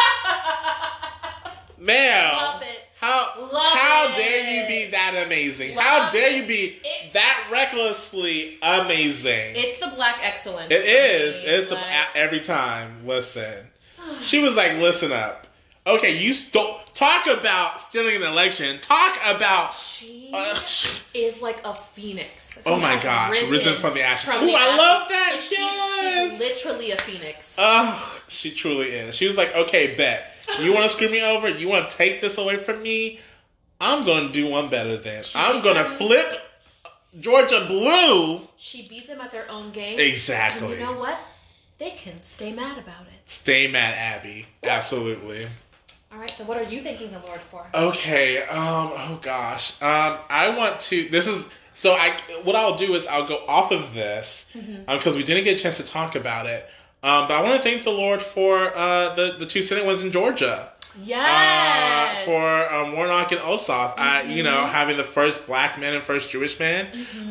Ma'am. 1.78 2.32
Love 2.34 2.62
it. 2.62 2.68
How 2.98 3.34
Love 3.52 3.76
how 3.76 4.08
it. 4.12 4.16
dare 4.16 4.50
you 4.62 4.66
be 4.66 4.90
that 4.92 5.22
amazing? 5.26 5.74
how 5.74 6.08
dare 6.10 6.30
it. 6.30 6.36
you 6.36 6.46
be 6.46 6.64
It's- 6.78 7.12
that 7.12 7.46
recklessly 7.52 8.58
amazing? 8.62 9.52
It's 9.54 9.78
the 9.80 9.88
black 9.94 10.18
excellence. 10.22 10.70
It 10.72 10.86
is. 10.86 11.44
me. 11.44 11.50
It's 11.50 11.68
the, 11.68 11.74
Like, 11.74 11.84
a- 11.84 12.16
every 12.16 12.40
time. 12.40 13.06
Listen, 13.06 13.66
she 14.20 14.38
was 14.42 14.56
like, 14.56 14.74
"Listen 14.78 15.12
up, 15.12 15.45
okay. 15.86 16.18
You 16.18 16.34
don't 16.52 16.76
talk 16.94 17.26
about 17.26 17.80
stealing 17.80 18.16
an 18.16 18.22
election. 18.22 18.78
Talk 18.80 19.18
about." 19.24 19.74
she 19.74 20.30
Uh, 20.32 20.58
is 21.14 21.40
like 21.40 21.64
a 21.64 21.72
phoenix. 21.74 22.58
oh 22.66 22.76
my 22.76 23.00
gosh, 23.02 23.40
risen, 23.50 23.76
from 23.78 23.94
the 23.94 24.02
ashes. 24.02 24.28
from 24.28 24.42
Ooh, 24.44 24.46
the 24.46 24.54
I 24.54 24.60
ashes. 24.66 24.78
love 24.78 25.08
that. 25.08 25.30
Like, 25.32 25.40
she's, 25.40 25.58
yes. 25.58 26.30
she's 26.30 26.38
literally 26.66 26.90
a 26.90 26.96
phoenix. 26.98 27.56
Ugh, 27.58 28.20
she 28.28 28.50
truly 28.52 28.88
is. 28.90 29.14
She 29.14 29.26
was 29.26 29.36
like, 29.36 29.54
"Okay, 29.54 29.94
bet. 29.94 30.32
You 30.60 30.72
want 30.74 30.84
to 30.84 30.88
screw 30.90 31.08
me 31.10 31.22
over? 31.22 31.48
You 31.48 31.68
want 31.68 31.90
to 31.90 31.96
take 31.96 32.20
this 32.20 32.38
away 32.38 32.56
from 32.56 32.82
me? 32.82 33.20
I'm 33.80 34.04
going 34.04 34.28
to 34.28 34.32
do 34.32 34.46
one 34.48 34.68
better 34.68 34.96
than. 34.96 35.22
She 35.22 35.38
I'm 35.38 35.60
going 35.62 35.76
to 35.76 35.84
flip 35.84 36.40
Georgia 37.20 37.64
blue." 37.66 38.40
she 38.56 38.88
beat 38.88 39.06
them 39.06 39.20
at 39.20 39.30
their 39.32 39.50
own 39.50 39.70
game. 39.72 39.98
Exactly. 39.98 40.72
And 40.72 40.80
you 40.80 40.86
know 40.86 40.98
what? 40.98 41.18
They 41.78 41.90
can 41.90 42.22
stay 42.22 42.52
mad 42.52 42.78
about 42.78 43.02
it. 43.02 43.20
Stay 43.26 43.68
mad, 43.70 43.92
Abby. 43.94 44.46
Absolutely. 44.62 45.48
All 46.12 46.18
right. 46.18 46.30
So, 46.30 46.44
what 46.44 46.56
are 46.56 46.62
you 46.70 46.82
thanking 46.82 47.10
the 47.12 47.18
Lord 47.20 47.40
for? 47.40 47.66
Okay. 47.74 48.42
Um. 48.42 48.90
Oh 48.92 49.18
gosh. 49.22 49.80
Um. 49.82 50.18
I 50.28 50.54
want 50.56 50.80
to. 50.80 51.08
This 51.08 51.26
is. 51.26 51.48
So 51.74 51.92
I. 51.92 52.16
What 52.44 52.56
I'll 52.56 52.76
do 52.76 52.94
is 52.94 53.06
I'll 53.06 53.26
go 53.26 53.44
off 53.46 53.70
of 53.72 53.92
this 53.92 54.46
because 54.88 55.16
we 55.16 55.22
didn't 55.22 55.44
get 55.44 55.58
a 55.58 55.62
chance 55.62 55.76
to 55.78 55.84
talk 55.84 56.14
about 56.14 56.46
it. 56.46 56.64
Um. 57.02 57.28
But 57.28 57.32
I 57.32 57.42
want 57.42 57.56
to 57.56 57.62
thank 57.62 57.84
the 57.84 57.90
Lord 57.90 58.22
for 58.22 58.76
uh 58.76 59.14
the 59.14 59.36
the 59.38 59.46
two 59.46 59.62
Senate 59.62 59.84
wins 59.86 60.02
in 60.02 60.10
Georgia. 60.12 60.72
Yes. 61.04 62.22
Uh, 62.22 62.24
for 62.24 62.74
um, 62.74 62.92
Warnock 62.96 63.30
and 63.32 63.40
Ossoff, 63.42 63.94
I, 63.98 64.22
you 64.22 64.42
know, 64.42 64.64
having 64.64 64.96
the 64.96 65.04
first 65.04 65.46
black 65.46 65.78
man 65.78 65.92
and 65.94 66.02
first 66.02 66.30
Jewish 66.30 66.58
man 66.58 66.86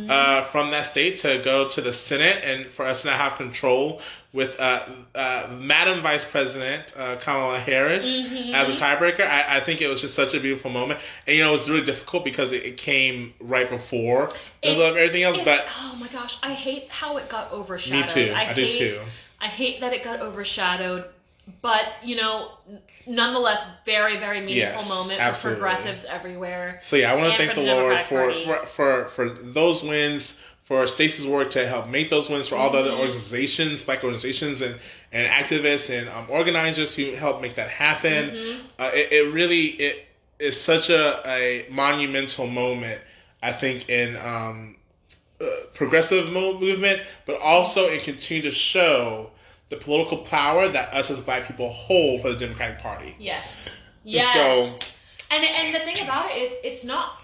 uh, 0.09 0.43
from 0.43 0.69
that 0.71 0.85
state 0.85 1.17
to 1.17 1.41
go 1.43 1.67
to 1.69 1.81
the 1.81 1.91
Senate, 1.91 2.43
and 2.43 2.67
for 2.67 2.85
us 2.85 3.01
to 3.01 3.07
now 3.07 3.17
have 3.17 3.35
control 3.37 4.01
with 4.35 4.59
uh, 4.59 4.85
uh, 5.15 5.47
Madam 5.59 6.01
Vice 6.01 6.25
President 6.25 6.93
uh, 6.97 7.15
Kamala 7.15 7.57
Harris 7.57 8.05
as 8.05 8.67
a 8.67 8.73
tiebreaker. 8.73 9.21
I, 9.21 9.57
I 9.57 9.59
think 9.61 9.81
it 9.81 9.87
was 9.87 10.01
just 10.01 10.13
such 10.13 10.33
a 10.35 10.39
beautiful 10.41 10.69
moment, 10.69 10.99
and 11.25 11.37
you 11.37 11.41
know, 11.41 11.49
it 11.49 11.53
was 11.53 11.69
really 11.69 11.85
difficult 11.85 12.25
because 12.25 12.51
it, 12.51 12.63
it 12.63 12.77
came 12.77 13.33
right 13.39 13.69
before 13.69 14.29
It- 14.61 14.73
of 14.73 14.79
everything 14.97 15.23
else. 15.23 15.37
It- 15.37 15.45
but 15.45 15.65
oh 15.79 15.95
my 15.99 16.07
gosh, 16.09 16.37
I 16.43 16.51
hate 16.53 16.89
how 16.89 17.15
it 17.17 17.29
got 17.29 17.51
overshadowed. 17.53 18.05
me 18.15 18.27
too, 18.27 18.33
I, 18.35 18.53
do 18.53 18.61
hate, 18.63 18.77
too. 18.77 18.99
I 19.39 19.47
hate 19.47 19.79
that 19.79 19.93
it 19.93 20.03
got 20.03 20.19
overshadowed, 20.19 21.05
but 21.61 21.85
you 22.03 22.17
know, 22.17 22.51
nonetheless, 23.07 23.67
very 23.85 24.17
very 24.17 24.41
meaningful 24.41 24.81
Yes, 24.81 24.89
moment 24.89 25.21
absolutely. 25.21 25.61
for 25.61 25.67
progressives 25.67 26.05
everywhere. 26.05 26.77
So 26.81 26.97
yeah, 26.97 27.13
I 27.13 27.15
want 27.15 27.31
to 27.31 27.37
thank 27.37 27.55
the, 27.55 27.61
the 27.61 27.73
Lord 27.73 27.99
for, 28.01 28.33
for 28.43 28.65
for 28.65 29.05
for 29.05 29.29
those 29.29 29.81
wins, 29.81 30.37
for 30.65 30.85
Stacey's 30.87 31.25
work 31.27 31.51
to 31.51 31.65
help 31.67 31.87
make 31.87 32.09
those 32.09 32.29
wins, 32.29 32.47
for 32.47 32.55
all 32.57 32.69
the 32.71 32.79
Mm-hmm. 32.79 32.87
other 32.87 32.97
organizations, 32.99 33.83
black 33.83 34.03
organizations, 34.03 34.61
and 34.61 34.75
and 35.11 35.27
activists 35.31 35.89
and 35.97 36.09
um, 36.09 36.25
organizers 36.29 36.93
who 36.95 37.11
helped 37.13 37.41
make 37.41 37.55
that 37.55 37.69
happen. 37.69 38.31
Mm-hmm. 38.31 38.59
Uh, 38.77 38.89
it, 38.93 39.11
it 39.13 39.33
really 39.33 39.65
it 39.67 40.05
is 40.39 40.59
such 40.59 40.89
a, 40.89 41.21
a 41.25 41.65
monumental 41.71 42.47
moment. 42.47 42.99
I 43.43 43.51
think 43.51 43.89
in 43.89 44.17
um, 44.17 44.75
uh, 45.39 45.45
progressive 45.73 46.31
mo- 46.31 46.59
movement, 46.59 46.99
but 47.27 47.39
also 47.39 47.85
it 47.85 48.03
continue 48.03 48.41
to 48.43 48.51
show 48.51 49.29
the 49.69 49.77
political 49.77 50.17
power 50.19 50.67
that 50.67 50.93
us 50.93 51.09
as 51.11 51.21
black 51.21 51.45
people 51.45 51.69
hold 51.69 52.21
for 52.21 52.29
the 52.31 52.35
Democratic 52.37 52.79
Party. 52.79 53.15
Yes. 53.19 53.77
Yes. 54.03 54.33
So- 54.33 54.87
and 55.31 55.43
and 55.43 55.73
the 55.75 55.79
thing 55.79 55.99
about 56.03 56.29
it 56.31 56.37
is, 56.37 56.53
it's 56.63 56.83
not. 56.83 57.21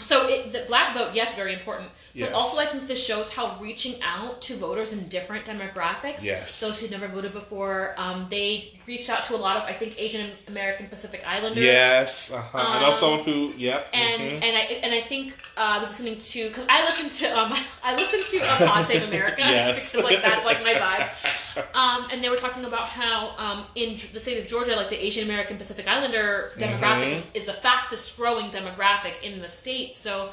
So 0.00 0.26
it, 0.28 0.52
the 0.52 0.64
black 0.66 0.94
vote, 0.94 1.10
yes, 1.14 1.34
very 1.34 1.52
important. 1.54 1.88
Yes. 2.14 2.30
But 2.30 2.36
also, 2.36 2.60
I 2.60 2.66
think 2.66 2.86
this 2.86 3.04
shows 3.04 3.32
how 3.32 3.56
reaching 3.60 3.96
out 4.02 4.40
to 4.42 4.56
voters 4.56 4.92
in 4.92 5.08
different 5.08 5.44
demographics. 5.46 6.24
Yes. 6.24 6.60
Those 6.60 6.78
who've 6.80 6.90
never 6.90 7.08
voted 7.08 7.32
before, 7.32 7.94
um, 7.96 8.26
they 8.30 8.72
reached 8.86 9.08
out 9.10 9.24
to 9.24 9.34
a 9.34 9.38
lot 9.38 9.56
of, 9.56 9.62
I 9.64 9.72
think, 9.72 9.98
Asian 9.98 10.30
American 10.48 10.86
Pacific 10.88 11.22
Islanders. 11.26 11.64
Yes, 11.64 12.30
uh-huh. 12.32 12.58
and 12.58 12.84
also 12.84 13.12
Um, 13.14 13.18
someone 13.18 13.24
who, 13.52 13.52
yep, 13.58 13.88
And 13.92 14.20
mhm. 14.22 14.34
and 14.42 14.56
I 14.56 14.60
and 14.84 14.94
I 14.94 15.00
think 15.00 15.32
uh, 15.56 15.60
I 15.60 15.78
was 15.78 15.88
listening 15.88 16.18
to 16.18 16.48
because 16.48 16.64
I 16.68 16.84
listened 16.84 17.12
to 17.12 17.26
um 17.38 17.52
I 17.84 17.94
listened 17.94 18.22
to 18.40 18.46
uh, 18.46 18.68
Pod 18.68 18.86
Save 18.86 19.02
America 19.08 19.40
Yes. 19.44 19.90
because 19.92 20.04
like 20.04 20.22
that's 20.22 20.44
like 20.44 20.62
my 20.62 20.74
vibe. 20.74 21.08
Um, 21.72 22.08
and 22.10 22.22
they 22.22 22.28
were 22.28 22.36
talking 22.36 22.64
about 22.64 22.88
how 22.88 23.32
um, 23.38 23.64
in 23.76 23.96
the 24.12 24.18
state 24.18 24.38
of 24.42 24.48
Georgia, 24.48 24.74
like 24.74 24.90
the 24.90 25.00
Asian 25.06 25.22
American 25.24 25.56
Pacific 25.56 25.86
Islander 25.86 26.50
demographic 26.58 27.10
Mhm. 27.10 27.12
is, 27.12 27.30
is 27.34 27.44
the 27.44 27.52
fastest 27.52 28.16
growing 28.16 28.50
demographic 28.50 29.22
in 29.22 29.40
the 29.40 29.48
state. 29.48 29.83
So, 29.92 30.30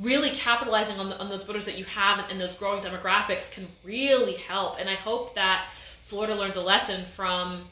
really 0.00 0.30
capitalizing 0.30 0.98
on, 0.98 1.08
the, 1.08 1.18
on 1.18 1.28
those 1.28 1.44
voters 1.44 1.64
that 1.64 1.78
you 1.78 1.84
have 1.84 2.18
and, 2.18 2.32
and 2.32 2.40
those 2.40 2.54
growing 2.54 2.82
demographics 2.82 3.50
can 3.50 3.66
really 3.82 4.34
help. 4.34 4.78
And 4.78 4.90
I 4.90 4.94
hope 4.94 5.34
that 5.34 5.68
Florida 6.04 6.34
learns 6.34 6.56
a 6.56 6.60
lesson 6.60 7.04
from 7.04 7.64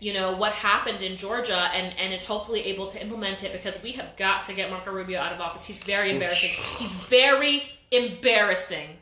you 0.00 0.14
know 0.14 0.34
what 0.34 0.52
happened 0.52 1.02
in 1.02 1.14
Georgia 1.16 1.70
and 1.74 1.94
and 1.98 2.12
is 2.12 2.26
hopefully 2.26 2.62
able 2.62 2.86
to 2.86 3.00
implement 3.02 3.44
it 3.44 3.52
because 3.52 3.80
we 3.82 3.92
have 3.92 4.16
got 4.16 4.42
to 4.44 4.54
get 4.54 4.70
Marco 4.70 4.90
Rubio 4.90 5.20
out 5.20 5.32
of 5.32 5.40
office. 5.40 5.64
He's 5.66 5.78
very 5.78 6.10
embarrassing. 6.10 6.50
He's 6.78 6.94
very 6.94 7.64
embarrassing 7.90 8.96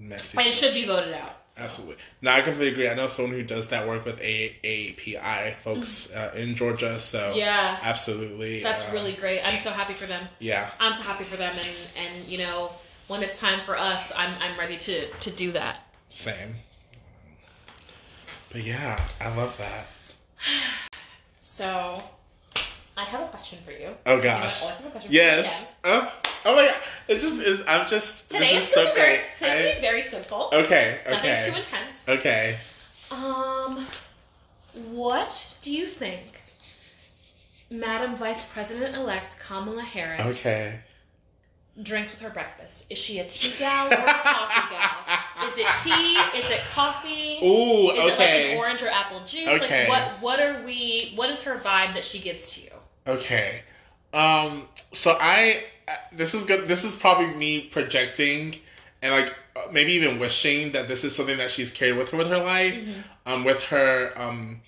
Messy. 0.00 0.38
and 0.38 0.52
should 0.52 0.72
be 0.74 0.86
voted 0.86 1.12
out. 1.12 1.30
So. 1.48 1.62
Absolutely. 1.62 1.96
No, 2.22 2.30
I 2.32 2.40
completely 2.40 2.72
agree. 2.72 2.88
I 2.88 2.94
know 2.94 3.06
someone 3.06 3.34
who 3.34 3.42
does 3.42 3.68
that 3.68 3.86
work 3.86 4.04
with 4.06 4.18
A- 4.20 4.56
API 4.64 5.52
folks 5.54 6.10
uh, 6.14 6.32
in 6.34 6.54
Georgia, 6.56 6.98
so 6.98 7.34
Yeah. 7.36 7.78
absolutely. 7.82 8.62
That's 8.62 8.88
uh, 8.88 8.92
really 8.92 9.12
great. 9.12 9.42
I'm 9.42 9.58
so 9.58 9.70
happy 9.70 9.92
for 9.92 10.06
them. 10.06 10.26
yeah. 10.38 10.70
I'm 10.80 10.94
so 10.94 11.02
happy 11.02 11.24
for 11.24 11.36
them 11.36 11.54
and 11.56 11.76
and 12.06 12.26
you 12.26 12.38
know 12.38 12.70
when 13.08 13.22
it's 13.22 13.38
time 13.38 13.60
for 13.64 13.76
us, 13.76 14.10
I'm 14.16 14.32
I'm 14.40 14.58
ready 14.58 14.78
to 14.78 15.08
to 15.10 15.30
do 15.30 15.52
that. 15.52 15.80
Same. 16.08 16.54
But 18.50 18.62
yeah, 18.62 18.98
I 19.20 19.34
love 19.36 19.56
that. 19.58 19.86
So 21.42 22.02
I 23.00 23.04
have 23.04 23.22
a 23.22 23.28
question 23.28 23.58
for 23.64 23.72
you. 23.72 23.96
Oh 24.04 24.16
You 24.16 24.22
know, 24.24 24.28
I 24.28 24.32
gosh. 24.42 24.60
have 24.62 24.84
a 24.84 24.90
question 24.90 25.08
for 25.08 25.14
you 25.14 25.20
Yes. 25.20 25.74
Oh, 25.84 26.12
oh 26.44 26.54
my 26.54 26.66
god. 26.66 26.74
It's 27.08 27.22
just. 27.22 27.66
I'm 27.66 27.88
just. 27.88 28.28
Today 28.28 28.56
is 28.56 28.68
so 28.68 28.84
be 28.84 28.92
very 28.92 29.20
today's 29.38 29.56
gonna 29.62 29.74
be 29.76 29.80
very 29.80 30.02
simple. 30.02 30.50
okay. 30.52 30.98
Okay. 31.06 31.30
Nothing 31.30 31.52
too 31.52 31.58
intense. 31.60 32.08
Okay. 32.08 32.58
Um, 33.10 33.86
what 34.92 35.54
do 35.62 35.72
you 35.72 35.86
think, 35.86 36.42
Madam 37.70 38.14
Vice 38.16 38.42
President 38.42 38.94
elect 38.94 39.38
Kamala 39.40 39.82
Harris 39.82 40.44
Okay. 40.46 40.80
drinks 41.82 42.12
with 42.12 42.20
her 42.20 42.30
breakfast? 42.30 42.92
Is 42.92 42.98
she 42.98 43.18
a 43.18 43.26
tea 43.26 43.58
gal 43.58 43.88
or 43.88 43.94
a 43.94 44.12
coffee 44.22 44.74
gal? 44.74 45.48
Is 45.48 45.56
it 45.56 45.66
tea? 45.82 46.38
Is 46.38 46.50
it 46.50 46.60
coffee? 46.70 47.38
Ooh. 47.42 47.90
Is 47.92 47.96
it 47.98 48.02
like 48.04 48.12
okay. 48.12 48.52
an 48.52 48.58
orange 48.58 48.82
or 48.82 48.88
apple 48.88 49.20
juice? 49.24 49.48
Okay. 49.48 49.88
Like 49.88 50.10
what? 50.20 50.22
What 50.22 50.40
are 50.40 50.62
we? 50.66 51.12
What 51.16 51.30
is 51.30 51.42
her 51.44 51.56
vibe 51.56 51.94
that 51.94 52.04
she 52.04 52.18
gives 52.18 52.52
to 52.54 52.60
you? 52.60 52.70
Okay. 53.06 53.62
Um. 54.12 54.68
So 54.92 55.16
I. 55.20 55.64
This 56.12 56.34
is 56.34 56.44
good. 56.44 56.68
This 56.68 56.84
is 56.84 56.94
probably 56.94 57.34
me 57.34 57.62
projecting, 57.62 58.54
and 59.02 59.12
like 59.14 59.34
maybe 59.72 59.92
even 59.92 60.18
wishing 60.20 60.72
that 60.72 60.86
this 60.88 61.02
is 61.04 61.14
something 61.14 61.38
that 61.38 61.50
she's 61.50 61.70
carried 61.70 61.96
with 61.96 62.10
her 62.10 62.16
with 62.18 62.28
her 62.28 62.38
life, 62.38 62.76
um, 63.26 63.44
with 63.44 63.64
her 63.64 64.12
um, 64.16 64.60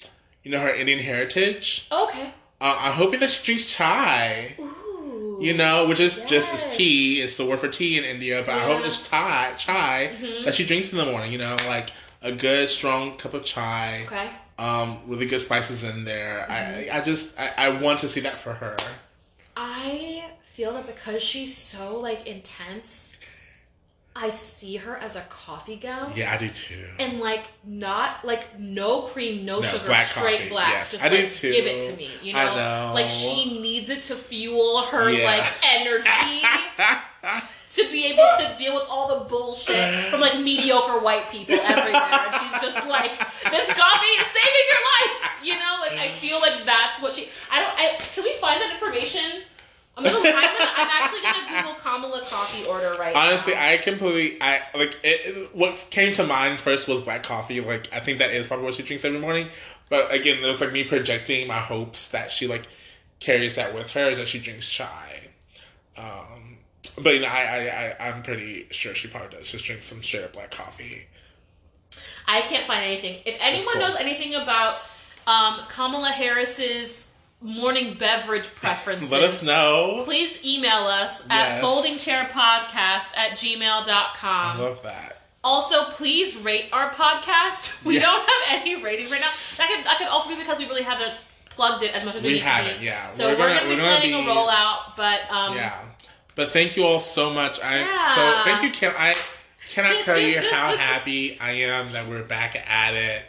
you 0.42 0.50
know, 0.50 0.60
her 0.60 0.70
Indian 0.74 0.98
heritage. 0.98 1.86
Okay. 1.92 2.30
Uh, 2.60 2.76
I'm 2.78 2.92
hoping 2.92 3.20
that 3.20 3.30
she 3.30 3.44
drinks 3.44 3.72
chai. 3.74 4.54
Ooh. 4.58 5.38
You 5.40 5.54
know, 5.56 5.86
which 5.88 5.98
is 6.00 6.16
just 6.26 6.52
Yes. 6.52 6.66
as 6.66 6.76
tea. 6.76 7.20
It's 7.20 7.36
the 7.36 7.44
word 7.44 7.58
for 7.60 7.68
tea 7.68 7.98
in 7.98 8.04
India, 8.04 8.42
but 8.46 8.54
I 8.54 8.60
hope 8.60 8.84
it's 8.84 9.08
chai, 9.08 9.52
chai 9.56 10.12
Mhm. 10.20 10.44
that 10.44 10.54
she 10.54 10.64
drinks 10.64 10.90
in 10.92 10.98
the 10.98 11.06
morning. 11.06 11.32
You 11.32 11.38
know, 11.38 11.56
like 11.66 11.90
a 12.20 12.30
good 12.32 12.68
strong 12.68 13.16
cup 13.16 13.34
of 13.34 13.44
chai. 13.44 14.02
Okay. 14.06 14.28
Um, 14.58 14.98
really 15.06 15.26
good 15.26 15.40
spices 15.40 15.82
in 15.84 16.04
there. 16.04 16.46
Mm-hmm. 16.48 16.92
I, 16.92 16.98
I 16.98 17.00
just, 17.02 17.38
I, 17.38 17.52
I 17.56 17.68
want 17.80 18.00
to 18.00 18.08
see 18.08 18.20
that 18.20 18.38
for 18.38 18.52
her. 18.52 18.76
I 19.56 20.24
feel 20.52 20.72
that 20.74 20.86
because 20.86 21.22
she's 21.22 21.56
so 21.56 21.98
like 21.98 22.26
intense, 22.26 23.12
I 24.14 24.28
see 24.28 24.76
her 24.76 24.96
as 24.96 25.16
a 25.16 25.22
coffee 25.22 25.76
gal. 25.76 26.12
Yeah, 26.14 26.32
I 26.32 26.36
do 26.36 26.48
too. 26.50 26.84
And 26.98 27.18
like 27.18 27.46
not 27.64 28.24
like 28.24 28.58
no 28.58 29.02
cream, 29.02 29.46
no, 29.46 29.56
No, 29.56 29.62
sugar, 29.62 29.86
black 29.86 30.06
straight 30.06 30.36
coffee, 30.38 30.48
black. 30.50 30.72
yes. 30.72 30.90
Just 30.92 31.04
I 31.04 31.08
like 31.08 31.40
give 31.40 31.66
it 31.66 31.90
to 31.90 31.96
me. 31.96 32.10
You 32.22 32.34
know? 32.34 32.54
Know. 32.54 32.90
Like 32.94 33.08
she 33.08 33.58
needs 33.60 33.88
it 33.88 34.02
to 34.02 34.14
fuel 34.16 34.82
her 34.82 35.10
Yeah. 35.10 35.24
like 35.24 35.44
energy 35.64 36.42
to 37.72 37.88
be 37.90 38.06
able 38.06 38.28
to 38.38 38.54
deal 38.56 38.74
with 38.74 38.84
all 38.88 39.18
the 39.18 39.24
bullshit 39.24 39.94
from 40.10 40.20
like 40.20 40.38
mediocre 40.40 40.98
white 41.00 41.30
people 41.30 41.54
everywhere. 41.58 42.02
And 42.02 42.34
she's 42.42 42.60
just 42.60 42.86
like, 42.86 43.12
this 43.18 43.72
coffee 43.72 44.14
is 44.20 44.26
saving 44.26 44.66
your 44.68 44.82
life. 45.00 45.30
You 45.42 45.54
know, 45.54 45.76
like 45.80 45.92
I 45.98 46.08
feel 46.20 46.38
like 46.40 46.64
that's 46.64 47.00
what 47.00 47.14
she. 47.14 47.28
I 47.50 47.60
don't. 47.60 47.72
I 47.78 47.96
can 48.14 48.24
we 48.24 48.34
find 48.34 48.60
that 48.60 48.72
information? 48.72 49.42
I'm 49.96 50.04
gonna. 50.04 50.16
I'm, 50.18 50.22
gonna, 50.24 50.70
I'm 50.76 50.88
actually 51.02 51.20
gonna 51.22 51.62
Google 51.62 51.74
Kamala 51.80 52.22
coffee 52.26 52.64
order 52.66 52.94
right 52.98 53.14
Honestly, 53.14 53.54
now. 53.54 53.68
I 53.68 53.76
completely, 53.78 54.40
I 54.40 54.62
like 54.74 54.96
it, 55.02 55.20
it- 55.26 55.54
What 55.54 55.86
came 55.90 56.12
to 56.14 56.24
mind 56.26 56.58
first 56.60 56.88
was 56.88 57.00
black 57.00 57.22
coffee. 57.24 57.60
Like, 57.60 57.92
I 57.92 58.00
think 58.00 58.18
that 58.18 58.30
is 58.30 58.46
probably 58.46 58.64
what 58.64 58.74
she 58.74 58.82
drinks 58.82 59.04
every 59.04 59.18
morning. 59.18 59.48
But 59.90 60.12
again, 60.14 60.40
there's 60.40 60.60
like 60.62 60.72
me 60.72 60.84
projecting 60.84 61.46
my 61.48 61.58
hopes 61.58 62.08
that 62.12 62.30
she 62.30 62.46
like 62.46 62.66
carries 63.20 63.56
that 63.56 63.74
with 63.74 63.90
her, 63.90 64.08
is 64.08 64.18
that 64.18 64.28
she 64.28 64.38
drinks 64.38 64.68
chai. 64.68 65.20
Um, 65.98 66.31
but 67.00 67.14
you 67.14 67.20
know, 67.20 67.28
I, 67.28 67.42
I, 67.42 67.96
I, 68.00 68.08
I'm 68.10 68.22
pretty 68.22 68.66
sure 68.70 68.94
she 68.94 69.08
probably 69.08 69.36
does 69.36 69.50
just 69.50 69.64
drink 69.64 69.82
some 69.82 70.02
straight 70.02 70.24
up 70.24 70.32
black 70.32 70.50
coffee. 70.50 71.02
I 72.26 72.40
can't 72.42 72.66
find 72.66 72.82
anything. 72.84 73.20
If 73.26 73.36
anyone 73.40 73.74
cool. 73.74 73.82
knows 73.82 73.96
anything 73.96 74.34
about 74.34 74.76
um, 75.26 75.60
Kamala 75.68 76.08
Harris's 76.10 77.08
morning 77.40 77.96
beverage 77.98 78.46
preferences, 78.54 79.10
Let 79.10 79.24
us 79.24 79.44
know. 79.44 80.02
Please 80.04 80.38
email 80.44 80.86
us 80.86 81.24
at 81.28 81.60
Yes. 81.60 81.64
foldingchairpodcast 81.64 83.16
at 83.16 83.32
I 83.32 83.34
gmail.com. 83.34 84.58
love 84.60 84.82
that. 84.84 85.18
Also, 85.44 85.84
please 85.90 86.36
rate 86.38 86.66
our 86.72 86.90
podcast. 86.90 87.72
We 87.84 87.96
Yeah. 87.96 88.02
don't 88.02 88.28
have 88.28 88.60
any 88.62 88.80
ratings 88.82 89.10
right 89.10 89.20
now. 89.20 89.30
That 89.58 89.68
could, 89.68 89.84
that 89.86 89.98
could 89.98 90.06
also 90.06 90.28
be 90.28 90.36
because 90.36 90.58
we 90.58 90.66
really 90.66 90.82
haven't 90.84 91.14
plugged 91.50 91.82
it 91.82 91.92
as 91.94 92.04
much 92.04 92.14
as 92.14 92.22
we, 92.22 92.28
We 92.28 92.34
need 92.34 92.42
haven't, 92.42 92.74
to 92.74 92.78
be. 92.80 92.86
yeah. 92.86 93.08
So 93.08 93.26
We're 93.26 93.38
we're, 93.38 93.48
gonna- 93.48 93.60
going 93.60 93.70
to 93.70 93.74
be 93.76 93.80
planning 93.80 94.10
be- 94.12 94.30
a 94.30 94.32
rollout, 94.32 94.96
but 94.96 95.28
um, 95.30 95.56
Yeah. 95.56 95.80
But 96.34 96.50
thank 96.50 96.76
you 96.76 96.84
all 96.84 96.98
so 96.98 97.30
much. 97.30 97.60
I 97.60 97.80
Yeah. 97.80 98.14
so 98.14 98.44
thank 98.44 98.62
you. 98.62 98.70
Can 98.70 98.94
I 98.96 99.14
cannot 99.72 100.00
tell 100.02 100.18
you 100.18 100.40
how 100.50 100.76
happy 100.76 101.38
I 101.40 101.52
am 101.52 101.92
that 101.92 102.06
we're 102.08 102.22
back 102.22 102.56
at 102.68 102.94
it. 102.94 103.22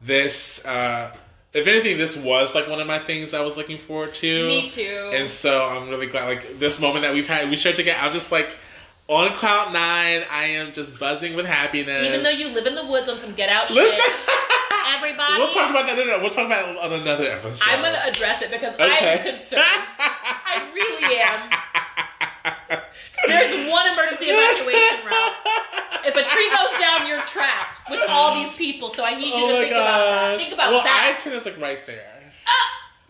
This, 0.00 0.64
uh, 0.64 1.12
if 1.52 1.66
anything, 1.66 1.98
this 1.98 2.16
was 2.16 2.54
like 2.54 2.68
one 2.68 2.80
of 2.80 2.86
my 2.86 2.98
things 3.00 3.34
I 3.34 3.40
was 3.40 3.56
looking 3.56 3.78
forward 3.78 4.14
to. 4.14 4.46
me 4.46 4.66
too. 4.68 5.10
And 5.14 5.28
so 5.28 5.66
I'm 5.68 5.88
really 5.88 6.06
glad. 6.06 6.26
Like 6.28 6.58
this 6.58 6.78
moment 6.80 7.02
that 7.02 7.14
we've 7.14 7.26
had, 7.26 7.48
we 7.50 7.56
shared 7.56 7.76
together. 7.76 7.98
I'm 8.00 8.12
just 8.12 8.30
like 8.30 8.56
on 9.08 9.30
cloud 9.32 9.72
nine. 9.72 10.24
I 10.30 10.44
am 10.44 10.72
just 10.72 10.98
buzzing 10.98 11.34
with 11.34 11.46
happiness. 11.46 12.06
Even 12.06 12.22
though 12.22 12.30
you 12.30 12.48
live 12.54 12.66
in 12.66 12.74
the 12.74 12.86
woods 12.86 13.08
on 13.08 13.18
some 13.18 13.32
get 13.34 13.48
out 13.48 13.70
Listen, 13.70 13.98
shit, 13.98 14.12
everybody. 14.96 15.38
we'll 15.38 15.52
talk 15.52 15.70
about 15.70 15.86
that. 15.86 15.96
No, 15.96 16.04
no, 16.04 16.18
we'll 16.20 16.30
talk 16.30 16.46
about 16.46 16.68
it 16.68 16.76
on 16.76 16.92
another 16.92 17.30
episode. 17.30 17.64
I'm 17.66 17.80
going 17.80 17.94
to 17.94 18.06
address 18.06 18.42
it 18.42 18.50
because 18.50 18.74
Okay. 18.74 19.12
I'm 19.14 19.22
concerned. 19.24 19.62
I 19.98 20.70
really 20.74 21.16
am. 21.20 21.50
There's 23.26 23.70
one 23.70 23.86
emergency 23.92 24.26
evacuation 24.26 25.06
route. 25.06 25.34
If 26.04 26.14
a 26.16 26.22
tree 26.28 26.50
goes 26.50 26.78
down, 26.80 27.06
you're 27.06 27.20
trapped 27.22 27.80
with 27.90 28.00
all 28.08 28.34
these 28.34 28.52
people. 28.54 28.88
So 28.90 29.04
I 29.04 29.14
need 29.14 29.28
you 29.28 29.34
Oh 29.44 29.48
to 29.48 29.54
think 29.58 29.70
about 29.72 30.04
that. 30.04 30.40
Think 30.40 30.52
about 30.54 30.72
well, 30.72 30.82
that. 30.84 31.16
I-10 31.18 31.32
is 31.32 31.44
like 31.46 31.58
right 31.60 31.84
there. 31.86 32.04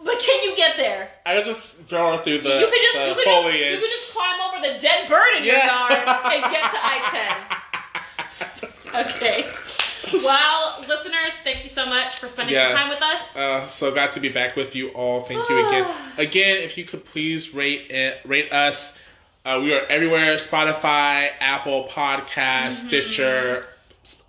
but 0.04 0.18
can 0.20 0.42
you 0.44 0.54
get 0.56 0.76
there? 0.76 1.10
I 1.26 1.36
could 1.36 1.46
just 1.46 1.76
throw 1.88 2.16
her 2.16 2.22
through 2.22 2.38
the, 2.38 2.60
you 2.60 2.66
could 2.66 2.80
just 2.92 2.98
you 2.98 3.14
could 3.14 3.24
just, 3.24 3.42
foliage. 3.42 3.60
you 3.72 3.76
could 3.78 3.84
just 3.84 4.14
climb 4.14 4.40
over 4.40 4.60
the 4.60 4.78
dead 4.80 5.08
bird 5.08 5.28
in 5.38 5.44
your 5.44 5.56
Yeah. 5.56 5.66
yard 5.66 5.92
and 6.32 6.42
get 6.52 6.70
to 6.70 6.78
I-10. 6.80 9.04
okay. 9.06 9.44
Well, 10.24 10.84
listeners, 10.88 11.34
thank 11.44 11.62
you 11.64 11.68
so 11.68 11.84
much 11.86 12.18
for 12.18 12.28
spending 12.28 12.56
some 12.56 12.72
time 12.72 12.88
with 12.88 13.02
us. 13.02 13.36
Uh, 13.36 13.66
so 13.66 13.90
glad 13.90 14.12
to 14.12 14.20
be 14.20 14.28
back 14.28 14.56
with 14.56 14.74
you 14.74 14.88
all. 14.90 15.20
Thank 15.20 15.48
you 15.50 15.66
again. 15.66 15.86
Again, 16.18 16.56
if 16.58 16.76
you 16.78 16.84
could 16.84 17.04
please 17.04 17.54
rate 17.54 17.90
it, 17.90 18.20
rate 18.24 18.52
us. 18.52 18.94
Uh, 19.48 19.58
we 19.62 19.72
are 19.72 19.86
everywhere: 19.86 20.34
Spotify, 20.34 21.30
Apple 21.40 21.84
Podcast, 21.84 22.34
Mm-hmm. 22.34 22.88
Stitcher, 22.88 23.64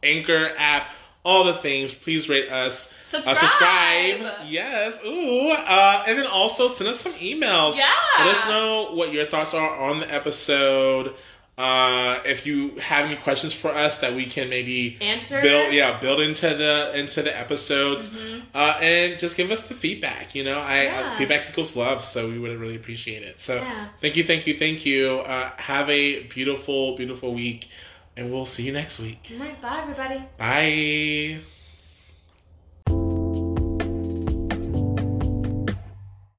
Anchor 0.01 0.53
app, 0.57 0.93
all 1.26 1.43
the 1.43 1.53
things. 1.53 1.93
Please 1.93 2.30
rate 2.30 2.49
us. 2.49 2.93
Subscribe. 3.03 3.36
Uh, 3.36 3.39
subscribe. 3.41 4.47
Yes. 4.47 4.97
Ooh. 5.05 5.49
Uh, 5.49 6.03
and 6.07 6.17
then 6.17 6.26
also 6.26 6.70
send 6.70 6.89
us 6.89 7.01
some 7.01 7.11
emails. 7.15 7.76
Yeah. 7.76 7.91
Let 8.20 8.28
us 8.38 8.47
know 8.47 8.91
what 8.93 9.11
your 9.11 9.26
thoughts 9.26 9.53
are 9.53 9.76
on 9.76 9.99
the 9.99 10.09
episode. 10.09 11.13
Uh, 11.60 12.22
if 12.24 12.45
you 12.47 12.70
have 12.80 13.03
any 13.05 13.18
questions 13.18 13.53
for 13.53 13.70
us 13.86 13.97
that 13.99 14.14
we 14.16 14.26
can 14.26 14.47
maybe 14.49 14.97
Answer. 15.01 15.41
build 15.41 15.74
yeah 15.74 15.99
build 15.99 16.22
into 16.22 16.47
the 16.55 16.74
into 17.01 17.20
the 17.22 17.34
episodes 17.38 18.10
Mm-hmm. 18.10 18.39
uh, 18.55 18.78
and 18.80 19.20
just 19.20 19.36
give 19.36 19.51
us 19.51 19.62
the 19.68 19.74
feedback 19.84 20.34
you 20.38 20.43
know 20.47 20.60
i 20.62 20.84
Yeah. 20.84 20.99
uh, 21.12 21.18
feedback 21.18 21.41
equals 21.49 21.76
love 21.76 21.99
so 22.01 22.30
we 22.32 22.39
would 22.39 22.57
really 22.64 22.78
appreciate 22.82 23.24
it 23.24 23.36
so 23.41 23.55
Yeah. 23.55 23.88
thank 24.01 24.16
you 24.18 24.24
thank 24.24 24.47
you 24.47 24.53
thank 24.64 24.86
you 24.86 25.20
uh, 25.34 25.51
have 25.57 25.89
a 25.89 26.24
beautiful 26.36 26.95
beautiful 26.95 27.34
week 27.34 27.68
and 28.16 28.32
we'll 28.32 28.45
see 28.55 28.64
you 28.64 28.72
next 28.82 28.95
week 28.99 29.22
All 29.34 29.39
right, 29.45 29.62
bye, 29.62 29.80
everybody. 29.84 30.20
bye 30.38 31.59